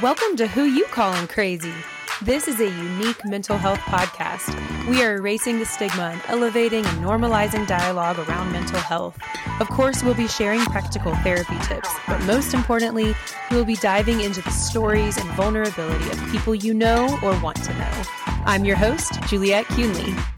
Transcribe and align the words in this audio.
Welcome 0.00 0.36
to 0.36 0.46
Who 0.46 0.62
You 0.62 0.84
Calling 0.84 1.26
Crazy. 1.26 1.72
This 2.22 2.46
is 2.46 2.60
a 2.60 2.68
unique 2.68 3.24
mental 3.24 3.58
health 3.58 3.80
podcast. 3.80 4.54
We 4.88 5.02
are 5.02 5.16
erasing 5.16 5.58
the 5.58 5.64
stigma 5.64 6.10
and 6.12 6.22
elevating 6.28 6.86
and 6.86 7.04
normalizing 7.04 7.66
dialogue 7.66 8.20
around 8.20 8.52
mental 8.52 8.78
health. 8.78 9.18
Of 9.58 9.68
course, 9.68 10.04
we'll 10.04 10.14
be 10.14 10.28
sharing 10.28 10.60
practical 10.60 11.12
therapy 11.16 11.56
tips, 11.62 11.92
but 12.06 12.22
most 12.22 12.54
importantly, 12.54 13.16
we'll 13.50 13.64
be 13.64 13.74
diving 13.74 14.20
into 14.20 14.42
the 14.42 14.50
stories 14.50 15.16
and 15.16 15.28
vulnerability 15.30 16.08
of 16.10 16.30
people 16.30 16.54
you 16.54 16.72
know 16.72 17.18
or 17.24 17.36
want 17.40 17.60
to 17.64 17.74
know. 17.74 18.02
I'm 18.46 18.64
your 18.64 18.76
host, 18.76 19.20
Juliet 19.24 19.64
Kuehnle. 19.64 20.29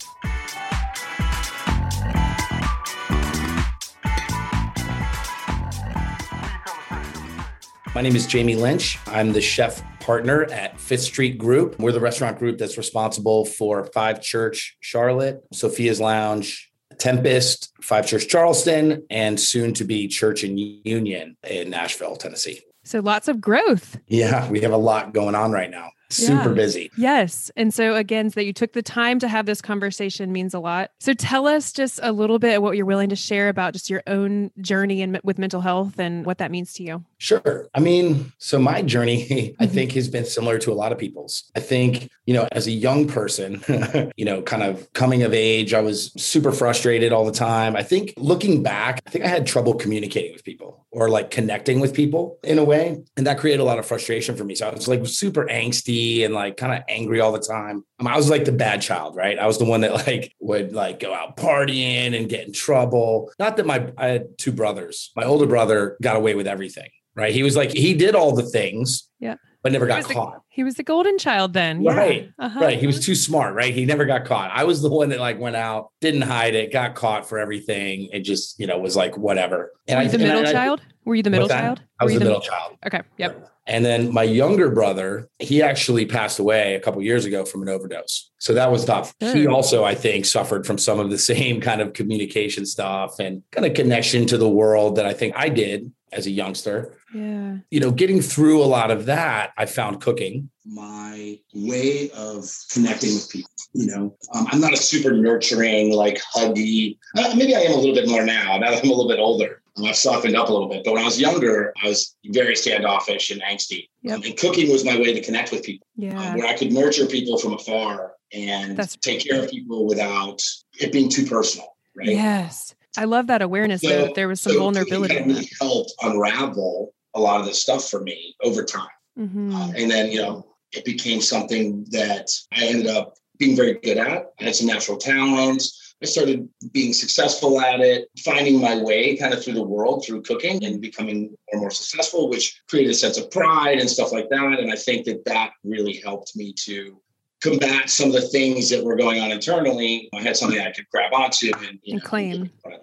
My 7.95 8.01
name 8.01 8.17
is 8.17 8.27
Jamie 8.27 8.57
Lynch. 8.57 8.99
I'm 9.07 9.35
the 9.35 9.43
chef 9.43 9.83
partner 10.01 10.45
at 10.45 10.81
Fifth 10.81 11.03
Street 11.03 11.37
Group. 11.37 11.79
We're 11.79 11.93
the 11.93 12.01
restaurant 12.01 12.39
group 12.39 12.57
that's 12.57 12.79
responsible 12.79 13.45
for 13.45 13.85
Five 13.85 14.23
Church 14.23 14.79
Charlotte, 14.81 15.43
Sophia's 15.53 16.01
Lounge, 16.01 16.73
Tempest, 16.99 17.71
Five 17.83 18.07
Church 18.07 18.29
Charleston, 18.29 19.05
and 19.11 19.39
soon 19.39 19.75
to 19.75 19.85
be 19.85 20.09
Church 20.09 20.43
and 20.43 20.59
Union 20.59 21.37
in 21.47 21.69
Nashville, 21.69 22.17
Tennessee. 22.17 22.63
So 22.83 23.01
lots 23.01 23.29
of 23.29 23.43
growth. 23.43 23.99
Yeah, 24.07 24.49
we 24.51 24.63
have 24.63 24.73
a 24.73 24.79
lot 24.79 25.13
going 25.13 25.35
on 25.35 25.53
right 25.53 25.71
now 25.71 25.91
super 26.15 26.49
yeah. 26.51 26.55
busy. 26.55 26.91
Yes. 26.97 27.51
And 27.57 27.73
so 27.73 27.95
again, 27.95 28.31
so 28.31 28.41
that 28.41 28.45
you 28.45 28.53
took 28.53 28.73
the 28.73 28.83
time 28.83 29.19
to 29.21 29.29
have 29.29 29.47
this 29.47 29.61
conversation 29.63 30.33
means 30.33 30.55
a 30.55 30.61
lot. 30.61 30.91
So 31.01 31.15
tell 31.15 31.47
us 31.47 31.73
just 31.73 32.01
a 32.03 32.13
little 32.13 32.39
bit 32.39 32.63
what 32.63 32.77
you're 32.77 32.87
willing 32.87 33.09
to 33.11 33.17
share 33.17 33.49
about 33.49 33.73
just 33.73 33.91
your 33.91 34.03
own 34.07 34.51
journey 34.61 35.03
and 35.03 35.21
with 35.25 35.39
mental 35.39 35.61
health 35.61 35.99
and 35.99 36.25
what 36.27 36.39
that 36.39 36.51
means 36.51 36.73
to 36.75 36.83
you. 36.83 37.05
Sure. 37.19 37.69
I 37.75 37.81
mean, 37.81 38.33
so 38.39 38.59
my 38.59 38.83
journey, 38.83 39.23
I 39.61 39.65
mm-hmm. 39.65 39.75
think, 39.75 39.93
has 39.93 40.09
been 40.09 40.25
similar 40.25 40.59
to 40.59 40.73
a 40.73 40.75
lot 40.75 40.93
of 40.93 40.99
people's. 40.99 41.51
I 41.55 41.61
think, 41.61 42.11
you 42.27 42.35
know, 42.35 42.49
as 42.53 42.67
a 42.67 42.73
young 42.73 43.07
person, 43.07 43.63
you 44.17 44.25
know, 44.25 44.43
kind 44.43 44.63
of 44.63 44.93
coming 44.93 45.23
of 45.23 45.33
age, 45.33 45.75
I 45.75 45.81
was 45.81 46.13
super 46.17 46.53
frustrated 46.53 47.13
all 47.13 47.25
the 47.25 47.33
time. 47.33 47.77
I 47.77 47.83
think 47.83 48.15
looking 48.17 48.63
back, 48.63 49.03
I 49.07 49.11
think 49.11 49.25
I 49.25 49.29
had 49.29 49.47
trouble 49.47 49.75
communicating 49.75 50.33
with 50.33 50.45
people 50.45 50.87
or 50.91 51.09
like 51.09 51.31
connecting 51.31 51.81
with 51.81 51.95
people 51.95 52.39
in 52.45 52.59
a 52.59 52.65
way. 52.65 53.03
And 53.17 53.27
that 53.27 53.39
created 53.39 53.61
a 53.61 53.65
lot 53.65 53.79
of 53.79 53.87
frustration 53.87 54.37
for 54.37 54.45
me. 54.45 54.55
So 54.55 54.69
I 54.69 54.75
was 54.75 54.89
like 54.89 55.07
super 55.07 55.47
angsty 55.47 56.02
and 56.25 56.35
like 56.35 56.57
kind 56.57 56.73
of 56.73 56.83
angry 56.89 57.21
all 57.21 57.33
the 57.33 57.39
time. 57.39 57.85
I, 57.99 58.03
mean, 58.03 58.13
I 58.13 58.17
was 58.17 58.31
like 58.31 58.45
the 58.45 58.53
bad 58.53 58.83
child, 58.83 59.17
right? 59.17 59.39
I 59.39 59.47
was 59.47 59.59
the 59.59 59.65
one 59.65 59.83
that 59.83 59.93
like 60.07 60.35
would 60.41 60.73
like 60.73 61.01
go 61.01 61.15
out 61.15 61.37
partying 61.37 62.17
and 62.17 62.29
get 62.29 62.47
in 62.47 62.53
trouble. 62.53 63.31
Not 63.39 63.57
that 63.57 63.67
my 63.67 63.93
I 63.97 64.09
had 64.09 64.39
two 64.39 64.53
brothers. 64.53 65.11
My 65.17 65.25
older 65.25 65.47
brother 65.47 65.97
got 66.03 66.17
away 66.17 66.35
with 66.35 66.47
everything, 66.47 66.91
right? 67.15 67.33
He 67.33 67.43
was 67.43 67.57
like 67.57 67.73
he 67.73 67.95
did 67.95 68.15
all 68.15 68.35
the 68.35 68.49
things. 68.49 69.09
Yeah. 69.21 69.37
But 69.63 69.71
never 69.71 69.87
got 69.87 70.03
caught. 70.03 70.35
The, 70.35 70.41
he 70.49 70.65
was 70.65 70.75
the 70.75 70.83
golden 70.83 71.19
child 71.19 71.53
then. 71.53 71.85
Right. 71.85 72.25
Yeah. 72.37 72.47
Uh-huh. 72.47 72.61
Right. 72.61 72.81
He 72.81 72.87
was 72.89 72.99
too 72.99 73.15
smart, 73.15 73.55
right? 73.55 73.73
He 73.73 73.85
never 73.85 74.05
got 74.05 74.25
caught. 74.25 74.51
I 74.53 74.65
was 74.65 74.83
the 74.83 74.91
one 74.91 75.11
that 75.11 75.21
like 75.21 75.39
went 75.39 75.55
out, 75.55 75.93
didn't 76.01 76.23
hide 76.23 76.57
it, 76.57 76.73
got 76.73 76.97
caught 76.97 77.29
for 77.29 77.39
everything. 77.39 78.09
It 78.13 78.21
just, 78.21 78.59
you 78.59 78.67
know, 78.67 78.77
was 78.79 78.97
like 78.97 79.17
whatever. 79.17 79.71
And 79.87 80.01
I, 80.01 80.09
the 80.09 80.19
middle 80.19 80.45
I, 80.45 80.53
child? 80.53 80.83
Were 81.05 81.15
you 81.15 81.23
the 81.23 81.31
middle 81.31 81.49
child? 81.49 81.83
I 81.99 82.05
was 82.05 82.15
the, 82.15 82.21
the 82.21 82.25
middle 82.27 82.41
child. 82.41 82.77
Okay. 82.87 83.03
Yep. 83.19 83.49
And 83.67 83.85
then 83.85 84.13
my 84.13 84.25
younger 84.25 84.71
brother, 84.71 85.29
he 85.39 85.63
actually 85.63 86.05
passed 86.05 86.39
away 86.39 86.75
a 86.75 86.81
couple 86.81 87.01
years 87.01 87.25
ago 87.25 87.45
from 87.45 87.63
an 87.63 87.69
overdose. 87.69 88.31
So 88.39 88.55
that 88.55 88.73
was 88.73 88.85
tough. 88.85 89.15
Sure. 89.21 89.35
He 89.35 89.47
also, 89.47 89.85
I 89.85 89.95
think, 89.95 90.25
suffered 90.25 90.67
from 90.67 90.79
some 90.79 90.99
of 90.99 91.11
the 91.11 91.19
same 91.33 91.61
kind 91.61 91.81
of 91.81 91.93
communication 91.93 92.67
stuff 92.67 93.19
and 93.19 93.43
kind 93.53 93.67
of 93.67 93.75
connection 93.75 94.27
to 94.27 94.39
the 94.39 94.49
world 94.49 94.97
that 94.97 95.07
I 95.07 95.13
think 95.13 95.35
I 95.37 95.49
did 95.49 95.93
as 96.13 96.27
a 96.27 96.31
youngster. 96.31 96.97
Yeah. 97.15 97.59
You 97.71 97.81
know, 97.81 97.91
getting 97.91 98.21
through 98.21 98.63
a 98.63 98.67
lot 98.67 98.91
of 98.91 99.07
that, 99.07 99.53
I 99.57 99.67
found 99.67 100.01
cooking. 100.01 100.51
My 100.65 101.39
way 101.55 102.11
of 102.17 102.51
connecting 102.73 103.15
with 103.15 103.31
people. 103.31 103.51
You 103.75 103.87
know, 103.87 104.17
um, 104.35 104.47
I'm 104.51 104.61
not 104.61 104.73
a 104.75 104.77
super 104.77 105.13
nurturing, 105.13 105.93
like 105.95 106.21
huggy. 106.35 106.99
Uh, 107.17 107.33
maybe 107.37 107.55
I 107.55 107.61
am 107.61 107.73
a 107.73 107.77
little 107.77 107.95
bit 107.95 108.09
more 108.09 108.25
now. 108.25 108.59
Now 108.59 108.71
that 108.71 108.85
I'm 108.85 108.91
a 108.91 108.93
little 108.93 109.09
bit 109.09 109.19
older. 109.19 109.62
I've 109.85 109.97
softened 109.97 110.37
up 110.37 110.49
a 110.49 110.53
little 110.53 110.69
bit. 110.69 110.85
But 110.85 110.95
when 110.95 111.03
I 111.03 111.07
was 111.07 111.21
younger, 111.21 111.73
I 111.83 111.89
was 111.89 112.17
very 112.27 112.57
standoffish 112.57 113.31
and 113.31 113.41
angsty. 113.43 113.89
Yep. 114.03 114.17
Um, 114.17 114.23
and 114.25 114.37
cooking 114.37 114.71
was 114.71 114.85
my 114.85 114.97
way 114.97 115.13
to 115.15 115.23
connect 115.23 115.51
with 115.51 115.63
people, 115.63 115.87
yeah. 115.97 116.21
um, 116.21 116.39
where 116.39 116.47
I 116.47 116.55
could 116.55 116.73
nurture 116.73 117.07
people 117.07 117.39
from 117.39 117.55
afar 117.55 118.13
and 118.33 118.77
That's 118.77 118.97
take 118.97 119.27
care 119.27 119.43
of 119.43 119.51
people 119.51 119.87
without 119.87 120.43
it 120.79 120.93
being 120.93 121.09
too 121.09 121.27
personal. 121.27 121.69
Right. 121.97 122.09
Yes. 122.09 122.75
I 122.97 123.05
love 123.05 123.29
that 123.29 123.41
awareness 123.41 123.81
so, 123.81 123.89
that 123.89 124.15
there 124.15 124.29
was 124.29 124.41
some 124.41 124.53
so 124.53 124.59
vulnerability. 124.59 125.17
Of 125.17 125.27
really 125.27 125.49
helped 125.61 125.95
unravel 126.03 126.93
a 127.15 127.21
lot 127.21 127.41
of 127.41 127.47
this 127.47 127.61
stuff 127.61 127.89
for 127.89 128.01
me 128.01 128.35
over 128.43 128.65
time. 128.65 128.89
Mm-hmm. 129.19 129.55
Uh, 129.55 129.73
and 129.77 129.91
then, 129.91 130.11
you 130.13 130.21
know, 130.21 130.47
it 130.73 130.85
became 130.85 131.21
something 131.21 131.87
that 131.91 132.31
I 132.53 132.67
ended 132.67 132.89
up 132.89 133.15
being 133.39 133.57
very 133.57 133.75
good 133.75 133.99
at. 133.99 134.33
I 134.41 134.45
had 134.45 134.55
some 134.55 134.67
natural 134.67 134.99
talents 134.99 135.82
I 136.03 136.07
started 136.07 136.49
being 136.73 136.93
successful 136.93 137.61
at 137.61 137.81
it, 137.81 138.09
finding 138.25 138.61
my 138.61 138.77
way 138.83 139.17
kind 139.17 139.33
of 139.33 139.43
through 139.43 139.55
the 139.55 139.63
world 139.63 140.05
through 140.05 140.23
cooking 140.23 140.65
and 140.65 140.81
becoming 140.81 141.23
more 141.23 141.37
and 141.53 141.61
more 141.61 141.71
successful, 141.71 142.29
which 142.29 142.61
created 142.69 142.91
a 142.91 142.95
sense 142.95 143.19
of 143.19 143.31
pride 143.31 143.79
and 143.79 143.89
stuff 143.89 144.13
like 144.13 144.29
that. 144.31 144.59
And 144.59 144.73
I 144.73 144.77
think 144.77 145.07
that 145.07 145.25
that 145.27 145.53
really 145.63 146.01
helped 146.05 146.35
me 146.35 146.53
to 146.65 147.01
combat 147.41 147.91
some 147.91 148.09
of 148.09 148.15
the 148.15 148.23
things 148.23 148.69
that 148.71 148.85
were 148.85 148.97
going 148.97 149.21
on 149.21 149.31
internally. 149.31 150.09
I 150.15 150.23
had 150.23 150.37
something 150.37 150.61
I 150.61 150.73
could 150.73 150.89
grab 150.91 151.13
onto 151.13 151.53
and, 151.59 151.79
and 151.87 151.99
know, 151.99 152.01
claim. 152.01 152.51
Like 152.65 152.81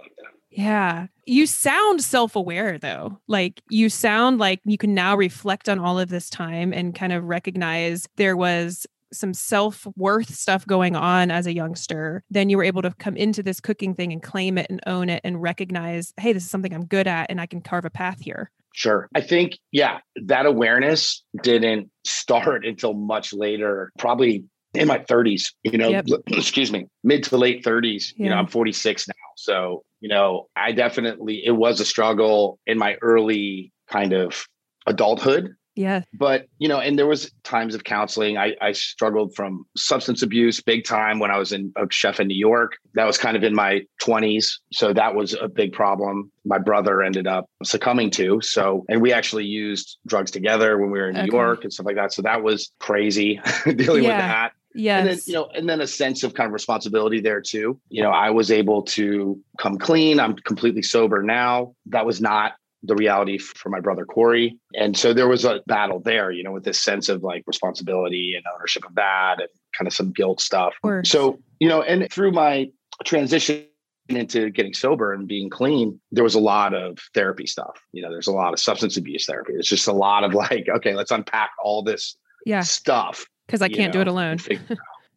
yeah. 0.49 1.07
You 1.25 1.45
sound 1.45 2.01
self 2.01 2.35
aware 2.35 2.77
though. 2.77 3.19
Like 3.27 3.61
you 3.69 3.89
sound 3.89 4.39
like 4.39 4.59
you 4.65 4.77
can 4.77 4.93
now 4.93 5.15
reflect 5.15 5.69
on 5.69 5.79
all 5.79 5.99
of 5.99 6.09
this 6.09 6.29
time 6.29 6.73
and 6.73 6.95
kind 6.95 7.13
of 7.13 7.23
recognize 7.25 8.07
there 8.17 8.35
was 8.35 8.87
some 9.11 9.33
self 9.33 9.87
worth 9.95 10.33
stuff 10.33 10.65
going 10.65 10.95
on 10.95 11.31
as 11.31 11.47
a 11.47 11.53
youngster, 11.53 12.23
then 12.29 12.49
you 12.49 12.57
were 12.57 12.63
able 12.63 12.81
to 12.81 12.91
come 12.99 13.15
into 13.15 13.43
this 13.43 13.59
cooking 13.59 13.93
thing 13.93 14.11
and 14.11 14.21
claim 14.21 14.57
it 14.57 14.67
and 14.69 14.81
own 14.85 15.09
it 15.09 15.21
and 15.23 15.41
recognize, 15.41 16.13
hey, 16.19 16.33
this 16.33 16.43
is 16.43 16.49
something 16.49 16.73
I'm 16.73 16.85
good 16.85 17.07
at 17.07 17.27
and 17.29 17.39
I 17.41 17.45
can 17.45 17.61
carve 17.61 17.85
a 17.85 17.89
path 17.89 18.19
here. 18.21 18.51
Sure. 18.73 19.09
I 19.15 19.21
think, 19.21 19.57
yeah, 19.71 19.99
that 20.25 20.45
awareness 20.45 21.23
didn't 21.41 21.89
start 22.05 22.65
until 22.65 22.93
much 22.93 23.33
later, 23.33 23.91
probably 23.97 24.45
in 24.73 24.87
my 24.87 24.99
30s, 24.99 25.53
you 25.63 25.77
know, 25.77 25.89
yep. 25.89 26.05
excuse 26.27 26.71
me, 26.71 26.87
mid 27.03 27.23
to 27.25 27.37
late 27.37 27.63
30s. 27.63 28.13
Yeah. 28.15 28.23
You 28.23 28.29
know, 28.29 28.37
I'm 28.37 28.47
46 28.47 29.07
now. 29.07 29.13
So, 29.35 29.83
you 29.99 30.09
know, 30.09 30.47
I 30.55 30.71
definitely, 30.71 31.43
it 31.45 31.51
was 31.51 31.79
a 31.79 31.85
struggle 31.85 32.59
in 32.67 32.77
my 32.77 32.95
early 33.01 33.73
kind 33.89 34.13
of 34.13 34.45
adulthood 34.85 35.55
yeah. 35.79 36.01
But, 36.13 36.47
you 36.57 36.67
know, 36.67 36.79
and 36.79 36.99
there 36.99 37.07
was 37.07 37.31
times 37.43 37.73
of 37.73 37.85
counseling. 37.85 38.37
I, 38.37 38.53
I 38.61 38.73
struggled 38.73 39.33
from 39.33 39.65
substance 39.77 40.21
abuse 40.21 40.59
big 40.59 40.83
time 40.83 41.19
when 41.19 41.31
I 41.31 41.37
was 41.37 41.53
in 41.53 41.71
a 41.77 41.87
chef 41.89 42.19
in 42.19 42.27
New 42.27 42.37
York. 42.37 42.73
That 42.95 43.05
was 43.05 43.17
kind 43.17 43.37
of 43.37 43.45
in 43.45 43.55
my 43.55 43.83
20s. 44.01 44.55
So 44.73 44.91
that 44.91 45.15
was 45.15 45.33
a 45.39 45.47
big 45.47 45.71
problem. 45.71 46.33
My 46.43 46.57
brother 46.57 47.01
ended 47.01 47.27
up 47.27 47.49
succumbing 47.63 48.11
to. 48.11 48.41
So, 48.41 48.83
and 48.89 49.01
we 49.01 49.13
actually 49.13 49.45
used 49.45 49.99
drugs 50.05 50.31
together 50.31 50.77
when 50.77 50.91
we 50.91 50.99
were 50.99 51.07
in 51.07 51.15
New 51.15 51.21
okay. 51.21 51.31
York 51.31 51.63
and 51.63 51.71
stuff 51.71 51.85
like 51.85 51.95
that. 51.95 52.11
So 52.11 52.23
that 52.23 52.43
was 52.43 52.73
crazy 52.79 53.39
dealing 53.63 54.03
yeah. 54.03 54.09
with 54.09 54.17
that. 54.17 54.51
Yes. 54.75 54.99
And 54.99 55.09
then, 55.09 55.19
you 55.27 55.33
know, 55.33 55.49
and 55.55 55.69
then 55.69 55.79
a 55.79 55.87
sense 55.87 56.23
of 56.23 56.33
kind 56.33 56.47
of 56.47 56.53
responsibility 56.53 57.21
there 57.21 57.39
too. 57.39 57.79
You 57.87 58.03
know, 58.03 58.11
I 58.11 58.31
was 58.31 58.51
able 58.51 58.81
to 58.83 59.39
come 59.57 59.77
clean. 59.77 60.19
I'm 60.19 60.35
completely 60.35 60.81
sober 60.81 61.23
now. 61.23 61.73
That 61.85 62.05
was 62.05 62.19
not 62.19 62.53
the 62.83 62.95
reality 62.95 63.37
for 63.37 63.69
my 63.69 63.79
brother 63.79 64.05
Corey. 64.05 64.57
And 64.73 64.97
so 64.97 65.13
there 65.13 65.27
was 65.27 65.45
a 65.45 65.61
battle 65.67 65.99
there, 65.99 66.31
you 66.31 66.43
know, 66.43 66.51
with 66.51 66.63
this 66.63 66.79
sense 66.79 67.09
of 67.09 67.23
like 67.23 67.43
responsibility 67.45 68.35
and 68.35 68.45
ownership 68.55 68.85
of 68.85 68.95
that 68.95 69.39
and 69.39 69.49
kind 69.77 69.87
of 69.87 69.93
some 69.93 70.11
guilt 70.11 70.39
stuff. 70.39 70.73
So, 71.03 71.39
you 71.59 71.67
know, 71.67 71.81
and 71.81 72.09
through 72.11 72.31
my 72.31 72.71
transition 73.03 73.65
into 74.07 74.49
getting 74.49 74.73
sober 74.73 75.13
and 75.13 75.27
being 75.27 75.49
clean, 75.49 75.99
there 76.11 76.23
was 76.23 76.35
a 76.35 76.39
lot 76.39 76.73
of 76.73 76.97
therapy 77.13 77.45
stuff. 77.45 77.79
You 77.91 78.01
know, 78.01 78.09
there's 78.09 78.27
a 78.27 78.31
lot 78.31 78.53
of 78.53 78.59
substance 78.59 78.97
abuse 78.97 79.25
therapy. 79.25 79.53
It's 79.53 79.67
just 79.67 79.87
a 79.87 79.93
lot 79.93 80.23
of 80.23 80.33
like, 80.33 80.67
okay, 80.69 80.95
let's 80.95 81.11
unpack 81.11 81.51
all 81.63 81.83
this 81.83 82.17
yeah. 82.45 82.61
stuff. 82.61 83.25
Because 83.45 83.61
I 83.61 83.67
can't 83.67 83.93
know, 83.93 83.99
do 83.99 84.01
it 84.01 84.07
alone. 84.07 84.37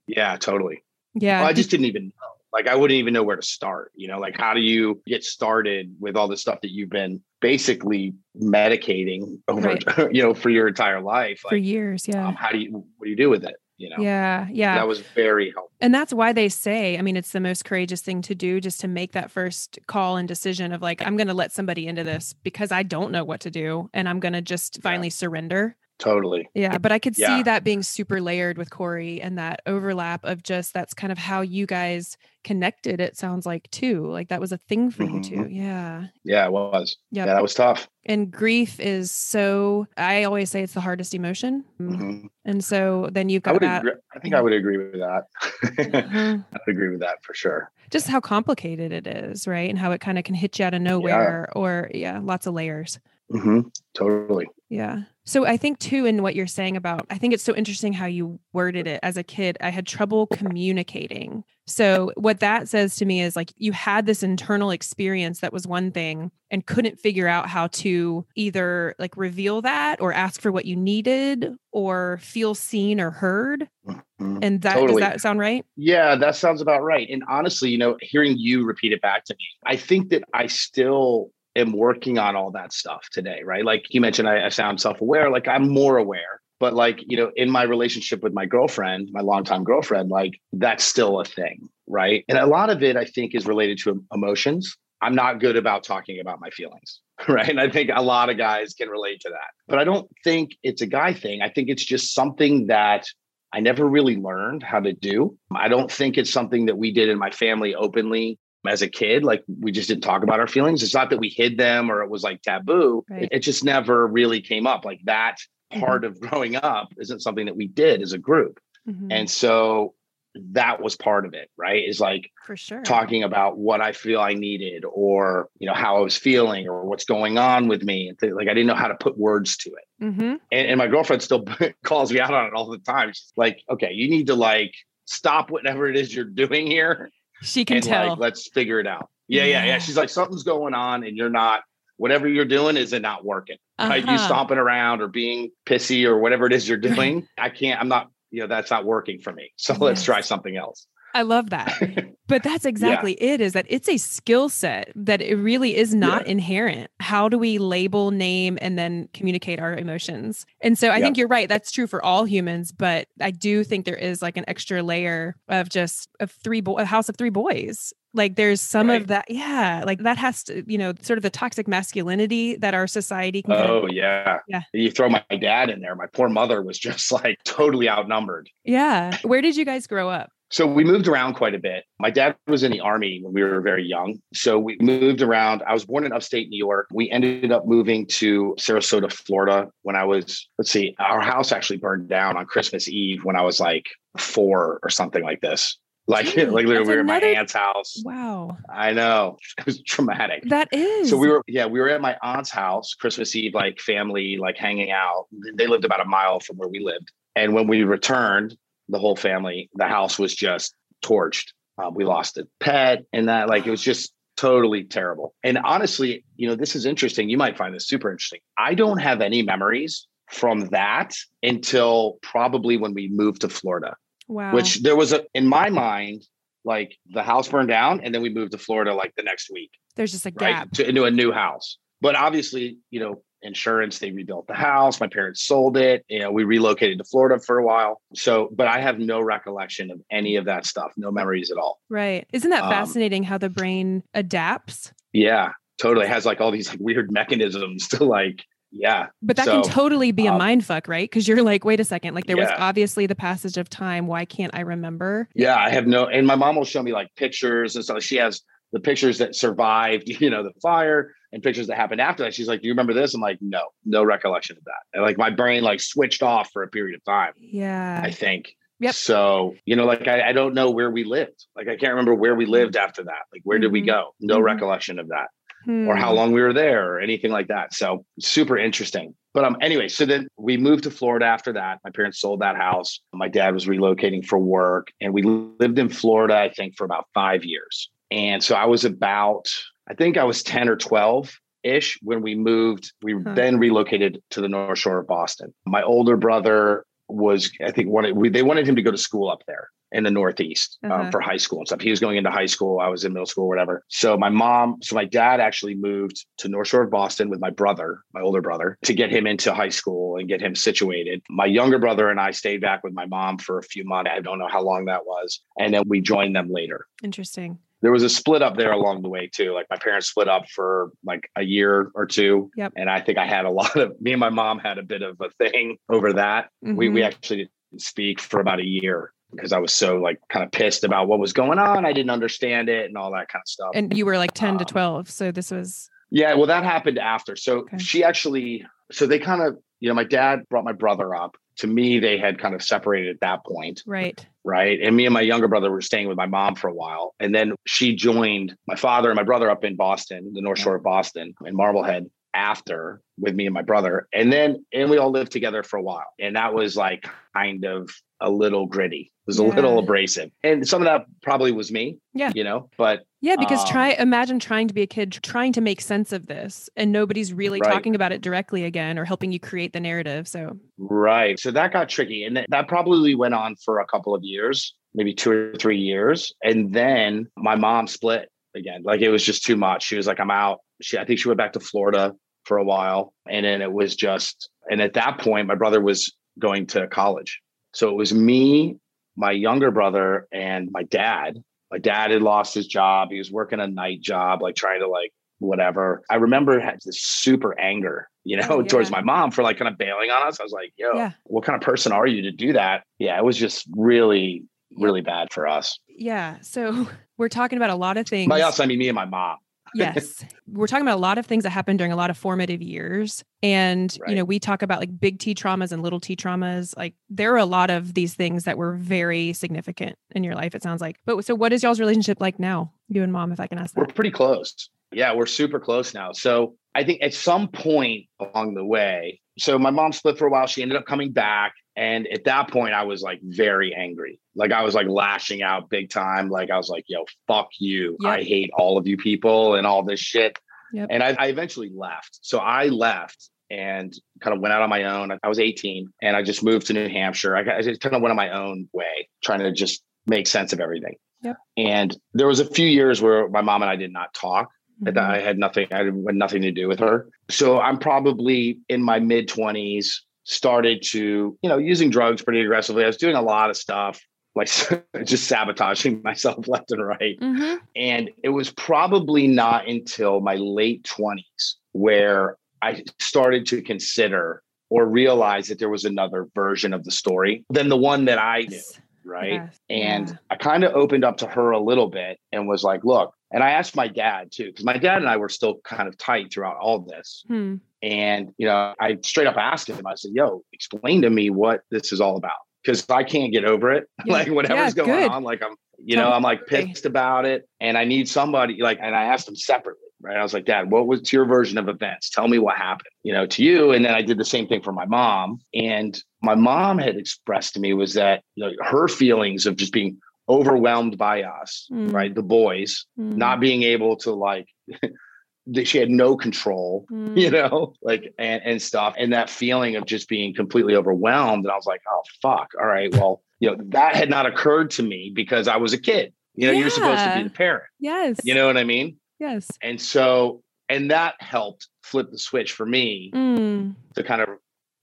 yeah, 0.06 0.36
totally. 0.36 0.82
Yeah. 1.14 1.40
Well, 1.40 1.48
I 1.48 1.52
just 1.52 1.70
didn't 1.70 1.86
even 1.86 2.06
know 2.06 2.32
like 2.52 2.66
I 2.66 2.74
wouldn't 2.74 2.98
even 2.98 3.14
know 3.14 3.22
where 3.22 3.36
to 3.36 3.42
start. 3.42 3.92
You 3.94 4.08
know, 4.08 4.18
like 4.18 4.36
how 4.36 4.54
do 4.54 4.60
you 4.60 5.00
get 5.06 5.24
started 5.24 5.94
with 5.98 6.16
all 6.16 6.28
the 6.28 6.36
stuff 6.36 6.60
that 6.62 6.70
you've 6.70 6.90
been 6.90 7.22
basically 7.42 8.14
medicating 8.40 9.40
over, 9.48 9.68
right. 9.68 9.84
you 10.12 10.22
know, 10.22 10.32
for 10.32 10.48
your 10.48 10.68
entire 10.68 11.02
life, 11.02 11.42
like, 11.44 11.50
for 11.50 11.56
years? 11.56 12.08
Yeah. 12.08 12.28
Um, 12.28 12.34
how 12.34 12.50
do 12.50 12.58
you? 12.58 12.70
What 12.72 13.04
do 13.04 13.10
you 13.10 13.16
do 13.16 13.28
with 13.28 13.44
it? 13.44 13.56
You 13.76 13.90
know? 13.90 13.96
Yeah, 13.98 14.46
yeah. 14.50 14.76
That 14.76 14.86
was 14.86 15.00
very 15.00 15.46
helpful. 15.50 15.72
And 15.80 15.92
that's 15.92 16.12
why 16.12 16.32
they 16.32 16.48
say, 16.48 16.96
I 16.96 17.02
mean, 17.02 17.16
it's 17.16 17.32
the 17.32 17.40
most 17.40 17.64
courageous 17.64 18.00
thing 18.00 18.22
to 18.22 18.34
do 18.34 18.60
just 18.60 18.80
to 18.80 18.88
make 18.88 19.12
that 19.12 19.30
first 19.30 19.78
call 19.88 20.16
and 20.16 20.28
decision 20.28 20.72
of 20.72 20.80
like, 20.82 21.04
I'm 21.04 21.16
going 21.16 21.26
to 21.26 21.34
let 21.34 21.50
somebody 21.50 21.88
into 21.88 22.04
this 22.04 22.32
because 22.44 22.70
I 22.70 22.84
don't 22.84 23.10
know 23.10 23.24
what 23.24 23.40
to 23.40 23.50
do 23.50 23.90
and 23.92 24.08
I'm 24.08 24.20
going 24.20 24.34
to 24.34 24.42
just 24.42 24.80
finally 24.82 25.08
yeah. 25.08 25.14
surrender 25.14 25.76
Totally. 26.02 26.48
Yeah. 26.52 26.78
But 26.78 26.90
I 26.90 26.98
could 26.98 27.16
yeah. 27.16 27.36
see 27.36 27.42
that 27.44 27.62
being 27.62 27.84
super 27.84 28.20
layered 28.20 28.58
with 28.58 28.70
Corey 28.70 29.22
and 29.22 29.38
that 29.38 29.60
overlap 29.66 30.24
of 30.24 30.42
just 30.42 30.74
that's 30.74 30.94
kind 30.94 31.12
of 31.12 31.18
how 31.18 31.42
you 31.42 31.64
guys 31.64 32.16
connected, 32.42 33.00
it 33.00 33.16
sounds 33.16 33.46
like 33.46 33.70
too. 33.70 34.10
Like 34.10 34.28
that 34.28 34.40
was 34.40 34.50
a 34.50 34.58
thing 34.58 34.90
for 34.90 35.04
mm-hmm. 35.04 35.16
you 35.18 35.22
too. 35.22 35.36
Mm-hmm. 35.36 35.54
Yeah. 35.54 36.06
Yeah, 36.24 36.46
it 36.46 36.52
was. 36.52 36.96
Yep. 37.12 37.26
Yeah, 37.28 37.34
that 37.34 37.42
was 37.42 37.54
tough. 37.54 37.88
And 38.04 38.32
grief 38.32 38.80
is 38.80 39.12
so, 39.12 39.86
I 39.96 40.24
always 40.24 40.50
say 40.50 40.62
it's 40.62 40.74
the 40.74 40.80
hardest 40.80 41.14
emotion. 41.14 41.64
Mm-hmm. 41.80 42.26
And 42.46 42.64
so 42.64 43.08
then 43.12 43.28
you've 43.28 43.44
got 43.44 43.54
I 43.54 43.58
that. 43.58 43.82
Agree, 43.82 43.92
I 44.12 44.18
think 44.18 44.34
I 44.34 44.40
would 44.40 44.52
agree 44.52 44.78
with 44.78 44.94
that. 44.94 45.26
uh-huh. 45.62 46.38
I 46.52 46.58
would 46.66 46.76
agree 46.76 46.88
with 46.88 47.00
that 47.00 47.22
for 47.22 47.32
sure. 47.32 47.70
Just 47.90 48.08
how 48.08 48.18
complicated 48.18 48.90
it 48.90 49.06
is, 49.06 49.46
right? 49.46 49.70
And 49.70 49.78
how 49.78 49.92
it 49.92 50.00
kind 50.00 50.18
of 50.18 50.24
can 50.24 50.34
hit 50.34 50.58
you 50.58 50.64
out 50.64 50.74
of 50.74 50.82
nowhere 50.82 51.46
yeah. 51.48 51.60
or, 51.60 51.90
yeah, 51.94 52.18
lots 52.20 52.48
of 52.48 52.54
layers. 52.54 52.98
Mm-hmm. 53.32 53.68
Totally. 53.94 54.48
Yeah. 54.72 55.02
So 55.24 55.46
I 55.46 55.58
think 55.58 55.78
too 55.80 56.06
in 56.06 56.22
what 56.22 56.34
you're 56.34 56.46
saying 56.46 56.78
about 56.78 57.06
I 57.10 57.18
think 57.18 57.34
it's 57.34 57.42
so 57.42 57.54
interesting 57.54 57.92
how 57.92 58.06
you 58.06 58.40
worded 58.54 58.86
it 58.86 59.00
as 59.02 59.18
a 59.18 59.22
kid 59.22 59.58
I 59.60 59.68
had 59.68 59.86
trouble 59.86 60.26
communicating. 60.28 61.44
So 61.66 62.10
what 62.16 62.40
that 62.40 62.70
says 62.70 62.96
to 62.96 63.04
me 63.04 63.20
is 63.20 63.36
like 63.36 63.52
you 63.56 63.72
had 63.72 64.06
this 64.06 64.22
internal 64.22 64.70
experience 64.70 65.40
that 65.40 65.52
was 65.52 65.66
one 65.66 65.92
thing 65.92 66.30
and 66.50 66.64
couldn't 66.64 66.98
figure 66.98 67.28
out 67.28 67.50
how 67.50 67.66
to 67.66 68.24
either 68.34 68.94
like 68.98 69.14
reveal 69.14 69.60
that 69.60 70.00
or 70.00 70.14
ask 70.14 70.40
for 70.40 70.50
what 70.50 70.64
you 70.64 70.74
needed 70.74 71.54
or 71.70 72.18
feel 72.22 72.54
seen 72.54 72.98
or 72.98 73.10
heard. 73.10 73.68
Mm-hmm. 73.86 74.38
And 74.40 74.62
that 74.62 74.74
totally. 74.76 75.02
does 75.02 75.10
that 75.10 75.20
sound 75.20 75.38
right? 75.38 75.66
Yeah, 75.76 76.16
that 76.16 76.34
sounds 76.34 76.62
about 76.62 76.82
right. 76.82 77.08
And 77.10 77.22
honestly, 77.28 77.68
you 77.68 77.78
know, 77.78 77.98
hearing 78.00 78.38
you 78.38 78.64
repeat 78.64 78.94
it 78.94 79.02
back 79.02 79.24
to 79.26 79.34
me, 79.34 79.44
I 79.66 79.76
think 79.76 80.08
that 80.08 80.24
I 80.32 80.46
still 80.46 81.30
am 81.56 81.72
working 81.72 82.18
on 82.18 82.36
all 82.36 82.50
that 82.52 82.72
stuff 82.72 83.08
today, 83.12 83.42
right? 83.44 83.64
Like 83.64 83.84
you 83.90 84.00
mentioned, 84.00 84.28
I, 84.28 84.46
I 84.46 84.48
sound 84.48 84.80
self 84.80 85.00
aware, 85.00 85.30
like 85.30 85.48
I'm 85.48 85.68
more 85.68 85.98
aware. 85.98 86.40
But 86.60 86.74
like, 86.74 87.02
you 87.08 87.16
know, 87.16 87.32
in 87.34 87.50
my 87.50 87.64
relationship 87.64 88.22
with 88.22 88.32
my 88.32 88.46
girlfriend, 88.46 89.08
my 89.12 89.20
longtime 89.20 89.64
girlfriend, 89.64 90.10
like 90.10 90.40
that's 90.52 90.84
still 90.84 91.18
a 91.18 91.24
thing, 91.24 91.68
right? 91.88 92.24
And 92.28 92.38
a 92.38 92.46
lot 92.46 92.70
of 92.70 92.84
it, 92.84 92.96
I 92.96 93.04
think, 93.04 93.34
is 93.34 93.46
related 93.46 93.78
to 93.78 94.04
emotions. 94.14 94.76
I'm 95.00 95.16
not 95.16 95.40
good 95.40 95.56
about 95.56 95.82
talking 95.82 96.20
about 96.20 96.40
my 96.40 96.50
feelings, 96.50 97.00
right? 97.28 97.48
And 97.48 97.60
I 97.60 97.68
think 97.68 97.90
a 97.92 98.00
lot 98.00 98.30
of 98.30 98.38
guys 98.38 98.74
can 98.74 98.88
relate 98.88 99.20
to 99.22 99.30
that. 99.30 99.50
But 99.66 99.80
I 99.80 99.84
don't 99.84 100.08
think 100.22 100.52
it's 100.62 100.82
a 100.82 100.86
guy 100.86 101.12
thing. 101.12 101.42
I 101.42 101.48
think 101.48 101.68
it's 101.68 101.84
just 101.84 102.14
something 102.14 102.68
that 102.68 103.06
I 103.52 103.60
never 103.60 103.86
really 103.86 104.16
learned 104.16 104.62
how 104.62 104.80
to 104.80 104.92
do. 104.92 105.36
I 105.54 105.68
don't 105.68 105.90
think 105.90 106.16
it's 106.16 106.32
something 106.32 106.66
that 106.66 106.78
we 106.78 106.92
did 106.92 107.08
in 107.08 107.18
my 107.18 107.30
family 107.30 107.74
openly 107.74 108.38
as 108.66 108.82
a 108.82 108.88
kid 108.88 109.24
like 109.24 109.44
we 109.60 109.72
just 109.72 109.88
didn't 109.88 110.02
talk 110.02 110.22
about 110.22 110.40
our 110.40 110.46
feelings 110.46 110.82
it's 110.82 110.94
not 110.94 111.10
that 111.10 111.18
we 111.18 111.28
hid 111.28 111.58
them 111.58 111.90
or 111.90 112.02
it 112.02 112.10
was 112.10 112.22
like 112.22 112.40
taboo 112.42 113.04
right. 113.10 113.24
it, 113.24 113.28
it, 113.32 113.38
just 113.40 113.64
never 113.64 114.06
really 114.06 114.40
came 114.40 114.66
up 114.66 114.84
like 114.84 115.00
that 115.04 115.36
mm-hmm. 115.72 115.80
part 115.80 116.04
of 116.04 116.20
growing 116.20 116.56
up 116.56 116.92
isn't 116.98 117.20
something 117.20 117.46
that 117.46 117.56
we 117.56 117.66
did 117.66 118.02
as 118.02 118.12
a 118.12 118.18
group 118.18 118.60
mm-hmm. 118.88 119.10
and 119.10 119.30
so 119.30 119.94
that 120.34 120.80
was 120.80 120.96
part 120.96 121.26
of 121.26 121.34
it 121.34 121.50
right 121.58 121.86
is 121.86 122.00
like 122.00 122.30
for 122.46 122.56
sure 122.56 122.82
talking 122.82 123.22
about 123.22 123.58
what 123.58 123.82
i 123.82 123.92
feel 123.92 124.18
i 124.18 124.32
needed 124.32 124.82
or 124.90 125.48
you 125.58 125.66
know 125.66 125.74
how 125.74 125.96
i 125.96 126.00
was 126.00 126.16
feeling 126.16 126.66
or 126.66 126.86
what's 126.86 127.04
going 127.04 127.36
on 127.36 127.68
with 127.68 127.82
me 127.82 128.12
like 128.22 128.48
i 128.48 128.54
didn't 128.54 128.66
know 128.66 128.74
how 128.74 128.88
to 128.88 128.94
put 128.94 129.18
words 129.18 129.58
to 129.58 129.70
it 129.70 130.04
mm-hmm. 130.04 130.36
and, 130.50 130.68
and 130.68 130.78
my 130.78 130.86
girlfriend 130.86 131.22
still 131.22 131.44
calls 131.84 132.10
me 132.10 132.18
out 132.18 132.32
on 132.32 132.46
it 132.46 132.54
all 132.54 132.70
the 132.70 132.78
time 132.78 133.10
she's 133.12 133.32
like 133.36 133.62
okay 133.68 133.92
you 133.92 134.08
need 134.08 134.26
to 134.26 134.34
like 134.34 134.74
stop 135.04 135.50
whatever 135.50 135.86
it 135.86 135.96
is 135.96 136.14
you're 136.14 136.24
doing 136.24 136.66
here 136.66 137.10
she 137.42 137.64
can 137.64 137.80
tell. 137.80 138.10
Like, 138.10 138.18
let's 138.18 138.48
figure 138.48 138.80
it 138.80 138.86
out. 138.86 139.08
Yeah, 139.28 139.44
yeah, 139.44 139.64
yeah. 139.64 139.78
She's 139.78 139.96
like, 139.96 140.08
something's 140.08 140.42
going 140.42 140.74
on, 140.74 141.04
and 141.04 141.16
you're 141.16 141.30
not. 141.30 141.62
Whatever 141.98 142.26
you're 142.26 142.44
doing 142.44 142.76
is 142.76 142.92
it 142.92 143.02
not 143.02 143.24
working. 143.24 143.58
Uh-huh. 143.78 143.88
Right? 143.88 144.04
You 144.04 144.18
stomping 144.18 144.58
around 144.58 145.02
or 145.02 145.08
being 145.08 145.50
pissy 145.66 146.04
or 146.04 146.18
whatever 146.18 146.46
it 146.46 146.52
is 146.52 146.68
you're 146.68 146.78
doing. 146.78 147.28
I 147.38 147.50
can't. 147.50 147.80
I'm 147.80 147.88
not. 147.88 148.10
You 148.30 148.40
know, 148.40 148.46
that's 148.46 148.70
not 148.70 148.84
working 148.84 149.20
for 149.20 149.32
me. 149.32 149.52
So 149.56 149.74
yes. 149.74 149.80
let's 149.80 150.02
try 150.04 150.22
something 150.22 150.56
else. 150.56 150.86
I 151.14 151.22
love 151.22 151.50
that. 151.50 151.78
but 152.26 152.42
that's 152.44 152.64
exactly 152.64 153.16
yeah. 153.20 153.34
it 153.34 153.40
is 153.40 153.52
that 153.52 153.66
it's 153.68 153.88
a 153.88 153.96
skill 153.96 154.48
set 154.48 154.92
that 154.94 155.20
it 155.20 155.36
really 155.36 155.76
is 155.76 155.94
not 155.94 156.26
yeah. 156.26 156.32
inherent. 156.32 156.90
How 157.00 157.28
do 157.28 157.38
we 157.38 157.58
label, 157.58 158.10
name, 158.10 158.58
and 158.60 158.78
then 158.78 159.08
communicate 159.12 159.60
our 159.60 159.74
emotions? 159.74 160.46
And 160.60 160.78
so 160.78 160.90
I 160.90 161.00
think 161.00 161.16
you're 161.16 161.28
right. 161.28 161.48
That's 161.48 161.70
true 161.70 161.86
for 161.86 162.04
all 162.04 162.24
humans, 162.24 162.72
but 162.72 163.08
I 163.20 163.30
do 163.30 163.64
think 163.64 163.84
there 163.84 163.96
is 163.96 164.22
like 164.22 164.36
an 164.36 164.44
extra 164.48 164.82
layer 164.82 165.36
of 165.48 165.68
just 165.68 166.08
of 166.20 166.30
three 166.30 166.60
bo- 166.60 166.78
a 166.78 166.84
house 166.84 167.08
of 167.08 167.16
three 167.16 167.30
boys. 167.30 167.92
Like 168.14 168.36
there's 168.36 168.60
some 168.60 168.88
right. 168.90 169.00
of 169.00 169.08
that, 169.08 169.24
yeah. 169.28 169.84
Like 169.86 170.00
that 170.00 170.18
has 170.18 170.44
to, 170.44 170.62
you 170.70 170.76
know, 170.76 170.92
sort 171.00 171.18
of 171.18 171.22
the 171.22 171.30
toxic 171.30 171.66
masculinity 171.66 172.56
that 172.56 172.74
our 172.74 172.86
society 172.86 173.40
can. 173.42 173.52
Oh 173.52 173.56
kind 173.56 173.70
of, 173.70 173.84
oh, 173.84 173.86
yeah, 173.90 174.38
yeah. 174.48 174.62
You 174.74 174.90
throw 174.90 175.08
my 175.08 175.24
dad 175.40 175.70
in 175.70 175.80
there. 175.80 175.94
My 175.94 176.06
poor 176.12 176.28
mother 176.28 176.62
was 176.62 176.78
just 176.78 177.10
like 177.10 177.38
totally 177.44 177.88
outnumbered. 177.88 178.50
Yeah. 178.64 179.16
Where 179.22 179.40
did 179.40 179.56
you 179.56 179.64
guys 179.64 179.86
grow 179.86 180.10
up? 180.10 180.30
So 180.52 180.66
we 180.66 180.84
moved 180.84 181.08
around 181.08 181.34
quite 181.34 181.54
a 181.54 181.58
bit. 181.58 181.84
My 181.98 182.10
dad 182.10 182.36
was 182.46 182.62
in 182.62 182.70
the 182.70 182.80
army 182.80 183.20
when 183.22 183.32
we 183.32 183.42
were 183.42 183.62
very 183.62 183.84
young. 183.84 184.20
So 184.34 184.58
we 184.58 184.76
moved 184.80 185.22
around. 185.22 185.62
I 185.66 185.72
was 185.72 185.86
born 185.86 186.04
in 186.04 186.12
upstate 186.12 186.50
New 186.50 186.58
York. 186.58 186.88
We 186.92 187.10
ended 187.10 187.50
up 187.50 187.66
moving 187.66 188.06
to 188.18 188.54
Sarasota, 188.60 189.10
Florida 189.10 189.70
when 189.80 189.96
I 189.96 190.04
was, 190.04 190.46
let's 190.58 190.70
see, 190.70 190.94
our 190.98 191.22
house 191.22 191.52
actually 191.52 191.78
burned 191.78 192.10
down 192.10 192.36
on 192.36 192.44
Christmas 192.44 192.86
Eve 192.86 193.24
when 193.24 193.34
I 193.34 193.40
was 193.40 193.60
like 193.60 193.86
four 194.18 194.78
or 194.82 194.90
something 194.90 195.22
like 195.22 195.40
this. 195.40 195.78
Like, 196.06 196.26
like 196.36 196.66
literally, 196.66 196.80
we 196.80 196.96
were 196.96 197.00
another... 197.00 197.26
at 197.26 197.32
my 197.32 197.38
aunt's 197.38 197.54
house. 197.54 198.02
Wow. 198.04 198.58
I 198.70 198.92
know. 198.92 199.38
It 199.58 199.64
was 199.64 199.82
traumatic. 199.82 200.42
That 200.50 200.68
is. 200.72 201.08
So 201.08 201.16
we 201.16 201.28
were, 201.28 201.42
yeah, 201.48 201.64
we 201.64 201.80
were 201.80 201.88
at 201.88 202.02
my 202.02 202.18
aunt's 202.22 202.50
house, 202.50 202.92
Christmas 202.92 203.34
Eve, 203.34 203.54
like 203.54 203.80
family, 203.80 204.36
like 204.36 204.58
hanging 204.58 204.90
out. 204.90 205.28
They 205.54 205.66
lived 205.66 205.86
about 205.86 206.02
a 206.02 206.04
mile 206.04 206.40
from 206.40 206.58
where 206.58 206.68
we 206.68 206.80
lived. 206.80 207.10
And 207.34 207.54
when 207.54 207.66
we 207.66 207.84
returned, 207.84 208.56
the 208.92 208.98
whole 208.98 209.16
family. 209.16 209.68
The 209.74 209.86
house 209.86 210.18
was 210.18 210.34
just 210.34 210.74
torched. 211.04 211.48
Uh, 211.76 211.90
we 211.92 212.04
lost 212.04 212.38
a 212.38 212.46
pet 212.60 213.04
and 213.12 213.28
that, 213.28 213.48
like, 213.48 213.66
it 213.66 213.70
was 213.70 213.82
just 213.82 214.12
totally 214.36 214.84
terrible. 214.84 215.34
And 215.42 215.58
honestly, 215.58 216.24
you 216.36 216.48
know, 216.48 216.54
this 216.54 216.76
is 216.76 216.86
interesting. 216.86 217.28
You 217.28 217.38
might 217.38 217.56
find 217.56 217.74
this 217.74 217.88
super 217.88 218.10
interesting. 218.10 218.40
I 218.58 218.74
don't 218.74 218.98
have 218.98 219.20
any 219.20 219.42
memories 219.42 220.06
from 220.30 220.68
that 220.68 221.14
until 221.42 222.18
probably 222.22 222.76
when 222.76 222.94
we 222.94 223.08
moved 223.08 223.40
to 223.42 223.48
Florida. 223.48 223.96
Wow. 224.28 224.54
Which 224.54 224.82
there 224.82 224.96
was 224.96 225.12
a, 225.12 225.24
in 225.34 225.46
my 225.46 225.68
mind, 225.70 226.22
like 226.64 226.96
the 227.10 227.22
house 227.22 227.48
burned 227.48 227.68
down 227.68 228.00
and 228.02 228.14
then 228.14 228.22
we 228.22 228.30
moved 228.30 228.52
to 228.52 228.58
Florida 228.58 228.94
like 228.94 229.14
the 229.16 229.22
next 229.22 229.50
week. 229.50 229.70
There's 229.96 230.12
just 230.12 230.26
a 230.26 230.30
gap 230.30 230.66
right? 230.66 230.74
to, 230.74 230.88
into 230.88 231.04
a 231.04 231.10
new 231.10 231.32
house. 231.32 231.78
But 232.00 232.14
obviously, 232.16 232.78
you 232.90 233.00
know, 233.00 233.22
insurance. 233.42 233.98
They 233.98 234.10
rebuilt 234.10 234.46
the 234.46 234.54
house. 234.54 235.00
My 235.00 235.08
parents 235.08 235.42
sold 235.42 235.76
it. 235.76 236.04
You 236.08 236.20
know, 236.20 236.30
we 236.30 236.44
relocated 236.44 236.98
to 236.98 237.04
Florida 237.04 237.40
for 237.40 237.58
a 237.58 237.64
while. 237.64 238.00
So, 238.14 238.48
but 238.52 238.68
I 238.68 238.80
have 238.80 238.98
no 238.98 239.20
recollection 239.20 239.90
of 239.90 240.00
any 240.10 240.36
of 240.36 240.44
that 240.46 240.66
stuff, 240.66 240.92
no 240.96 241.10
memories 241.10 241.50
at 241.50 241.58
all. 241.58 241.80
Right. 241.88 242.26
Isn't 242.32 242.50
that 242.50 242.64
um, 242.64 242.70
fascinating 242.70 243.22
how 243.22 243.38
the 243.38 243.50
brain 243.50 244.02
adapts? 244.14 244.92
Yeah, 245.12 245.52
totally. 245.80 246.06
It 246.06 246.10
has 246.10 246.26
like 246.26 246.40
all 246.40 246.50
these 246.50 246.68
like 246.68 246.80
weird 246.80 247.12
mechanisms 247.12 247.88
to 247.88 248.04
like 248.04 248.44
yeah. 248.72 249.08
But 249.20 249.36
that 249.36 249.44
so, 249.44 249.60
can 249.60 249.70
totally 249.70 250.12
be 250.12 250.26
a 250.26 250.32
um, 250.32 250.38
mind 250.38 250.64
fuck, 250.64 250.88
right? 250.88 251.08
Because 251.08 251.28
you're 251.28 251.42
like, 251.42 251.64
wait 251.64 251.78
a 251.78 251.84
second, 251.84 252.14
like 252.14 252.26
there 252.26 252.38
yeah. 252.38 252.44
was 252.44 252.52
obviously 252.56 253.06
the 253.06 253.14
passage 253.14 253.58
of 253.58 253.68
time. 253.68 254.06
Why 254.06 254.24
can't 254.24 254.50
I 254.54 254.60
remember? 254.60 255.28
Yeah, 255.34 255.56
I 255.56 255.68
have 255.68 255.86
no, 255.86 256.06
and 256.06 256.26
my 256.26 256.34
mom 256.34 256.56
will 256.56 256.64
show 256.64 256.82
me 256.82 256.92
like 256.92 257.14
pictures 257.14 257.76
and 257.76 257.84
stuff. 257.84 258.02
She 258.02 258.16
has 258.16 258.40
the 258.72 258.80
pictures 258.80 259.18
that 259.18 259.34
survived, 259.34 260.08
you 260.20 260.30
know, 260.30 260.42
the 260.42 260.52
fire 260.60 261.14
and 261.32 261.42
pictures 261.42 261.66
that 261.68 261.76
happened 261.76 262.00
after 262.00 262.24
that. 262.24 262.34
She's 262.34 262.48
like, 262.48 262.62
"Do 262.62 262.68
you 262.68 262.72
remember 262.72 262.94
this?" 262.94 263.14
I'm 263.14 263.20
like, 263.20 263.38
"No, 263.40 263.62
no 263.84 264.02
recollection 264.02 264.56
of 264.56 264.64
that." 264.64 264.82
And 264.92 265.02
like 265.02 265.18
my 265.18 265.30
brain 265.30 265.62
like 265.62 265.80
switched 265.80 266.22
off 266.22 266.50
for 266.52 266.62
a 266.62 266.68
period 266.68 266.96
of 266.96 267.04
time. 267.04 267.32
Yeah, 267.36 268.00
I 268.02 268.10
think. 268.10 268.56
Yep. 268.80 268.94
So 268.94 269.54
you 269.64 269.76
know, 269.76 269.84
like 269.84 270.08
I, 270.08 270.30
I 270.30 270.32
don't 270.32 270.54
know 270.54 270.70
where 270.70 270.90
we 270.90 271.04
lived. 271.04 271.46
Like 271.56 271.68
I 271.68 271.76
can't 271.76 271.92
remember 271.92 272.14
where 272.14 272.34
we 272.34 272.46
lived 272.46 272.76
after 272.76 273.04
that. 273.04 273.22
Like 273.32 273.42
where 273.44 273.56
mm-hmm. 273.56 273.62
did 273.62 273.72
we 273.72 273.80
mm-hmm. 273.80 273.86
go? 273.86 274.14
No 274.20 274.36
mm-hmm. 274.36 274.44
recollection 274.44 274.98
of 274.98 275.08
that. 275.08 275.28
Hmm. 275.64 275.86
Or 275.86 275.94
how 275.94 276.12
long 276.12 276.32
we 276.32 276.42
were 276.42 276.52
there, 276.52 276.92
or 276.92 277.00
anything 277.00 277.30
like 277.30 277.46
that. 277.48 277.72
So 277.72 278.04
super 278.18 278.58
interesting. 278.58 279.14
But 279.32 279.44
um, 279.44 279.56
anyway, 279.60 279.88
so 279.88 280.04
then 280.04 280.28
we 280.36 280.56
moved 280.56 280.84
to 280.84 280.90
Florida 280.90 281.24
after 281.24 281.52
that. 281.54 281.78
My 281.84 281.90
parents 281.90 282.20
sold 282.20 282.40
that 282.40 282.56
house. 282.56 283.00
My 283.12 283.28
dad 283.28 283.54
was 283.54 283.66
relocating 283.66 284.26
for 284.26 284.38
work, 284.38 284.88
and 285.00 285.14
we 285.14 285.22
lived 285.22 285.78
in 285.78 285.88
Florida, 285.88 286.36
I 286.36 286.50
think, 286.50 286.76
for 286.76 286.84
about 286.84 287.06
five 287.14 287.44
years. 287.44 287.90
And 288.12 288.44
so 288.44 288.54
I 288.54 288.66
was 288.66 288.84
about, 288.84 289.50
I 289.88 289.94
think 289.94 290.18
I 290.18 290.24
was 290.24 290.42
10 290.42 290.68
or 290.68 290.76
12 290.76 291.34
ish 291.62 291.98
when 292.02 292.20
we 292.20 292.34
moved. 292.34 292.92
We 293.00 293.14
huh. 293.14 293.32
then 293.34 293.58
relocated 293.58 294.22
to 294.30 294.42
the 294.42 294.48
North 294.48 294.78
Shore 294.78 294.98
of 294.98 295.06
Boston. 295.06 295.54
My 295.64 295.82
older 295.82 296.18
brother 296.18 296.84
was, 297.08 297.50
I 297.64 297.70
think, 297.70 297.88
wanted, 297.88 298.14
we, 298.14 298.28
they 298.28 298.42
wanted 298.42 298.68
him 298.68 298.76
to 298.76 298.82
go 298.82 298.90
to 298.90 298.98
school 298.98 299.30
up 299.30 299.40
there 299.46 299.70
in 299.92 300.04
the 300.04 300.10
Northeast 300.10 300.78
uh, 300.84 300.92
uh-huh. 300.92 301.10
for 301.10 301.20
high 301.22 301.38
school 301.38 301.60
and 301.60 301.68
stuff. 301.68 301.80
He 301.80 301.88
was 301.88 302.00
going 302.00 302.18
into 302.18 302.30
high 302.30 302.46
school. 302.46 302.80
I 302.80 302.88
was 302.88 303.04
in 303.04 303.14
middle 303.14 303.26
school, 303.26 303.48
whatever. 303.48 303.82
So 303.88 304.18
my 304.18 304.28
mom, 304.28 304.76
so 304.82 304.94
my 304.94 305.06
dad 305.06 305.40
actually 305.40 305.74
moved 305.74 306.26
to 306.38 306.48
North 306.48 306.68
Shore 306.68 306.82
of 306.82 306.90
Boston 306.90 307.30
with 307.30 307.40
my 307.40 307.50
brother, 307.50 308.00
my 308.12 308.20
older 308.20 308.42
brother, 308.42 308.76
to 308.84 308.92
get 308.92 309.10
him 309.10 309.26
into 309.26 309.54
high 309.54 309.70
school 309.70 310.18
and 310.18 310.28
get 310.28 310.42
him 310.42 310.54
situated. 310.54 311.22
My 311.30 311.46
younger 311.46 311.78
brother 311.78 312.10
and 312.10 312.20
I 312.20 312.32
stayed 312.32 312.60
back 312.60 312.84
with 312.84 312.92
my 312.92 313.06
mom 313.06 313.38
for 313.38 313.58
a 313.58 313.62
few 313.62 313.84
months. 313.84 314.10
I 314.14 314.20
don't 314.20 314.38
know 314.38 314.48
how 314.48 314.62
long 314.62 314.84
that 314.86 315.06
was. 315.06 315.40
And 315.58 315.72
then 315.72 315.84
we 315.86 316.02
joined 316.02 316.36
them 316.36 316.50
later. 316.50 316.86
Interesting. 317.02 317.58
There 317.82 317.92
was 317.92 318.04
a 318.04 318.08
split 318.08 318.42
up 318.42 318.56
there 318.56 318.72
along 318.72 319.02
the 319.02 319.08
way 319.08 319.28
too. 319.30 319.52
Like 319.52 319.66
my 319.68 319.76
parents 319.76 320.06
split 320.06 320.28
up 320.28 320.48
for 320.48 320.92
like 321.04 321.28
a 321.36 321.42
year 321.42 321.90
or 321.94 322.06
two. 322.06 322.50
Yep. 322.56 322.74
And 322.76 322.88
I 322.88 323.00
think 323.00 323.18
I 323.18 323.26
had 323.26 323.44
a 323.44 323.50
lot 323.50 323.76
of 323.76 324.00
me 324.00 324.12
and 324.12 324.20
my 324.20 324.30
mom 324.30 324.60
had 324.60 324.78
a 324.78 324.82
bit 324.82 325.02
of 325.02 325.20
a 325.20 325.30
thing 325.30 325.76
over 325.90 326.14
that. 326.14 326.48
Mm-hmm. 326.64 326.76
We 326.76 326.88
we 326.88 327.00
mm-hmm. 327.00 327.08
actually 327.08 327.36
didn't 327.36 327.82
speak 327.82 328.20
for 328.20 328.40
about 328.40 328.60
a 328.60 328.66
year 328.66 329.12
because 329.32 329.52
I 329.52 329.58
was 329.58 329.72
so 329.72 329.96
like 329.96 330.20
kind 330.28 330.44
of 330.44 330.52
pissed 330.52 330.84
about 330.84 331.08
what 331.08 331.18
was 331.18 331.32
going 331.32 331.58
on. 331.58 331.84
I 331.84 331.92
didn't 331.92 332.10
understand 332.10 332.68
it 332.68 332.86
and 332.86 332.96
all 332.96 333.10
that 333.12 333.28
kind 333.28 333.42
of 333.42 333.48
stuff. 333.48 333.70
And 333.74 333.96
you 333.96 334.06
were 334.06 334.18
like 334.18 334.32
10 334.32 334.50
um, 334.50 334.58
to 334.58 334.64
12. 334.64 335.10
So 335.10 335.32
this 335.32 335.50
was 335.50 335.90
Yeah, 336.10 336.34
well 336.34 336.46
that 336.46 336.64
happened 336.64 336.98
after. 336.98 337.34
So 337.34 337.60
okay. 337.60 337.78
she 337.78 338.04
actually 338.04 338.64
so 338.92 339.06
they 339.06 339.18
kind 339.18 339.42
of, 339.42 339.58
you 339.80 339.88
know, 339.88 339.94
my 339.94 340.04
dad 340.04 340.40
brought 340.48 340.64
my 340.64 340.72
brother 340.72 341.14
up 341.14 341.36
to 341.56 341.66
me, 341.66 341.98
they 341.98 342.18
had 342.18 342.38
kind 342.38 342.54
of 342.54 342.62
separated 342.62 343.10
at 343.14 343.20
that 343.20 343.44
point. 343.44 343.82
Right. 343.86 344.24
Right. 344.44 344.80
And 344.80 344.96
me 344.96 345.06
and 345.06 345.14
my 345.14 345.20
younger 345.20 345.48
brother 345.48 345.70
were 345.70 345.80
staying 345.80 346.08
with 346.08 346.16
my 346.16 346.26
mom 346.26 346.56
for 346.56 346.68
a 346.68 346.74
while. 346.74 347.14
And 347.20 347.34
then 347.34 347.54
she 347.66 347.94
joined 347.94 348.56
my 348.66 348.76
father 348.76 349.10
and 349.10 349.16
my 349.16 349.22
brother 349.22 349.50
up 349.50 349.64
in 349.64 349.76
Boston, 349.76 350.32
the 350.34 350.40
North 350.40 350.58
Shore 350.58 350.76
of 350.76 350.82
Boston 350.82 351.34
in 351.44 351.54
Marblehead 351.54 352.10
after 352.34 353.00
with 353.18 353.34
me 353.34 353.46
and 353.46 353.54
my 353.54 353.62
brother. 353.62 354.08
And 354.12 354.32
then, 354.32 354.64
and 354.72 354.90
we 354.90 354.98
all 354.98 355.10
lived 355.10 355.32
together 355.32 355.62
for 355.62 355.78
a 355.78 355.82
while. 355.82 356.12
And 356.18 356.36
that 356.36 356.54
was 356.54 356.76
like 356.76 357.06
kind 357.36 357.64
of 357.64 357.90
a 358.20 358.30
little 358.30 358.66
gritty. 358.66 359.12
It 359.12 359.26
was 359.26 359.38
yeah. 359.38 359.46
a 359.46 359.54
little 359.54 359.78
abrasive. 359.78 360.30
And 360.42 360.66
some 360.66 360.82
of 360.82 360.86
that 360.86 361.06
probably 361.22 361.52
was 361.52 361.70
me. 361.70 361.98
Yeah. 362.14 362.32
You 362.34 362.44
know, 362.44 362.70
but 362.76 363.04
yeah, 363.22 363.36
because 363.36 363.60
um, 363.60 363.66
try 363.68 363.90
imagine 363.92 364.40
trying 364.40 364.66
to 364.66 364.74
be 364.74 364.82
a 364.82 364.86
kid 364.86 365.12
trying 365.22 365.52
to 365.52 365.60
make 365.60 365.80
sense 365.80 366.12
of 366.12 366.26
this 366.26 366.68
and 366.76 366.90
nobody's 366.90 367.32
really 367.32 367.60
right. 367.60 367.72
talking 367.72 367.94
about 367.94 368.10
it 368.10 368.20
directly 368.20 368.64
again 368.64 368.98
or 368.98 369.04
helping 369.04 369.30
you 369.30 369.38
create 369.38 369.72
the 369.72 369.80
narrative. 369.80 370.26
So 370.26 370.58
Right. 370.76 371.38
So 371.38 371.52
that 371.52 371.72
got 371.72 371.88
tricky. 371.88 372.24
And 372.24 372.44
that 372.48 372.68
probably 372.68 373.14
went 373.14 373.34
on 373.34 373.54
for 373.64 373.78
a 373.78 373.86
couple 373.86 374.12
of 374.12 374.24
years, 374.24 374.74
maybe 374.92 375.14
two 375.14 375.30
or 375.30 375.54
three 375.54 375.78
years. 375.78 376.32
And 376.42 376.74
then 376.74 377.28
my 377.36 377.54
mom 377.54 377.86
split 377.86 378.28
again. 378.56 378.82
Like 378.84 379.00
it 379.00 379.10
was 379.10 379.24
just 379.24 379.44
too 379.44 379.56
much. 379.56 379.84
She 379.84 379.96
was 379.96 380.08
like, 380.08 380.18
I'm 380.18 380.30
out. 380.30 380.58
She 380.82 380.98
I 380.98 381.04
think 381.04 381.20
she 381.20 381.28
went 381.28 381.38
back 381.38 381.52
to 381.52 381.60
Florida 381.60 382.12
for 382.44 382.56
a 382.58 382.64
while. 382.64 383.14
And 383.28 383.46
then 383.46 383.62
it 383.62 383.72
was 383.72 383.94
just, 383.94 384.50
and 384.68 384.80
at 384.80 384.94
that 384.94 385.18
point, 385.18 385.46
my 385.46 385.54
brother 385.54 385.80
was 385.80 386.12
going 386.40 386.66
to 386.68 386.88
college. 386.88 387.40
So 387.72 387.88
it 387.88 387.94
was 387.94 388.12
me, 388.12 388.78
my 389.16 389.30
younger 389.30 389.70
brother, 389.70 390.26
and 390.32 390.70
my 390.72 390.82
dad. 390.82 391.42
My 391.72 391.78
dad 391.78 392.10
had 392.10 392.20
lost 392.20 392.54
his 392.54 392.66
job. 392.66 393.10
He 393.10 393.16
was 393.16 393.32
working 393.32 393.58
a 393.58 393.66
night 393.66 394.02
job, 394.02 394.42
like 394.42 394.54
trying 394.54 394.80
to 394.80 394.88
like 394.88 395.10
whatever. 395.38 396.02
I 396.10 396.16
remember 396.16 396.60
had 396.60 396.80
this 396.84 397.00
super 397.00 397.58
anger, 397.58 398.10
you 398.24 398.36
oh, 398.36 398.40
know, 398.40 398.48
oh, 398.56 398.60
yeah. 398.60 398.68
towards 398.68 398.90
my 398.90 399.00
mom 399.00 399.30
for 399.30 399.42
like 399.42 399.56
kind 399.56 399.70
of 399.70 399.78
bailing 399.78 400.10
on 400.10 400.28
us. 400.28 400.38
I 400.38 400.42
was 400.42 400.52
like, 400.52 400.74
yo, 400.76 400.92
yeah. 400.94 401.12
what 401.24 401.44
kind 401.44 401.56
of 401.56 401.62
person 401.62 401.90
are 401.90 402.06
you 402.06 402.22
to 402.22 402.30
do 402.30 402.52
that? 402.52 402.84
Yeah, 402.98 403.18
it 403.18 403.24
was 403.24 403.38
just 403.38 403.66
really, 403.74 404.44
really 404.76 405.00
bad 405.00 405.32
for 405.32 405.48
us. 405.48 405.78
Yeah. 405.88 406.40
So 406.42 406.86
we're 407.16 407.30
talking 407.30 407.56
about 407.56 407.70
a 407.70 407.74
lot 407.74 407.96
of 407.96 408.06
things. 408.06 408.28
By 408.28 408.42
us, 408.42 408.60
I 408.60 408.66
mean 408.66 408.78
me 408.78 408.88
and 408.88 408.94
my 408.94 409.06
mom 409.06 409.38
yes. 409.74 410.24
We're 410.46 410.66
talking 410.66 410.86
about 410.86 410.96
a 410.96 411.00
lot 411.00 411.18
of 411.18 411.26
things 411.26 411.44
that 411.44 411.50
happen 411.50 411.76
during 411.76 411.92
a 411.92 411.96
lot 411.96 412.10
of 412.10 412.16
formative 412.16 412.60
years. 412.62 413.24
And, 413.42 413.96
right. 414.00 414.10
you 414.10 414.16
know, 414.16 414.24
we 414.24 414.38
talk 414.38 414.62
about 414.62 414.80
like 414.80 415.00
big 415.00 415.18
T 415.18 415.34
traumas 415.34 415.72
and 415.72 415.82
little 415.82 416.00
T 416.00 416.16
traumas. 416.16 416.76
Like 416.76 416.94
there 417.08 417.32
are 417.32 417.38
a 417.38 417.44
lot 417.44 417.70
of 417.70 417.94
these 417.94 418.14
things 418.14 418.44
that 418.44 418.58
were 418.58 418.74
very 418.74 419.32
significant 419.32 419.96
in 420.14 420.24
your 420.24 420.34
life, 420.34 420.54
it 420.54 420.62
sounds 420.62 420.80
like. 420.80 420.98
But 421.04 421.24
so 421.24 421.34
what 421.34 421.52
is 421.52 421.62
y'all's 421.62 421.80
relationship 421.80 422.20
like 422.20 422.38
now, 422.38 422.72
you 422.88 423.02
and 423.02 423.12
mom, 423.12 423.32
if 423.32 423.40
I 423.40 423.46
can 423.46 423.58
ask 423.58 423.74
that? 423.74 423.80
We're 423.80 423.94
pretty 423.94 424.10
close. 424.10 424.70
Yeah, 424.92 425.14
we're 425.14 425.26
super 425.26 425.58
close 425.58 425.94
now. 425.94 426.12
So 426.12 426.56
I 426.74 426.84
think 426.84 427.02
at 427.02 427.14
some 427.14 427.48
point 427.48 428.06
along 428.20 428.54
the 428.54 428.64
way, 428.64 429.20
so 429.38 429.58
my 429.58 429.70
mom 429.70 429.92
split 429.92 430.18
for 430.18 430.26
a 430.26 430.30
while. 430.30 430.46
She 430.46 430.62
ended 430.62 430.76
up 430.76 430.84
coming 430.84 431.12
back. 431.12 431.54
And 431.76 432.06
at 432.08 432.24
that 432.24 432.50
point, 432.50 432.74
I 432.74 432.84
was 432.84 433.02
like 433.02 433.20
very 433.22 433.74
angry. 433.74 434.20
Like 434.34 434.52
I 434.52 434.62
was 434.62 434.74
like 434.74 434.88
lashing 434.88 435.42
out 435.42 435.70
big 435.70 435.90
time. 435.90 436.28
Like 436.28 436.50
I 436.50 436.56
was 436.56 436.68
like, 436.68 436.84
yo, 436.86 437.04
fuck 437.26 437.48
you. 437.58 437.96
Yep. 438.00 438.10
I 438.12 438.22
hate 438.22 438.50
all 438.54 438.76
of 438.76 438.86
you 438.86 438.96
people 438.96 439.54
and 439.54 439.66
all 439.66 439.82
this 439.82 440.00
shit. 440.00 440.38
Yep. 440.74 440.88
And 440.90 441.02
I, 441.02 441.16
I 441.18 441.26
eventually 441.26 441.70
left. 441.74 442.18
So 442.22 442.38
I 442.38 442.66
left 442.66 443.30
and 443.50 443.94
kind 444.20 444.34
of 444.34 444.42
went 444.42 444.52
out 444.52 444.62
on 444.62 444.70
my 444.70 444.84
own. 444.84 445.18
I 445.22 445.28
was 445.28 445.38
18 445.38 445.92
and 446.02 446.16
I 446.16 446.22
just 446.22 446.42
moved 446.42 446.66
to 446.68 446.72
New 446.72 446.88
Hampshire. 446.88 447.36
I, 447.36 447.58
I 447.58 447.62
just 447.62 447.80
kind 447.80 447.94
of 447.94 448.02
went 448.02 448.10
on 448.10 448.16
my 448.16 448.30
own 448.30 448.68
way, 448.72 449.08
trying 449.22 449.40
to 449.40 449.52
just 449.52 449.82
make 450.06 450.26
sense 450.26 450.52
of 450.52 450.60
everything. 450.60 450.96
Yep. 451.22 451.36
And 451.56 451.96
there 452.14 452.26
was 452.26 452.40
a 452.40 452.44
few 452.44 452.66
years 452.66 453.00
where 453.00 453.28
my 453.28 453.42
mom 453.42 453.62
and 453.62 453.70
I 453.70 453.76
did 453.76 453.92
not 453.92 454.12
talk. 454.14 454.50
Mm-hmm. 454.82 454.98
I 454.98 455.20
had 455.20 455.38
nothing, 455.38 455.68
I 455.70 455.84
had 455.84 455.94
nothing 455.94 456.42
to 456.42 456.50
do 456.50 456.66
with 456.66 456.80
her. 456.80 457.08
So 457.30 457.60
I'm 457.60 457.78
probably 457.78 458.58
in 458.68 458.82
my 458.82 458.98
mid 458.98 459.28
20s, 459.28 460.00
started 460.24 460.82
to, 460.82 461.36
you 461.42 461.48
know, 461.48 461.58
using 461.58 461.90
drugs 461.90 462.22
pretty 462.22 462.40
aggressively. 462.40 462.84
I 462.84 462.86
was 462.86 462.96
doing 462.96 463.16
a 463.16 463.22
lot 463.22 463.50
of 463.50 463.56
stuff, 463.56 464.00
like 464.34 464.48
just 465.04 465.26
sabotaging 465.26 466.02
myself 466.04 466.46
left 466.48 466.70
and 466.70 466.84
right. 466.84 467.18
Mm-hmm. 467.20 467.56
And 467.76 468.10
it 468.22 468.30
was 468.30 468.52
probably 468.52 469.26
not 469.26 469.68
until 469.68 470.20
my 470.20 470.36
late 470.36 470.84
20s 470.84 471.54
where 471.72 472.36
I 472.60 472.84
started 473.00 473.46
to 473.46 473.62
consider 473.62 474.42
or 474.70 474.86
realize 474.86 475.48
that 475.48 475.58
there 475.58 475.68
was 475.68 475.84
another 475.84 476.28
version 476.34 476.72
of 476.72 476.84
the 476.84 476.90
story 476.90 477.44
than 477.50 477.68
the 477.68 477.76
one 477.76 478.06
that 478.06 478.18
I 478.18 478.42
knew. 478.42 478.60
Right. 479.04 479.32
Yes. 479.32 479.58
And 479.68 480.08
yeah. 480.08 480.14
I 480.30 480.36
kind 480.36 480.64
of 480.64 480.72
opened 480.74 481.04
up 481.04 481.18
to 481.18 481.26
her 481.26 481.50
a 481.50 481.60
little 481.60 481.88
bit 481.88 482.18
and 482.30 482.48
was 482.48 482.62
like, 482.62 482.84
look, 482.84 483.12
and 483.32 483.42
I 483.42 483.50
asked 483.52 483.74
my 483.74 483.88
dad 483.88 484.30
too, 484.30 484.46
because 484.46 484.64
my 484.64 484.76
dad 484.76 484.98
and 484.98 485.08
I 485.08 485.16
were 485.16 485.28
still 485.28 485.58
kind 485.64 485.88
of 485.88 485.96
tight 485.96 486.32
throughout 486.32 486.56
all 486.56 486.80
this. 486.80 487.24
Hmm. 487.26 487.56
And, 487.82 488.32
you 488.38 488.46
know, 488.46 488.74
I 488.78 488.98
straight 489.02 489.26
up 489.26 489.36
asked 489.36 489.68
him, 489.68 489.84
I 489.86 489.94
said, 489.94 490.12
yo, 490.14 490.44
explain 490.52 491.02
to 491.02 491.10
me 491.10 491.30
what 491.30 491.62
this 491.70 491.92
is 491.92 492.00
all 492.00 492.16
about. 492.16 492.32
Cause 492.64 492.88
I 492.88 493.02
can't 493.02 493.32
get 493.32 493.44
over 493.44 493.72
it. 493.72 493.88
Yeah. 494.04 494.12
like 494.12 494.28
whatever's 494.28 494.76
yeah, 494.76 494.84
going 494.84 495.00
good. 495.00 495.10
on, 495.10 495.24
like 495.24 495.42
I'm, 495.42 495.56
you 495.84 495.96
know, 495.96 496.12
I'm 496.12 496.22
like 496.22 496.46
pissed 496.46 496.86
about 496.86 497.24
it. 497.24 497.48
And 497.60 497.76
I 497.76 497.84
need 497.84 498.08
somebody 498.08 498.58
like, 498.60 498.78
and 498.80 498.94
I 498.94 499.04
asked 499.04 499.26
him 499.26 499.34
separately, 499.34 499.88
right? 500.00 500.16
I 500.16 500.22
was 500.22 500.32
like, 500.32 500.44
Dad, 500.44 500.70
what 500.70 500.86
was 500.86 501.12
your 501.12 501.24
version 501.24 501.58
of 501.58 501.68
events? 501.68 502.10
Tell 502.10 502.28
me 502.28 502.38
what 502.38 502.56
happened, 502.56 502.90
you 503.02 503.12
know, 503.12 503.26
to 503.26 503.42
you. 503.42 503.72
And 503.72 503.84
then 503.84 503.94
I 503.94 504.02
did 504.02 504.18
the 504.18 504.24
same 504.24 504.46
thing 504.46 504.62
for 504.62 504.72
my 504.72 504.84
mom. 504.84 505.40
And 505.54 506.00
my 506.22 506.36
mom 506.36 506.78
had 506.78 506.96
expressed 506.96 507.54
to 507.54 507.60
me 507.60 507.72
was 507.72 507.94
that 507.94 508.22
you 508.36 508.44
know, 508.44 508.52
her 508.60 508.86
feelings 508.86 509.46
of 509.46 509.56
just 509.56 509.72
being 509.72 509.98
overwhelmed 510.28 510.98
by 510.98 511.22
us, 511.22 511.68
mm. 511.72 511.92
right? 511.92 512.14
The 512.14 512.22
boys 512.22 512.86
mm. 512.98 513.16
not 513.16 513.40
being 513.40 513.62
able 513.62 513.96
to 513.98 514.12
like 514.12 514.46
that 515.48 515.66
she 515.66 515.78
had 515.78 515.90
no 515.90 516.16
control, 516.16 516.86
mm. 516.92 517.18
you 517.18 517.30
know, 517.30 517.74
like 517.82 518.14
and, 518.18 518.42
and 518.44 518.62
stuff. 518.62 518.94
And 518.98 519.12
that 519.12 519.30
feeling 519.30 519.76
of 519.76 519.86
just 519.86 520.08
being 520.08 520.34
completely 520.34 520.76
overwhelmed. 520.76 521.44
And 521.44 521.52
I 521.52 521.56
was 521.56 521.66
like, 521.66 521.82
oh 521.88 522.02
fuck. 522.20 522.50
All 522.60 522.66
right. 522.66 522.92
Well, 522.92 523.22
you 523.40 523.50
know, 523.50 523.56
that 523.70 523.96
had 523.96 524.08
not 524.08 524.26
occurred 524.26 524.70
to 524.72 524.82
me 524.82 525.10
because 525.14 525.48
I 525.48 525.56
was 525.56 525.72
a 525.72 525.78
kid. 525.78 526.12
You 526.34 526.46
know, 526.46 526.52
yeah. 526.52 526.60
you're 526.60 526.70
supposed 526.70 527.04
to 527.04 527.14
be 527.16 527.24
the 527.24 527.30
parent. 527.30 527.64
Yes. 527.78 528.20
You 528.24 528.34
know 528.34 528.46
what 528.46 528.56
I 528.56 528.64
mean? 528.64 528.96
Yes. 529.18 529.48
And 529.62 529.80
so, 529.80 530.42
and 530.68 530.90
that 530.90 531.16
helped 531.20 531.68
flip 531.82 532.10
the 532.10 532.18
switch 532.18 532.52
for 532.52 532.64
me 532.64 533.10
mm. 533.14 533.74
to 533.94 534.02
kind 534.02 534.22
of, 534.22 534.28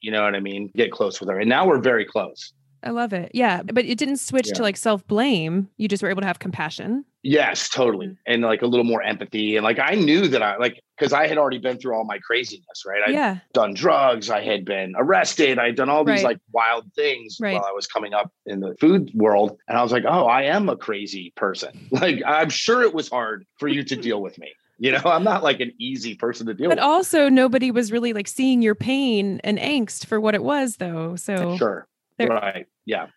you 0.02 0.12
know 0.12 0.24
what 0.24 0.36
I 0.36 0.40
mean, 0.40 0.72
get 0.76 0.92
close 0.92 1.20
with 1.20 1.30
her. 1.30 1.40
And 1.40 1.50
now 1.50 1.66
we're 1.68 1.80
very 1.80 2.06
close. 2.06 2.54
I 2.84 2.92
love 2.92 3.14
it. 3.14 3.32
Yeah. 3.34 3.62
But 3.64 3.86
it 3.86 3.98
didn't 3.98 4.18
switch 4.18 4.48
yeah. 4.48 4.54
to 4.56 4.62
like 4.62 4.78
self 4.78 5.06
blame. 5.08 5.70
You 5.78 5.88
just 5.88 6.04
were 6.04 6.10
able 6.10 6.22
to 6.22 6.28
have 6.28 6.40
compassion. 6.40 7.06
Yes, 7.22 7.68
totally. 7.68 8.08
Mm-hmm. 8.08 8.34
And 8.34 8.42
like 8.44 8.62
a 8.62 8.68
little 8.68 8.86
more 8.86 9.02
empathy. 9.02 9.58
And 9.58 9.64
like 9.64 9.80
I 9.80 9.96
knew 9.96 10.28
that 10.30 10.42
I 10.42 10.58
like, 10.58 10.82
because 10.98 11.12
I 11.12 11.28
had 11.28 11.38
already 11.38 11.58
been 11.58 11.78
through 11.78 11.96
all 11.96 12.06
my 12.06 12.20
craziness, 12.20 12.84
right? 12.86 13.02
I 13.06 13.12
yeah. 13.12 13.38
done 13.54 13.74
drugs. 13.74 14.30
I 14.30 14.42
had 14.42 14.64
been 14.64 14.94
arrested. 14.98 15.60
I 15.60 15.68
had 15.68 15.76
done 15.76 15.90
all 15.90 16.06
these 16.06 16.24
right. 16.24 16.24
like 16.24 16.40
wild 16.54 16.92
things 16.94 17.38
right. 17.42 17.54
while 17.54 17.66
I 17.66 17.74
was 17.74 17.88
coming 17.88 18.14
up 18.14 18.32
in 18.46 18.62
the 18.62 18.76
food 18.80 19.12
world. 19.14 19.58
And 19.68 19.78
I 19.78 19.84
was 19.84 19.92
like, 19.92 20.06
oh, 20.08 20.26
I 20.26 20.44
am 20.44 20.70
a 20.70 20.78
crazy 20.78 21.34
person. 21.36 21.88
Like 22.00 22.22
I'm 22.26 22.50
sure 22.50 22.82
it 22.82 22.94
was 22.94 23.10
hard 23.10 23.46
for 23.58 23.68
you 23.68 23.84
to 23.84 23.96
deal 23.98 24.22
with 24.22 24.38
me. 24.40 24.54
You 24.78 24.94
know, 24.94 25.02
I'm 25.04 25.26
not 25.26 25.44
like 25.44 25.60
an 25.60 25.74
easy 25.78 26.16
person 26.16 26.48
to 26.48 26.54
deal 26.54 26.70
but 26.70 26.78
with. 26.78 26.78
But 26.78 26.84
also 26.84 27.28
nobody 27.28 27.72
was 27.72 27.92
really 27.92 28.14
like 28.14 28.28
seeing 28.30 28.62
your 28.62 28.76
pain 28.76 29.42
and 29.44 29.58
angst 29.58 30.06
for 30.06 30.22
what 30.22 30.34
it 30.34 30.44
was 30.44 30.78
though. 30.78 31.18
So 31.18 31.58
sure. 31.58 31.89
Right. 32.28 32.66
Yeah. 32.86 33.08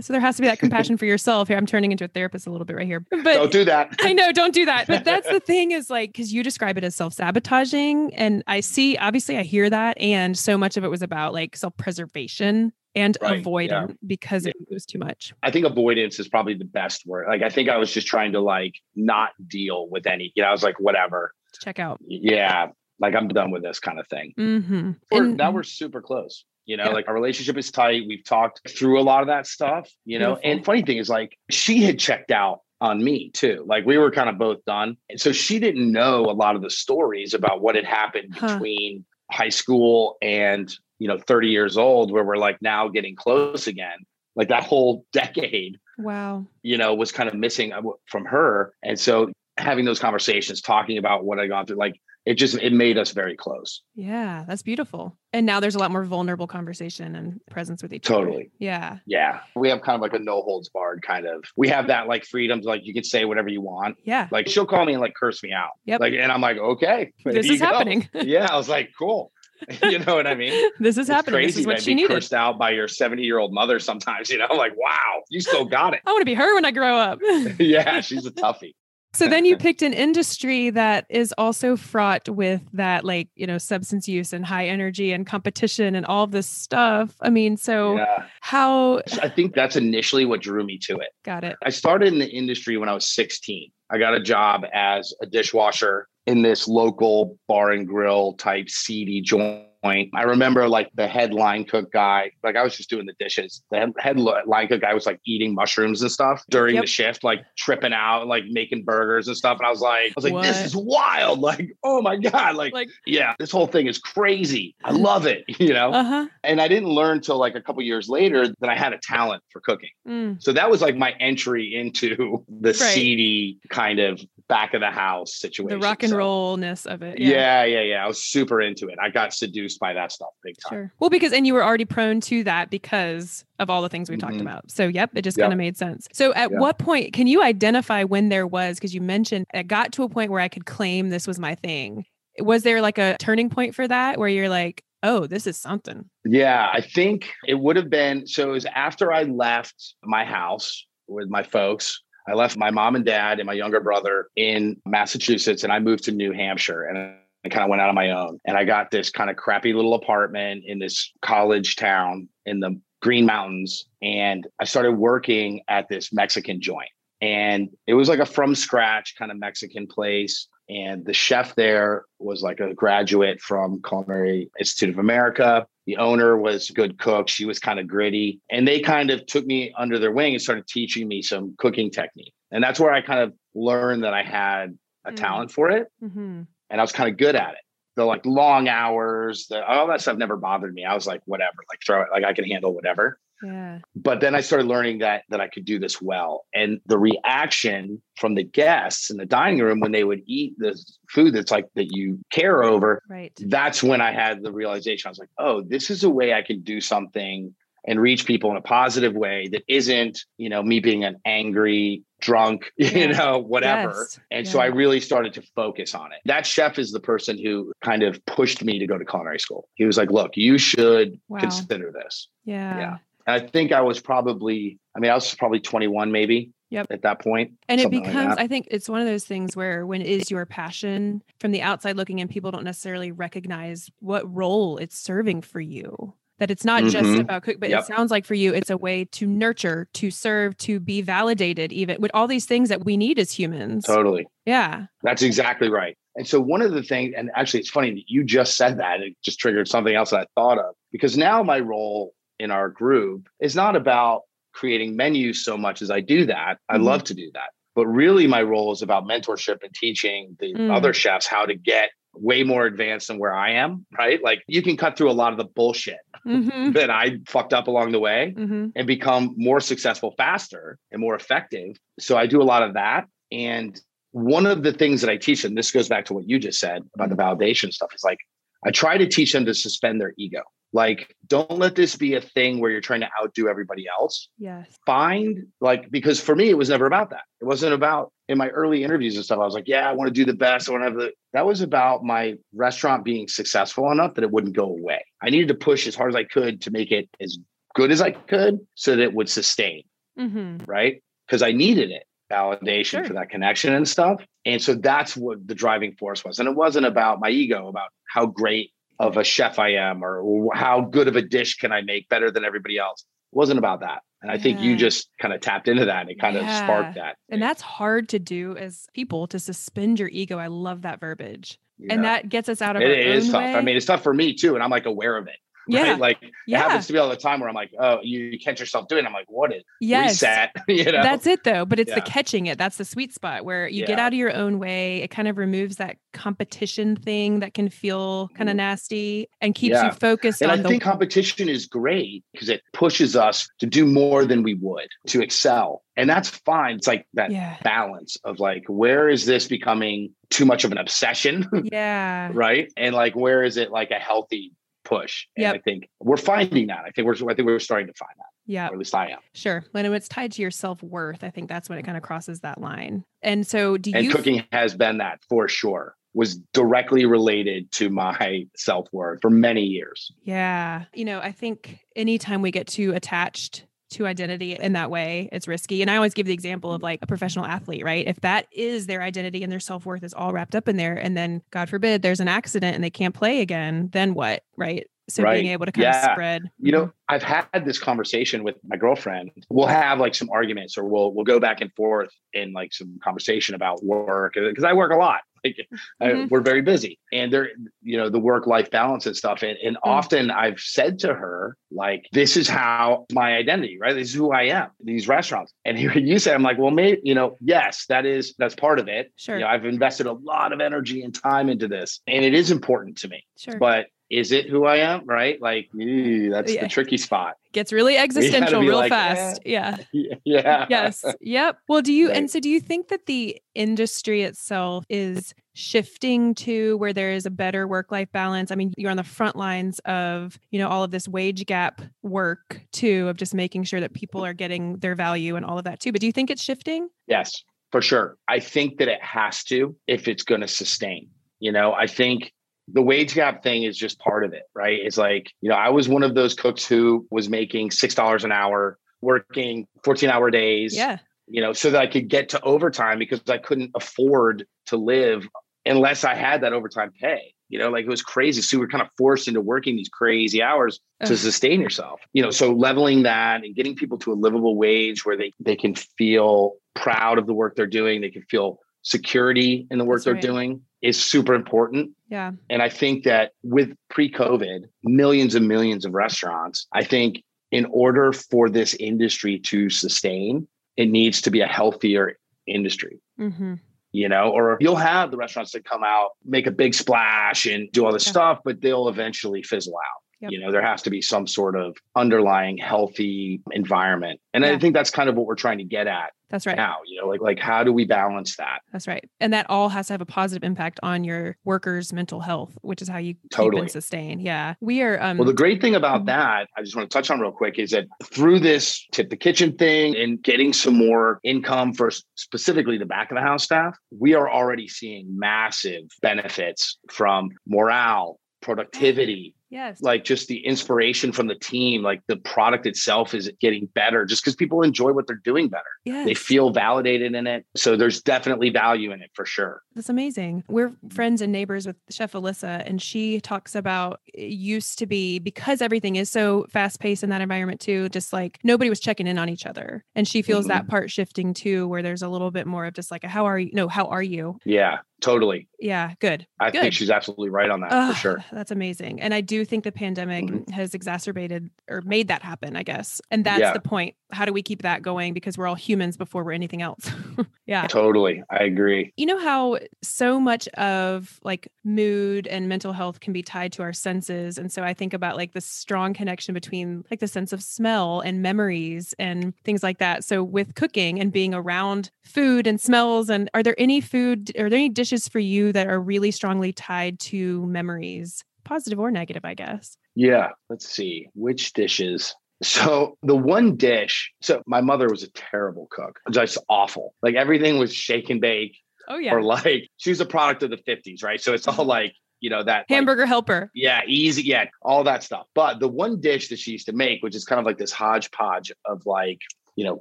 So 0.00 0.12
there 0.12 0.20
has 0.20 0.36
to 0.36 0.42
be 0.42 0.48
that 0.48 0.58
compassion 0.60 0.96
for 0.96 1.04
yourself. 1.04 1.48
Here, 1.48 1.56
I'm 1.56 1.66
turning 1.66 1.92
into 1.92 2.04
a 2.04 2.08
therapist 2.08 2.46
a 2.46 2.50
little 2.50 2.64
bit 2.64 2.76
right 2.76 2.86
here. 2.86 3.04
But 3.10 3.34
don't 3.34 3.52
do 3.52 3.64
that. 3.64 3.94
I 4.00 4.12
know, 4.12 4.32
don't 4.32 4.54
do 4.54 4.64
that. 4.64 4.86
But 4.86 5.04
that's 5.04 5.28
the 5.28 5.40
thing 5.46 5.72
is 5.72 5.90
like, 5.90 6.12
because 6.12 6.32
you 6.32 6.42
describe 6.42 6.78
it 6.78 6.84
as 6.84 6.94
self 6.94 7.12
sabotaging. 7.14 8.14
And 8.14 8.42
I 8.46 8.60
see, 8.60 8.96
obviously, 8.96 9.36
I 9.36 9.42
hear 9.42 9.68
that. 9.70 9.98
And 10.00 10.36
so 10.36 10.56
much 10.56 10.76
of 10.76 10.84
it 10.84 10.88
was 10.88 11.02
about 11.02 11.32
like 11.32 11.56
self 11.56 11.76
preservation 11.76 12.72
and 12.94 13.16
right, 13.22 13.38
avoidance 13.38 13.92
yeah. 13.92 14.06
because 14.06 14.46
yeah. 14.46 14.52
it 14.58 14.72
was 14.72 14.84
too 14.84 14.98
much. 14.98 15.32
I 15.42 15.50
think 15.50 15.66
avoidance 15.66 16.18
is 16.18 16.28
probably 16.28 16.54
the 16.54 16.64
best 16.64 17.06
word. 17.06 17.26
Like, 17.28 17.42
I 17.42 17.48
think 17.48 17.68
I 17.68 17.76
was 17.76 17.92
just 17.92 18.06
trying 18.06 18.32
to 18.32 18.40
like 18.40 18.74
not 18.96 19.30
deal 19.46 19.88
with 19.88 20.06
any, 20.06 20.32
you 20.34 20.42
know, 20.42 20.48
I 20.48 20.52
was 20.52 20.62
like, 20.62 20.80
whatever. 20.80 21.32
Check 21.62 21.78
out. 21.78 21.98
Yeah. 22.06 22.68
Like, 22.98 23.14
I'm 23.14 23.28
done 23.28 23.50
with 23.50 23.62
this 23.62 23.80
kind 23.80 23.98
of 23.98 24.06
thing. 24.08 24.34
Mm-hmm. 24.38 24.90
and, 25.10 25.36
now 25.36 25.50
we're 25.50 25.62
super 25.62 26.02
close. 26.02 26.44
You 26.70 26.76
know, 26.76 26.84
yeah. 26.84 26.90
like 26.90 27.08
our 27.08 27.14
relationship 27.14 27.58
is 27.58 27.72
tight. 27.72 28.04
We've 28.06 28.22
talked 28.22 28.60
through 28.70 29.00
a 29.00 29.02
lot 29.02 29.22
of 29.22 29.26
that 29.26 29.48
stuff, 29.48 29.90
you 30.04 30.20
know. 30.20 30.36
Beautiful. 30.36 30.50
And 30.52 30.64
funny 30.64 30.82
thing 30.82 30.98
is, 30.98 31.08
like, 31.08 31.36
she 31.50 31.82
had 31.82 31.98
checked 31.98 32.30
out 32.30 32.60
on 32.80 33.02
me 33.02 33.30
too. 33.30 33.64
Like, 33.66 33.84
we 33.84 33.98
were 33.98 34.12
kind 34.12 34.28
of 34.28 34.38
both 34.38 34.64
done. 34.66 34.96
And 35.08 35.20
so 35.20 35.32
she 35.32 35.58
didn't 35.58 35.90
know 35.90 36.26
a 36.26 36.32
lot 36.32 36.54
of 36.54 36.62
the 36.62 36.70
stories 36.70 37.34
about 37.34 37.60
what 37.60 37.74
had 37.74 37.84
happened 37.84 38.36
huh. 38.36 38.54
between 38.54 39.04
high 39.32 39.48
school 39.48 40.16
and, 40.22 40.72
you 41.00 41.08
know, 41.08 41.18
30 41.18 41.48
years 41.48 41.76
old, 41.76 42.12
where 42.12 42.22
we're 42.22 42.36
like 42.36 42.62
now 42.62 42.86
getting 42.86 43.16
close 43.16 43.66
again. 43.66 44.06
Like 44.36 44.50
that 44.50 44.62
whole 44.62 45.04
decade 45.12 45.80
Wow. 46.00 46.46
You 46.62 46.78
know, 46.78 46.94
was 46.94 47.12
kind 47.12 47.28
of 47.28 47.34
missing 47.34 47.72
uh, 47.72 47.82
from 48.06 48.24
her. 48.26 48.72
And 48.82 48.98
so 48.98 49.32
having 49.56 49.84
those 49.84 49.98
conversations, 49.98 50.60
talking 50.60 50.98
about 50.98 51.24
what 51.24 51.38
I 51.38 51.46
gone 51.46 51.66
through, 51.66 51.76
like 51.76 52.00
it 52.26 52.34
just 52.34 52.54
it 52.56 52.72
made 52.72 52.98
us 52.98 53.12
very 53.12 53.36
close. 53.36 53.82
Yeah, 53.94 54.44
that's 54.46 54.62
beautiful. 54.62 55.16
And 55.32 55.46
now 55.46 55.60
there's 55.60 55.74
a 55.74 55.78
lot 55.78 55.90
more 55.90 56.04
vulnerable 56.04 56.46
conversation 56.46 57.16
and 57.16 57.40
presence 57.50 57.82
with 57.82 57.92
each 57.92 58.02
totally. 58.02 58.22
other. 58.22 58.30
Totally. 58.32 58.50
Yeah. 58.58 58.98
Yeah. 59.06 59.40
We 59.56 59.68
have 59.70 59.80
kind 59.80 59.94
of 59.94 60.02
like 60.02 60.12
a 60.12 60.18
no 60.18 60.42
holds 60.42 60.68
barred 60.68 61.02
kind 61.02 61.26
of. 61.26 61.44
We 61.56 61.68
have 61.68 61.86
that 61.86 62.08
like 62.08 62.24
freedoms, 62.24 62.66
like 62.66 62.82
you 62.84 62.92
can 62.92 63.04
say 63.04 63.24
whatever 63.24 63.48
you 63.48 63.62
want. 63.62 63.96
Yeah. 64.04 64.28
Like 64.30 64.48
she'll 64.48 64.66
call 64.66 64.84
me 64.84 64.92
and 64.92 65.00
like 65.00 65.14
curse 65.14 65.42
me 65.42 65.52
out. 65.52 65.70
Yep. 65.86 66.00
Like 66.00 66.14
and 66.14 66.30
I'm 66.30 66.40
like, 66.40 66.58
okay. 66.58 67.12
This 67.24 67.48
is 67.48 67.60
happening. 67.60 68.08
yeah. 68.14 68.48
I 68.50 68.56
was 68.56 68.68
like, 68.68 68.90
cool. 68.98 69.32
you 69.82 69.98
know 70.00 70.14
what 70.14 70.26
I 70.26 70.34
mean? 70.34 70.52
This 70.78 70.96
is 70.96 71.00
it's 71.00 71.08
happening. 71.10 71.36
Crazy, 71.36 71.46
this 71.46 71.56
is 71.58 71.66
what 71.66 71.74
man, 71.74 71.82
she 71.82 71.94
needed. 71.94 72.10
Cursed 72.10 72.32
out 72.32 72.58
by 72.58 72.70
your 72.70 72.88
70 72.88 73.22
year 73.22 73.38
old 73.38 73.52
mother 73.52 73.78
sometimes, 73.78 74.30
you 74.30 74.38
know, 74.38 74.46
like, 74.54 74.72
wow, 74.76 75.22
you 75.28 75.40
still 75.40 75.66
got 75.66 75.94
it. 75.94 76.00
I 76.06 76.12
want 76.12 76.22
to 76.22 76.26
be 76.26 76.34
her 76.34 76.54
when 76.54 76.64
I 76.64 76.70
grow 76.70 76.96
up. 76.96 77.18
yeah, 77.58 78.00
she's 78.00 78.24
a 78.24 78.30
toughie. 78.30 78.72
So 79.12 79.28
then 79.28 79.44
you 79.44 79.56
picked 79.58 79.82
an 79.82 79.92
industry 79.92 80.70
that 80.70 81.06
is 81.08 81.34
also 81.36 81.76
fraught 81.76 82.28
with 82.28 82.62
that, 82.72 83.04
like, 83.04 83.28
you 83.34 83.46
know, 83.46 83.58
substance 83.58 84.08
use 84.08 84.32
and 84.32 84.44
high 84.44 84.66
energy 84.66 85.12
and 85.12 85.26
competition 85.26 85.94
and 85.94 86.06
all 86.06 86.26
this 86.26 86.46
stuff. 86.46 87.14
I 87.20 87.30
mean, 87.30 87.56
so 87.56 87.96
yeah. 87.96 88.24
how? 88.40 88.98
I 89.22 89.28
think 89.28 89.54
that's 89.54 89.76
initially 89.76 90.24
what 90.24 90.40
drew 90.42 90.64
me 90.64 90.78
to 90.78 90.98
it. 90.98 91.08
Got 91.24 91.44
it. 91.44 91.56
I 91.64 91.70
started 91.70 92.12
in 92.12 92.18
the 92.18 92.28
industry 92.28 92.76
when 92.76 92.88
I 92.88 92.94
was 92.94 93.08
16. 93.08 93.70
I 93.90 93.98
got 93.98 94.14
a 94.14 94.20
job 94.20 94.64
as 94.72 95.12
a 95.20 95.26
dishwasher 95.26 96.06
in 96.26 96.42
this 96.42 96.68
local 96.68 97.38
bar 97.48 97.72
and 97.72 97.88
grill 97.88 98.34
type 98.34 98.68
seedy 98.70 99.20
joint 99.20 99.66
point. 99.82 100.10
I 100.14 100.22
remember 100.22 100.68
like 100.68 100.90
the 100.94 101.06
head 101.06 101.32
line 101.32 101.64
cook 101.64 101.92
guy, 101.92 102.32
like 102.42 102.56
I 102.56 102.62
was 102.62 102.76
just 102.76 102.90
doing 102.90 103.06
the 103.06 103.14
dishes. 103.18 103.62
The 103.70 103.92
head 103.98 104.18
line 104.18 104.68
cook 104.68 104.80
guy 104.80 104.94
was 104.94 105.06
like 105.06 105.20
eating 105.24 105.54
mushrooms 105.54 106.02
and 106.02 106.10
stuff 106.10 106.44
during 106.50 106.74
yep. 106.76 106.84
the 106.84 106.88
shift, 106.88 107.24
like 107.24 107.42
tripping 107.56 107.92
out, 107.92 108.22
and 108.22 108.30
like 108.30 108.44
making 108.50 108.84
burgers 108.84 109.28
and 109.28 109.36
stuff. 109.36 109.58
And 109.58 109.66
I 109.66 109.70
was 109.70 109.80
like, 109.80 110.08
I 110.08 110.12
was 110.16 110.24
like, 110.24 110.32
what? 110.32 110.42
this 110.42 110.64
is 110.64 110.76
wild. 110.76 111.40
Like, 111.50 111.72
oh 111.82 112.00
my 112.00 112.16
God. 112.16 112.54
Like, 112.54 112.72
like, 112.72 112.90
yeah, 113.06 113.34
this 113.38 113.50
whole 113.50 113.66
thing 113.66 113.86
is 113.86 113.98
crazy. 113.98 114.76
I 114.84 114.92
love 114.92 115.26
it, 115.26 115.44
you 115.58 115.72
know? 115.72 115.90
Uh-huh. 115.92 116.28
And 116.44 116.60
I 116.60 116.68
didn't 116.68 116.90
learn 116.90 117.20
till 117.20 117.38
like 117.38 117.56
a 117.56 117.60
couple 117.60 117.82
years 117.82 118.08
later 118.08 118.46
that 118.60 118.70
I 118.70 118.76
had 118.76 118.92
a 118.92 118.98
talent 118.98 119.42
for 119.48 119.60
cooking. 119.60 119.90
Mm. 120.06 120.40
So 120.40 120.52
that 120.52 120.70
was 120.70 120.80
like 120.80 120.96
my 120.96 121.12
entry 121.18 121.74
into 121.74 122.44
the 122.48 122.68
right. 122.68 122.76
seedy 122.76 123.58
kind 123.70 123.98
of 123.98 124.20
back 124.50 124.74
of 124.74 124.80
the 124.80 124.90
house 124.90 125.32
situation. 125.34 125.80
The 125.80 125.86
rock 125.86 126.02
and 126.02 126.10
so, 126.10 126.18
rollness 126.18 126.84
of 126.84 127.02
it. 127.02 127.18
Yeah. 127.18 127.62
yeah, 127.62 127.64
yeah, 127.64 127.80
yeah. 127.80 128.04
I 128.04 128.06
was 128.08 128.22
super 128.22 128.60
into 128.60 128.88
it. 128.88 128.98
I 129.00 129.08
got 129.08 129.32
seduced 129.32 129.78
by 129.78 129.94
that 129.94 130.10
stuff 130.12 130.30
big 130.42 130.56
time. 130.58 130.70
Sure. 130.70 130.92
Well, 130.98 131.08
because 131.08 131.32
and 131.32 131.46
you 131.46 131.54
were 131.54 131.64
already 131.64 131.84
prone 131.84 132.20
to 132.22 132.42
that 132.44 132.68
because 132.68 133.44
of 133.60 133.70
all 133.70 133.80
the 133.80 133.88
things 133.88 134.10
we 134.10 134.16
mm-hmm. 134.16 134.28
talked 134.28 134.40
about. 134.40 134.70
So, 134.70 134.88
yep, 134.88 135.10
it 135.14 135.22
just 135.22 135.38
yep. 135.38 135.44
kind 135.44 135.52
of 135.52 135.58
made 135.58 135.76
sense. 135.76 136.08
So, 136.12 136.34
at 136.34 136.50
yep. 136.50 136.60
what 136.60 136.78
point 136.78 137.12
can 137.12 137.28
you 137.28 137.42
identify 137.42 138.02
when 138.04 138.28
there 138.28 138.46
was 138.46 138.76
because 138.76 138.94
you 138.94 139.00
mentioned 139.00 139.46
it 139.54 139.68
got 139.68 139.92
to 139.92 140.02
a 140.02 140.08
point 140.08 140.32
where 140.32 140.40
I 140.40 140.48
could 140.48 140.66
claim 140.66 141.10
this 141.10 141.26
was 141.26 141.38
my 141.38 141.54
thing. 141.54 142.04
Was 142.40 142.64
there 142.64 142.80
like 142.82 142.98
a 142.98 143.16
turning 143.20 143.50
point 143.50 143.74
for 143.74 143.86
that 143.86 144.18
where 144.18 144.28
you're 144.28 144.48
like, 144.48 144.82
oh, 145.02 145.26
this 145.26 145.46
is 145.46 145.56
something? 145.56 146.10
Yeah, 146.24 146.68
I 146.72 146.80
think 146.80 147.30
it 147.46 147.54
would 147.54 147.76
have 147.76 147.88
been 147.88 148.26
so 148.26 148.48
it 148.48 148.52
was 148.52 148.66
after 148.66 149.12
I 149.12 149.22
left 149.22 149.94
my 150.02 150.24
house 150.24 150.86
with 151.06 151.28
my 151.28 151.42
folks 151.42 152.00
I 152.28 152.34
left 152.34 152.56
my 152.56 152.70
mom 152.70 152.96
and 152.96 153.04
dad 153.04 153.40
and 153.40 153.46
my 153.46 153.52
younger 153.52 153.80
brother 153.80 154.28
in 154.36 154.80
Massachusetts 154.86 155.64
and 155.64 155.72
I 155.72 155.78
moved 155.78 156.04
to 156.04 156.12
New 156.12 156.32
Hampshire 156.32 156.84
and 156.84 156.98
I 157.44 157.48
kind 157.48 157.64
of 157.64 157.70
went 157.70 157.80
out 157.80 157.88
on 157.88 157.94
my 157.94 158.10
own. 158.10 158.38
And 158.46 158.56
I 158.56 158.64
got 158.64 158.90
this 158.90 159.10
kind 159.10 159.30
of 159.30 159.36
crappy 159.36 159.72
little 159.72 159.94
apartment 159.94 160.64
in 160.66 160.78
this 160.78 161.12
college 161.22 161.76
town 161.76 162.28
in 162.44 162.60
the 162.60 162.78
Green 163.00 163.24
Mountains. 163.24 163.86
And 164.02 164.46
I 164.60 164.64
started 164.64 164.92
working 164.92 165.62
at 165.68 165.88
this 165.88 166.12
Mexican 166.12 166.60
joint. 166.60 166.90
And 167.22 167.70
it 167.86 167.94
was 167.94 168.08
like 168.08 168.18
a 168.18 168.26
from 168.26 168.54
scratch 168.54 169.14
kind 169.18 169.30
of 169.30 169.38
Mexican 169.38 169.86
place. 169.86 170.48
And 170.70 171.04
the 171.04 171.12
chef 171.12 171.56
there 171.56 172.04
was 172.20 172.42
like 172.42 172.60
a 172.60 172.72
graduate 172.72 173.40
from 173.40 173.82
Culinary 173.82 174.50
Institute 174.58 174.90
of 174.90 174.98
America. 174.98 175.66
The 175.86 175.96
owner 175.96 176.36
was 176.36 176.70
a 176.70 176.72
good 176.72 176.98
cook. 176.98 177.28
She 177.28 177.44
was 177.44 177.58
kind 177.58 177.80
of 177.80 177.88
gritty. 177.88 178.40
And 178.50 178.68
they 178.68 178.78
kind 178.78 179.10
of 179.10 179.26
took 179.26 179.44
me 179.44 179.74
under 179.76 179.98
their 179.98 180.12
wing 180.12 180.34
and 180.34 180.42
started 180.42 180.68
teaching 180.68 181.08
me 181.08 181.22
some 181.22 181.56
cooking 181.58 181.90
technique. 181.90 182.32
And 182.52 182.62
that's 182.62 182.78
where 182.78 182.92
I 182.92 183.02
kind 183.02 183.20
of 183.20 183.32
learned 183.54 184.04
that 184.04 184.14
I 184.14 184.22
had 184.22 184.78
a 185.04 185.10
mm. 185.10 185.16
talent 185.16 185.50
for 185.50 185.70
it. 185.70 185.88
Mm-hmm. 186.02 186.42
And 186.70 186.80
I 186.80 186.82
was 186.82 186.92
kind 186.92 187.10
of 187.10 187.16
good 187.16 187.34
at 187.34 187.54
it 187.54 187.60
the 187.96 188.04
like 188.04 188.24
long 188.24 188.68
hours, 188.68 189.46
the 189.48 189.64
all 189.66 189.86
that 189.88 190.00
stuff 190.00 190.16
never 190.16 190.36
bothered 190.36 190.72
me. 190.72 190.84
I 190.84 190.94
was 190.94 191.06
like, 191.06 191.20
whatever, 191.26 191.56
like 191.68 191.80
throw 191.84 192.02
it, 192.02 192.08
like 192.12 192.24
I 192.24 192.32
can 192.32 192.44
handle 192.44 192.74
whatever. 192.74 193.18
Yeah. 193.42 193.78
But 193.96 194.20
then 194.20 194.34
I 194.34 194.40
started 194.40 194.66
learning 194.66 194.98
that 194.98 195.24
that 195.30 195.40
I 195.40 195.48
could 195.48 195.64
do 195.64 195.78
this 195.78 196.00
well. 196.00 196.44
And 196.54 196.80
the 196.86 196.98
reaction 196.98 198.00
from 198.16 198.34
the 198.34 198.44
guests 198.44 199.10
in 199.10 199.16
the 199.16 199.26
dining 199.26 199.60
room 199.60 199.80
when 199.80 199.92
they 199.92 200.04
would 200.04 200.22
eat 200.26 200.54
the 200.58 200.78
food 201.08 201.34
that's 201.34 201.50
like 201.50 201.66
that 201.74 201.92
you 201.94 202.18
care 202.30 202.62
over, 202.62 203.02
right. 203.08 203.32
That's 203.38 203.82
when 203.82 204.00
I 204.00 204.12
had 204.12 204.42
the 204.42 204.52
realization. 204.52 205.08
I 205.08 205.10
was 205.10 205.18
like, 205.18 205.30
oh, 205.38 205.62
this 205.62 205.90
is 205.90 206.04
a 206.04 206.10
way 206.10 206.34
I 206.34 206.42
can 206.42 206.62
do 206.62 206.80
something 206.80 207.54
and 207.86 208.00
reach 208.00 208.26
people 208.26 208.50
in 208.50 208.56
a 208.56 208.62
positive 208.62 209.14
way 209.14 209.48
that 209.52 209.62
isn't, 209.68 210.24
you 210.36 210.48
know, 210.48 210.62
me 210.62 210.80
being 210.80 211.04
an 211.04 211.16
angry 211.24 212.02
drunk, 212.20 212.70
you 212.76 213.08
know, 213.08 213.38
whatever. 213.38 214.06
Yes. 214.10 214.20
And 214.30 214.46
yeah. 214.46 214.52
so 214.52 214.60
I 214.60 214.66
really 214.66 215.00
started 215.00 215.32
to 215.34 215.42
focus 215.54 215.94
on 215.94 216.12
it. 216.12 216.20
That 216.26 216.46
chef 216.46 216.78
is 216.78 216.92
the 216.92 217.00
person 217.00 217.38
who 217.38 217.72
kind 217.82 218.02
of 218.02 218.24
pushed 218.26 218.62
me 218.62 218.78
to 218.78 218.86
go 218.86 218.98
to 218.98 219.04
culinary 219.04 219.40
school. 219.40 219.68
He 219.74 219.84
was 219.84 219.96
like, 219.96 220.10
look, 220.10 220.36
you 220.36 220.58
should 220.58 221.18
wow. 221.28 221.40
consider 221.40 221.92
this. 221.92 222.28
Yeah. 222.44 222.78
Yeah. 222.78 222.96
And 223.26 223.42
I 223.42 223.46
think 223.46 223.72
I 223.72 223.80
was 223.80 224.00
probably, 224.00 224.78
I 224.94 225.00
mean, 225.00 225.10
I 225.10 225.14
was 225.14 225.34
probably 225.34 225.60
21 225.60 226.12
maybe. 226.12 226.52
Yep. 226.72 226.86
At 226.90 227.02
that 227.02 227.20
point. 227.20 227.54
And 227.68 227.80
it 227.80 227.90
becomes, 227.90 228.36
like 228.36 228.38
I 228.38 228.46
think 228.46 228.68
it's 228.70 228.88
one 228.88 229.00
of 229.00 229.06
those 229.08 229.24
things 229.24 229.56
where 229.56 229.84
when 229.84 230.02
it 230.02 230.06
is 230.06 230.30
your 230.30 230.46
passion 230.46 231.20
from 231.40 231.50
the 231.50 231.62
outside 231.62 231.96
looking 231.96 232.20
in, 232.20 232.28
people 232.28 232.52
don't 232.52 232.62
necessarily 232.62 233.10
recognize 233.10 233.90
what 233.98 234.32
role 234.32 234.76
it's 234.76 234.96
serving 234.96 235.42
for 235.42 235.60
you 235.60 236.14
that 236.40 236.50
it's 236.50 236.64
not 236.64 236.82
mm-hmm. 236.82 236.90
just 236.90 237.20
about 237.20 237.42
cook, 237.42 237.60
but 237.60 237.68
yep. 237.68 237.80
it 237.80 237.86
sounds 237.86 238.10
like 238.10 238.24
for 238.24 238.34
you, 238.34 238.52
it's 238.52 238.70
a 238.70 238.76
way 238.76 239.04
to 239.04 239.26
nurture, 239.26 239.86
to 239.92 240.10
serve, 240.10 240.56
to 240.56 240.80
be 240.80 241.02
validated, 241.02 241.70
even 241.70 242.00
with 242.00 242.10
all 242.14 242.26
these 242.26 242.46
things 242.46 242.70
that 242.70 242.84
we 242.84 242.96
need 242.96 243.18
as 243.18 243.30
humans. 243.30 243.84
Totally. 243.84 244.26
Yeah. 244.46 244.86
That's 245.02 245.22
exactly 245.22 245.68
right. 245.68 245.96
And 246.16 246.26
so 246.26 246.40
one 246.40 246.62
of 246.62 246.72
the 246.72 246.82
things, 246.82 247.14
and 247.16 247.30
actually 247.36 247.60
it's 247.60 247.70
funny 247.70 247.92
that 247.92 248.04
you 248.08 248.24
just 248.24 248.56
said 248.56 248.78
that, 248.78 249.00
it 249.00 249.14
just 249.22 249.38
triggered 249.38 249.68
something 249.68 249.94
else 249.94 250.10
that 250.10 250.20
I 250.20 250.26
thought 250.34 250.58
of 250.58 250.74
because 250.90 251.16
now 251.16 251.42
my 251.42 251.60
role 251.60 252.14
in 252.40 252.50
our 252.50 252.68
group 252.68 253.28
is 253.38 253.54
not 253.54 253.76
about 253.76 254.22
creating 254.52 254.96
menus 254.96 255.44
so 255.44 255.56
much 255.56 255.82
as 255.82 255.90
I 255.90 256.00
do 256.00 256.26
that. 256.26 256.58
I 256.68 256.74
mm-hmm. 256.74 256.84
love 256.84 257.04
to 257.04 257.14
do 257.14 257.30
that. 257.34 257.50
But 257.76 257.86
really, 257.86 258.26
my 258.26 258.42
role 258.42 258.72
is 258.72 258.82
about 258.82 259.04
mentorship 259.04 259.62
and 259.62 259.72
teaching 259.72 260.36
the 260.40 260.52
mm. 260.52 260.74
other 260.74 260.92
chefs 260.92 261.26
how 261.26 261.46
to 261.46 261.54
get 261.54 261.90
way 262.14 262.42
more 262.42 262.66
advanced 262.66 263.06
than 263.08 263.18
where 263.18 263.32
I 263.32 263.52
am, 263.52 263.86
right? 263.96 264.22
Like 264.22 264.42
you 264.48 264.62
can 264.62 264.76
cut 264.76 264.96
through 264.96 265.10
a 265.10 265.12
lot 265.12 265.30
of 265.30 265.38
the 265.38 265.44
bullshit 265.44 266.00
mm-hmm. 266.26 266.72
that 266.72 266.90
I 266.90 267.18
fucked 267.28 267.52
up 267.52 267.68
along 267.68 267.92
the 267.92 268.00
way 268.00 268.34
mm-hmm. 268.36 268.70
and 268.74 268.86
become 268.86 269.34
more 269.36 269.60
successful 269.60 270.14
faster 270.16 270.78
and 270.90 271.00
more 271.00 271.14
effective. 271.14 271.76
So 272.00 272.16
I 272.16 272.26
do 272.26 272.42
a 272.42 272.44
lot 272.44 272.64
of 272.64 272.74
that. 272.74 273.06
And 273.30 273.80
one 274.10 274.46
of 274.46 274.64
the 274.64 274.72
things 274.72 275.00
that 275.02 275.10
I 275.10 275.16
teach, 275.16 275.44
and 275.44 275.56
this 275.56 275.70
goes 275.70 275.88
back 275.88 276.06
to 276.06 276.14
what 276.14 276.28
you 276.28 276.40
just 276.40 276.58
said 276.58 276.82
about 276.94 277.10
the 277.10 277.16
validation 277.16 277.72
stuff, 277.72 277.94
is 277.94 278.02
like 278.02 278.18
I 278.66 278.72
try 278.72 278.98
to 278.98 279.06
teach 279.06 279.32
them 279.32 279.44
to 279.46 279.54
suspend 279.54 280.00
their 280.00 280.12
ego. 280.18 280.42
Like, 280.72 281.16
don't 281.26 281.50
let 281.50 281.74
this 281.74 281.96
be 281.96 282.14
a 282.14 282.20
thing 282.20 282.60
where 282.60 282.70
you're 282.70 282.80
trying 282.80 283.00
to 283.00 283.08
outdo 283.20 283.48
everybody 283.48 283.86
else. 283.88 284.28
Yes. 284.38 284.66
Find, 284.86 285.46
like, 285.60 285.90
because 285.90 286.20
for 286.20 286.36
me, 286.36 286.48
it 286.48 286.56
was 286.56 286.68
never 286.68 286.86
about 286.86 287.10
that. 287.10 287.24
It 287.40 287.44
wasn't 287.44 287.74
about 287.74 288.12
in 288.28 288.38
my 288.38 288.48
early 288.50 288.84
interviews 288.84 289.16
and 289.16 289.24
stuff. 289.24 289.40
I 289.40 289.44
was 289.44 289.54
like, 289.54 289.66
yeah, 289.66 289.88
I 289.88 289.92
want 289.92 290.08
to 290.08 290.14
do 290.14 290.24
the 290.24 290.36
best. 290.36 290.68
I 290.68 290.72
want 290.72 290.82
to 290.82 290.90
have 290.90 290.94
the, 290.94 291.12
that 291.32 291.44
was 291.44 291.60
about 291.60 292.04
my 292.04 292.34
restaurant 292.54 293.04
being 293.04 293.26
successful 293.26 293.90
enough 293.90 294.14
that 294.14 294.22
it 294.22 294.30
wouldn't 294.30 294.54
go 294.54 294.66
away. 294.66 295.04
I 295.20 295.30
needed 295.30 295.48
to 295.48 295.54
push 295.54 295.88
as 295.88 295.96
hard 295.96 296.10
as 296.10 296.16
I 296.16 296.24
could 296.24 296.60
to 296.62 296.70
make 296.70 296.92
it 296.92 297.08
as 297.20 297.38
good 297.74 297.90
as 297.90 298.00
I 298.00 298.12
could 298.12 298.60
so 298.76 298.94
that 298.94 299.02
it 299.02 299.12
would 299.12 299.28
sustain. 299.28 299.82
Mm-hmm. 300.18 300.58
Right. 300.66 301.02
Because 301.26 301.42
I 301.42 301.50
needed 301.52 301.90
it 301.90 302.04
validation 302.30 302.84
sure. 302.84 303.04
for 303.04 303.14
that 303.14 303.28
connection 303.28 303.74
and 303.74 303.88
stuff. 303.88 304.22
And 304.44 304.62
so 304.62 304.74
that's 304.74 305.16
what 305.16 305.44
the 305.46 305.54
driving 305.54 305.96
force 305.96 306.24
was. 306.24 306.38
And 306.38 306.48
it 306.48 306.54
wasn't 306.54 306.86
about 306.86 307.20
my 307.20 307.28
ego, 307.28 307.66
about 307.66 307.88
how 308.08 308.26
great 308.26 308.70
of 309.00 309.16
a 309.16 309.24
chef 309.24 309.58
I 309.58 309.70
am 309.70 310.04
or 310.04 310.54
how 310.54 310.82
good 310.82 311.08
of 311.08 311.16
a 311.16 311.22
dish 311.22 311.56
can 311.56 311.72
I 311.72 311.80
make 311.80 312.08
better 312.10 312.30
than 312.30 312.44
everybody 312.44 312.78
else. 312.78 313.00
It 313.32 313.36
wasn't 313.36 313.58
about 313.58 313.80
that. 313.80 314.02
And 314.20 314.30
I 314.30 314.34
yeah. 314.34 314.42
think 314.42 314.60
you 314.60 314.76
just 314.76 315.08
kind 315.18 315.32
of 315.32 315.40
tapped 315.40 315.68
into 315.68 315.86
that 315.86 316.02
and 316.02 316.10
it 316.10 316.20
kind 316.20 316.36
yeah. 316.36 316.42
of 316.42 316.64
sparked 316.64 316.96
that. 316.96 317.16
And 317.30 317.40
that's 317.40 317.62
hard 317.62 318.10
to 318.10 318.18
do 318.18 318.58
as 318.58 318.86
people 318.92 319.26
to 319.28 319.38
suspend 319.38 319.98
your 319.98 320.10
ego. 320.10 320.38
I 320.38 320.48
love 320.48 320.82
that 320.82 321.00
verbiage. 321.00 321.58
Yeah. 321.78 321.94
And 321.94 322.04
that 322.04 322.28
gets 322.28 322.50
us 322.50 322.60
out 322.60 322.76
of 322.76 322.82
it 322.82 322.90
our 322.90 323.14
is 323.14 323.30
tough. 323.30 323.42
Way. 323.42 323.54
I 323.54 323.62
mean, 323.62 323.78
it's 323.78 323.86
tough 323.86 324.02
for 324.02 324.12
me 324.12 324.34
too. 324.34 324.54
And 324.54 324.62
I'm 324.62 324.70
like 324.70 324.84
aware 324.84 325.16
of 325.16 325.26
it. 325.28 325.36
Yeah. 325.68 325.90
Right? 325.90 326.00
Like 326.00 326.18
yeah. 326.46 326.58
it 326.58 326.62
happens 326.62 326.86
to 326.88 326.92
be 326.92 326.98
all 326.98 327.08
the 327.08 327.16
time 327.16 327.40
where 327.40 327.48
I'm 327.48 327.54
like, 327.54 327.70
oh, 327.78 327.98
you, 328.02 328.38
catch 328.38 328.60
yourself 328.60 328.88
doing. 328.88 329.04
It. 329.04 329.08
I'm 329.08 329.12
like, 329.12 329.30
what 329.30 329.54
is 329.54 329.62
yes. 329.80 330.10
reset? 330.10 330.50
you 330.68 330.84
know, 330.84 331.02
that's 331.02 331.26
it 331.26 331.44
though. 331.44 331.64
But 331.64 331.78
it's 331.78 331.90
yeah. 331.90 331.96
the 331.96 332.02
catching 332.02 332.46
it. 332.46 332.58
That's 332.58 332.76
the 332.76 332.84
sweet 332.84 333.14
spot 333.14 333.44
where 333.44 333.68
you 333.68 333.80
yeah. 333.80 333.86
get 333.86 333.98
out 333.98 334.12
of 334.12 334.18
your 334.18 334.34
own 334.34 334.58
way. 334.58 335.02
It 335.02 335.08
kind 335.08 335.28
of 335.28 335.36
removes 335.36 335.76
that 335.76 335.96
competition 336.12 336.96
thing 336.96 337.40
that 337.40 337.54
can 337.54 337.68
feel 337.68 338.28
kind 338.28 338.48
of 338.48 338.52
mm-hmm. 338.52 338.58
nasty 338.58 339.28
and 339.40 339.54
keeps 339.54 339.80
you 339.80 339.90
focused 339.92 340.40
and 340.42 340.50
I 340.50 340.56
the 340.56 340.68
think 340.68 340.82
competition 340.82 341.48
is 341.48 341.66
great 341.66 342.24
because 342.32 342.48
it 342.48 342.62
pushes 342.72 343.16
us 343.16 343.48
to 343.58 343.66
do 343.66 343.86
more 343.86 344.24
than 344.24 344.42
we 344.42 344.54
would 344.54 344.88
to 345.08 345.22
excel. 345.22 345.82
And 345.96 346.08
that's 346.08 346.28
fine. 346.28 346.76
It's 346.76 346.86
like 346.86 347.06
that 347.14 347.62
balance 347.62 348.16
of 348.24 348.40
like, 348.40 348.64
where 348.68 349.08
is 349.08 349.26
this 349.26 349.46
becoming 349.46 350.14
too 350.30 350.44
much 350.44 350.64
of 350.64 350.72
an 350.72 350.78
obsession? 350.78 351.48
Yeah. 351.70 352.30
right. 352.32 352.72
And 352.76 352.94
like, 352.94 353.14
where 353.14 353.44
is 353.44 353.56
it 353.56 353.70
like 353.70 353.90
a 353.90 353.98
healthy 353.98 354.52
push. 354.90 355.26
And 355.36 355.42
yep. 355.42 355.54
I 355.54 355.58
think 355.58 355.88
we're 356.00 356.16
finding 356.16 356.66
that. 356.66 356.80
I 356.84 356.90
think 356.90 357.06
we're 357.06 357.14
I 357.30 357.34
think 357.34 357.46
we're 357.46 357.58
starting 357.60 357.86
to 357.86 357.94
find 357.94 358.12
that. 358.18 358.26
Yeah. 358.46 358.68
Or 358.68 358.72
at 358.72 358.78
least 358.78 358.94
I 358.94 359.10
am. 359.10 359.20
Sure. 359.32 359.64
When 359.70 359.86
it's 359.86 360.08
tied 360.08 360.32
to 360.32 360.42
your 360.42 360.50
self-worth, 360.50 361.22
I 361.22 361.30
think 361.30 361.48
that's 361.48 361.68
when 361.68 361.78
it 361.78 361.84
kind 361.84 361.96
of 361.96 362.02
crosses 362.02 362.40
that 362.40 362.60
line. 362.60 363.04
And 363.22 363.46
so 363.46 363.76
do 363.76 363.92
and 363.94 364.04
you 364.04 364.10
cooking 364.10 364.44
has 364.50 364.74
been 364.74 364.98
that 364.98 365.20
for 365.28 365.46
sure 365.46 365.94
was 366.12 366.36
directly 366.52 367.06
related 367.06 367.70
to 367.70 367.88
my 367.88 368.46
self-worth 368.56 369.20
for 369.22 369.30
many 369.30 369.62
years. 369.62 370.10
Yeah. 370.24 370.86
You 370.92 371.04
know, 371.04 371.20
I 371.20 371.30
think 371.30 371.78
anytime 371.94 372.42
we 372.42 372.50
get 372.50 372.66
too 372.66 372.92
attached 372.92 373.66
to 373.90 374.06
identity 374.06 374.54
in 374.54 374.72
that 374.74 374.90
way, 374.90 375.28
it's 375.32 375.48
risky. 375.48 375.82
And 375.82 375.90
I 375.90 375.96
always 375.96 376.14
give 376.14 376.26
the 376.26 376.32
example 376.32 376.72
of 376.72 376.82
like 376.82 377.00
a 377.02 377.06
professional 377.06 377.44
athlete, 377.44 377.84
right? 377.84 378.06
If 378.06 378.20
that 378.20 378.46
is 378.52 378.86
their 378.86 379.02
identity 379.02 379.42
and 379.42 379.50
their 379.50 379.60
self 379.60 379.84
worth 379.84 380.02
is 380.02 380.14
all 380.14 380.32
wrapped 380.32 380.54
up 380.54 380.68
in 380.68 380.76
there, 380.76 380.94
and 380.94 381.16
then 381.16 381.42
God 381.50 381.68
forbid 381.68 382.02
there's 382.02 382.20
an 382.20 382.28
accident 382.28 382.74
and 382.74 382.84
they 382.84 382.90
can't 382.90 383.14
play 383.14 383.40
again, 383.40 383.90
then 383.92 384.14
what, 384.14 384.44
right? 384.56 384.86
So 385.10 385.22
right. 385.22 385.40
being 385.40 385.52
able 385.52 385.66
to 385.66 385.72
kind 385.72 385.84
yeah. 385.84 386.06
of 386.06 386.12
spread. 386.12 386.50
You 386.58 386.72
know. 386.72 386.92
I've 387.10 387.24
had 387.24 387.64
this 387.64 387.80
conversation 387.80 388.44
with 388.44 388.54
my 388.64 388.76
girlfriend. 388.76 389.32
We'll 389.48 389.66
have 389.66 389.98
like 389.98 390.14
some 390.14 390.30
arguments 390.30 390.78
or 390.78 390.84
we'll 390.84 391.12
we'll 391.12 391.24
go 391.24 391.40
back 391.40 391.60
and 391.60 391.72
forth 391.74 392.10
in 392.32 392.52
like 392.52 392.72
some 392.72 393.00
conversation 393.02 393.56
about 393.56 393.82
work 393.82 394.34
because 394.34 394.62
I 394.62 394.74
work 394.74 394.92
a 394.92 394.96
lot. 394.96 395.22
Like 395.44 395.56
mm-hmm. 395.72 396.22
I, 396.22 396.26
we're 396.30 396.40
very 396.40 396.62
busy 396.62 397.00
and 397.12 397.32
there, 397.32 397.50
you 397.82 397.96
know, 397.96 398.10
the 398.10 398.18
work 398.20 398.46
life 398.46 398.70
balance 398.70 399.06
and 399.06 399.16
stuff. 399.16 399.42
And, 399.42 399.56
and 399.64 399.76
mm-hmm. 399.76 399.90
often 399.90 400.30
I've 400.30 400.60
said 400.60 400.98
to 401.00 401.14
her, 401.14 401.56
like, 401.70 402.06
this 402.12 402.36
is 402.36 402.46
how 402.46 403.06
my 403.12 403.34
identity, 403.34 403.78
right? 403.80 403.94
This 403.94 404.10
is 404.10 404.14
who 404.14 404.32
I 404.32 404.42
am, 404.44 404.68
these 404.80 405.08
restaurants. 405.08 405.52
And 405.64 405.78
here 405.78 405.96
you 405.96 406.18
say, 406.18 406.34
I'm 406.34 406.42
like, 406.42 406.58
well, 406.58 406.70
maybe, 406.70 407.00
you 407.02 407.14
know, 407.14 407.36
yes, 407.40 407.86
that 407.88 408.06
is, 408.06 408.34
that's 408.38 408.54
part 408.54 408.78
of 408.78 408.88
it. 408.88 409.12
Sure. 409.16 409.36
You 409.36 409.42
know, 409.42 409.48
I've 409.48 409.64
invested 409.64 410.06
a 410.06 410.12
lot 410.12 410.52
of 410.52 410.60
energy 410.60 411.02
and 411.02 411.14
time 411.14 411.48
into 411.48 411.66
this 411.66 412.00
and 412.06 412.24
it 412.24 412.34
is 412.34 412.50
important 412.50 412.98
to 412.98 413.08
me. 413.08 413.24
Sure. 413.36 413.58
But 413.58 413.86
is 414.10 414.32
it 414.32 414.50
who 414.50 414.64
I 414.64 414.78
am? 414.78 415.06
Right? 415.06 415.40
Like, 415.40 415.68
ew, 415.72 416.30
that's 416.30 416.52
yeah. 416.52 416.62
the 416.62 416.68
tricky 416.68 416.96
spot. 416.96 417.36
Gets 417.52 417.72
really 417.72 417.96
existential 417.96 418.60
real 418.60 418.78
like, 418.78 418.90
fast. 418.90 419.40
Eh. 419.46 419.50
Yeah. 419.50 419.76
Yeah. 420.24 420.66
Yes. 420.68 421.04
Yep. 421.20 421.58
Well, 421.68 421.82
do 421.82 421.92
you, 421.92 422.08
right. 422.08 422.16
and 422.16 422.30
so 422.30 422.40
do 422.40 422.48
you 422.48 422.60
think 422.60 422.88
that 422.88 423.06
the 423.06 423.40
industry 423.54 424.22
itself 424.22 424.84
is 424.88 425.34
shifting 425.54 426.34
to 426.34 426.76
where 426.78 426.92
there 426.92 427.12
is 427.12 427.26
a 427.26 427.30
better 427.30 427.66
work 427.66 427.90
life 427.90 428.10
balance? 428.12 428.50
I 428.50 428.54
mean, 428.54 428.72
you're 428.76 428.90
on 428.90 428.96
the 428.96 429.04
front 429.04 429.36
lines 429.36 429.78
of, 429.80 430.38
you 430.50 430.58
know, 430.58 430.68
all 430.68 430.84
of 430.84 430.90
this 430.90 431.08
wage 431.08 431.46
gap 431.46 431.80
work 432.02 432.60
too, 432.72 433.08
of 433.08 433.16
just 433.16 433.34
making 433.34 433.64
sure 433.64 433.80
that 433.80 433.94
people 433.94 434.24
are 434.24 434.34
getting 434.34 434.76
their 434.78 434.94
value 434.94 435.36
and 435.36 435.44
all 435.44 435.58
of 435.58 435.64
that 435.64 435.80
too. 435.80 435.92
But 435.92 436.00
do 436.00 436.06
you 436.06 436.12
think 436.12 436.30
it's 436.30 436.42
shifting? 436.42 436.88
Yes, 437.06 437.42
for 437.72 437.82
sure. 437.82 438.16
I 438.28 438.40
think 438.40 438.78
that 438.78 438.88
it 438.88 439.02
has 439.02 439.42
to 439.44 439.76
if 439.86 440.08
it's 440.08 440.22
going 440.22 440.42
to 440.42 440.48
sustain. 440.48 441.08
You 441.40 441.52
know, 441.52 441.72
I 441.72 441.86
think 441.86 442.32
the 442.72 442.82
wage 442.82 443.14
gap 443.14 443.42
thing 443.42 443.62
is 443.64 443.76
just 443.76 443.98
part 443.98 444.24
of 444.24 444.32
it, 444.32 444.44
right? 444.54 444.78
It's 444.80 444.98
like, 444.98 445.32
you 445.40 445.48
know, 445.48 445.56
I 445.56 445.68
was 445.68 445.88
one 445.88 446.02
of 446.02 446.14
those 446.14 446.34
cooks 446.34 446.66
who 446.66 447.06
was 447.10 447.28
making 447.28 447.70
$6 447.70 448.24
an 448.24 448.32
hour, 448.32 448.78
working 449.00 449.66
14 449.84 450.10
hour 450.10 450.30
days. 450.30 450.76
Yeah. 450.76 450.98
You 451.26 451.40
know, 451.40 451.52
so 451.52 451.70
that 451.70 451.80
I 451.80 451.86
could 451.86 452.08
get 452.08 452.28
to 452.30 452.42
overtime 452.42 452.98
because 452.98 453.20
I 453.28 453.38
couldn't 453.38 453.70
afford 453.74 454.46
to 454.66 454.76
live 454.76 455.28
unless 455.64 456.02
I 456.02 456.14
had 456.14 456.42
that 456.42 456.52
overtime 456.52 456.90
pay. 457.00 457.34
You 457.48 457.58
know, 457.58 457.68
like 457.68 457.84
it 457.84 457.88
was 457.88 458.02
crazy. 458.02 458.42
So 458.42 458.58
we 458.58 458.64
are 458.64 458.68
kind 458.68 458.82
of 458.82 458.88
forced 458.96 459.26
into 459.26 459.40
working 459.40 459.76
these 459.76 459.88
crazy 459.88 460.42
hours 460.42 460.80
to 461.04 461.16
sustain 461.16 461.60
yourself. 461.60 462.00
You 462.12 462.22
know, 462.22 462.30
so 462.30 462.52
leveling 462.52 463.02
that 463.02 463.44
and 463.44 463.54
getting 463.54 463.74
people 463.74 463.98
to 463.98 464.12
a 464.12 464.14
livable 464.14 464.56
wage 464.56 465.04
where 465.04 465.16
they 465.16 465.32
they 465.40 465.56
can 465.56 465.74
feel 465.74 466.54
proud 466.74 467.18
of 467.18 467.26
the 467.26 467.34
work 467.34 467.56
they're 467.56 467.66
doing, 467.66 468.00
they 468.00 468.10
can 468.10 468.22
feel 468.22 468.58
security 468.82 469.66
in 469.70 469.78
the 469.78 469.84
work 469.84 469.98
That's 469.98 470.04
they're 470.06 470.14
right. 470.14 470.22
doing 470.22 470.62
is 470.82 471.00
super 471.00 471.34
important. 471.34 471.90
Yeah. 472.08 472.32
And 472.48 472.62
I 472.62 472.68
think 472.68 473.04
that 473.04 473.32
with 473.42 473.76
pre 473.88 474.10
COVID, 474.10 474.64
millions 474.82 475.34
and 475.34 475.46
millions 475.46 475.84
of 475.84 475.94
restaurants, 475.94 476.66
I 476.72 476.84
think 476.84 477.22
in 477.50 477.66
order 477.66 478.12
for 478.12 478.48
this 478.48 478.74
industry 478.74 479.38
to 479.40 479.68
sustain, 479.70 480.46
it 480.76 480.86
needs 480.86 481.20
to 481.22 481.30
be 481.30 481.40
a 481.40 481.46
healthier 481.46 482.18
industry. 482.46 483.00
Mm-hmm. 483.18 483.54
You 483.92 484.08
know, 484.08 484.30
or 484.30 484.56
you'll 484.60 484.76
have 484.76 485.10
the 485.10 485.16
restaurants 485.16 485.50
that 485.52 485.64
come 485.64 485.82
out, 485.82 486.10
make 486.24 486.46
a 486.46 486.52
big 486.52 486.74
splash 486.74 487.46
and 487.46 487.70
do 487.72 487.84
all 487.84 487.92
this 487.92 488.06
yeah. 488.06 488.12
stuff, 488.12 488.38
but 488.44 488.60
they'll 488.60 488.88
eventually 488.88 489.42
fizzle 489.42 489.74
out. 489.74 490.02
Yep. 490.20 490.32
You 490.32 490.40
know, 490.40 490.52
there 490.52 490.62
has 490.62 490.82
to 490.82 490.90
be 490.90 491.00
some 491.00 491.26
sort 491.26 491.56
of 491.56 491.76
underlying 491.96 492.58
healthy 492.58 493.40
environment. 493.52 494.20
And 494.34 494.44
yeah. 494.44 494.52
I 494.52 494.58
think 494.58 494.74
that's 494.74 494.90
kind 494.90 495.08
of 495.08 495.14
what 495.14 495.26
we're 495.26 495.34
trying 495.34 495.58
to 495.58 495.64
get 495.64 495.86
at 495.86 496.12
that's 496.30 496.46
right. 496.46 496.56
Now, 496.56 496.76
you 496.86 497.00
know, 497.00 497.08
like 497.08 497.20
like 497.20 497.38
how 497.38 497.64
do 497.64 497.72
we 497.72 497.84
balance 497.84 498.36
that? 498.36 498.60
That's 498.72 498.86
right. 498.86 499.08
And 499.18 499.32
that 499.32 499.46
all 499.48 499.68
has 499.68 499.88
to 499.88 499.94
have 499.94 500.00
a 500.00 500.06
positive 500.06 500.44
impact 500.44 500.78
on 500.82 501.02
your 501.02 501.36
workers' 501.44 501.92
mental 501.92 502.20
health, 502.20 502.56
which 502.62 502.80
is 502.80 502.88
how 502.88 502.98
you 502.98 503.16
totally 503.30 503.68
sustain. 503.68 504.20
Yeah. 504.20 504.54
We 504.60 504.80
are 504.82 505.00
um 505.02 505.18
Well, 505.18 505.26
the 505.26 505.34
great 505.34 505.60
thing 505.60 505.74
about 505.74 505.98
mm-hmm. 505.98 506.06
that, 506.06 506.48
I 506.56 506.62
just 506.62 506.76
want 506.76 506.88
to 506.88 506.94
touch 506.96 507.10
on 507.10 507.20
real 507.20 507.32
quick 507.32 507.58
is 507.58 507.70
that 507.70 507.86
through 508.04 508.38
this 508.40 508.86
tip 508.92 509.10
the 509.10 509.16
kitchen 509.16 509.56
thing 509.56 509.96
and 509.96 510.22
getting 510.22 510.52
some 510.52 510.76
more 510.76 511.18
income 511.24 511.74
for 511.74 511.90
specifically 512.14 512.78
the 512.78 512.86
back 512.86 513.10
of 513.10 513.16
the 513.16 513.22
house 513.22 513.42
staff, 513.42 513.76
we 513.98 514.14
are 514.14 514.30
already 514.30 514.68
seeing 514.68 515.18
massive 515.18 515.82
benefits 516.00 516.78
from 516.88 517.30
morale, 517.46 518.20
productivity, 518.40 519.34
Yes. 519.50 519.82
Like 519.82 520.04
just 520.04 520.28
the 520.28 520.44
inspiration 520.46 521.12
from 521.12 521.26
the 521.26 521.34
team, 521.34 521.82
like 521.82 522.02
the 522.06 522.16
product 522.16 522.66
itself 522.66 523.14
is 523.14 523.30
getting 523.40 523.66
better 523.74 524.04
just 524.04 524.22
because 524.22 524.36
people 524.36 524.62
enjoy 524.62 524.92
what 524.92 525.06
they're 525.06 525.20
doing 525.24 525.48
better. 525.48 525.64
Yes. 525.84 526.06
They 526.06 526.14
feel 526.14 526.50
validated 526.50 527.14
in 527.14 527.26
it. 527.26 527.44
So 527.56 527.76
there's 527.76 528.00
definitely 528.00 528.50
value 528.50 528.92
in 528.92 529.02
it 529.02 529.10
for 529.14 529.26
sure. 529.26 529.62
That's 529.74 529.88
amazing. 529.88 530.44
We're 530.48 530.72
friends 530.90 531.20
and 531.20 531.32
neighbors 531.32 531.66
with 531.66 531.76
Chef 531.90 532.12
Alyssa, 532.12 532.62
and 532.66 532.80
she 532.80 533.20
talks 533.20 533.54
about 533.54 534.00
it 534.06 534.30
used 534.30 534.78
to 534.78 534.86
be 534.86 535.18
because 535.18 535.60
everything 535.60 535.96
is 535.96 536.10
so 536.10 536.46
fast 536.50 536.80
paced 536.80 537.02
in 537.02 537.10
that 537.10 537.20
environment 537.20 537.60
too, 537.60 537.88
just 537.88 538.12
like 538.12 538.38
nobody 538.44 538.70
was 538.70 538.80
checking 538.80 539.06
in 539.06 539.18
on 539.18 539.28
each 539.28 539.46
other. 539.46 539.84
And 539.94 540.06
she 540.06 540.22
feels 540.22 540.44
mm-hmm. 540.44 540.58
that 540.58 540.68
part 540.68 540.90
shifting 540.90 541.34
too, 541.34 541.66
where 541.68 541.82
there's 541.82 542.02
a 542.02 542.08
little 542.08 542.30
bit 542.30 542.46
more 542.46 542.66
of 542.66 542.74
just 542.74 542.90
like, 542.90 543.04
how 543.04 543.26
are 543.26 543.38
you? 543.38 543.50
No, 543.52 543.68
how 543.68 543.86
are 543.86 544.02
you? 544.02 544.38
Yeah. 544.44 544.78
Totally. 545.00 545.48
Yeah, 545.58 545.94
good. 546.00 546.26
I 546.38 546.50
good. 546.50 546.62
think 546.62 546.74
she's 546.74 546.90
absolutely 546.90 547.30
right 547.30 547.50
on 547.50 547.60
that 547.60 547.70
oh, 547.72 547.92
for 547.92 547.98
sure. 547.98 548.24
That's 548.32 548.50
amazing. 548.50 549.00
And 549.00 549.12
I 549.12 549.20
do 549.20 549.44
think 549.44 549.64
the 549.64 549.72
pandemic 549.72 550.26
mm-hmm. 550.26 550.52
has 550.52 550.74
exacerbated 550.74 551.50
or 551.68 551.82
made 551.82 552.08
that 552.08 552.22
happen, 552.22 552.56
I 552.56 552.62
guess. 552.62 553.00
And 553.10 553.24
that's 553.24 553.40
yeah. 553.40 553.52
the 553.52 553.60
point. 553.60 553.94
How 554.12 554.24
do 554.24 554.32
we 554.32 554.42
keep 554.42 554.62
that 554.62 554.82
going? 554.82 555.14
Because 555.14 555.38
we're 555.38 555.46
all 555.46 555.54
humans 555.54 555.96
before 555.96 556.24
we're 556.24 556.32
anything 556.32 556.62
else. 556.62 556.90
yeah. 557.46 557.66
Totally. 557.66 558.22
I 558.30 558.44
agree. 558.44 558.92
You 558.96 559.06
know 559.06 559.18
how 559.18 559.58
so 559.82 560.18
much 560.18 560.48
of 560.48 561.18
like 561.22 561.48
mood 561.64 562.26
and 562.26 562.48
mental 562.48 562.72
health 562.72 563.00
can 563.00 563.12
be 563.12 563.22
tied 563.22 563.52
to 563.52 563.62
our 563.62 563.72
senses. 563.72 564.38
And 564.38 564.52
so 564.52 564.62
I 564.62 564.74
think 564.74 564.92
about 564.92 565.16
like 565.16 565.32
the 565.32 565.40
strong 565.40 565.94
connection 565.94 566.34
between 566.34 566.84
like 566.90 567.00
the 567.00 567.08
sense 567.08 567.32
of 567.32 567.42
smell 567.42 568.00
and 568.00 568.22
memories 568.22 568.94
and 568.98 569.34
things 569.44 569.62
like 569.62 569.78
that. 569.78 570.04
So 570.04 570.24
with 570.24 570.54
cooking 570.54 571.00
and 571.00 571.12
being 571.12 571.34
around 571.34 571.90
food 572.02 572.46
and 572.46 572.60
smells, 572.60 573.08
and 573.08 573.30
are 573.34 573.42
there 573.42 573.54
any 573.58 573.80
food, 573.80 574.32
are 574.36 574.50
there 574.50 574.58
any 574.58 574.68
dishes? 574.68 574.89
Dishes 574.90 575.08
for 575.08 575.20
you 575.20 575.52
that 575.52 575.68
are 575.68 575.80
really 575.80 576.10
strongly 576.10 576.52
tied 576.52 576.98
to 576.98 577.46
memories, 577.46 578.24
positive 578.44 578.80
or 578.80 578.90
negative, 578.90 579.24
I 579.24 579.34
guess? 579.34 579.76
Yeah. 579.94 580.30
Let's 580.48 580.68
see. 580.68 581.08
Which 581.14 581.52
dishes? 581.52 582.14
So 582.42 582.96
the 583.02 583.14
one 583.14 583.56
dish, 583.56 584.12
so 584.22 584.42
my 584.46 584.62
mother 584.62 584.88
was 584.88 585.02
a 585.02 585.10
terrible 585.10 585.68
cook, 585.70 586.00
just 586.10 586.38
awful. 586.48 586.94
Like 587.02 587.14
everything 587.14 587.58
was 587.58 587.72
shake 587.72 588.08
and 588.10 588.20
bake. 588.20 588.56
Oh 588.88 588.96
yeah. 588.96 589.14
Or 589.14 589.22
like 589.22 589.68
she 589.76 589.90
was 589.90 590.00
a 590.00 590.06
product 590.06 590.42
of 590.42 590.50
the 590.50 590.56
50s, 590.56 591.04
right? 591.04 591.20
So 591.20 591.34
it's 591.34 591.46
all 591.46 591.54
mm-hmm. 591.54 591.68
like, 591.68 591.94
you 592.20 592.30
know, 592.30 592.42
that 592.42 592.64
hamburger 592.68 593.02
like, 593.02 593.08
helper. 593.08 593.50
Yeah, 593.54 593.82
easy. 593.86 594.22
Yeah, 594.22 594.46
all 594.62 594.84
that 594.84 595.02
stuff. 595.02 595.26
But 595.34 595.60
the 595.60 595.68
one 595.68 596.00
dish 596.00 596.28
that 596.28 596.38
she 596.38 596.52
used 596.52 596.66
to 596.66 596.72
make, 596.72 597.02
which 597.02 597.14
is 597.14 597.24
kind 597.24 597.38
of 597.38 597.44
like 597.44 597.58
this 597.58 597.72
hodgepodge 597.72 598.52
of 598.66 598.84
like 598.86 599.20
you 599.60 599.66
know, 599.66 599.76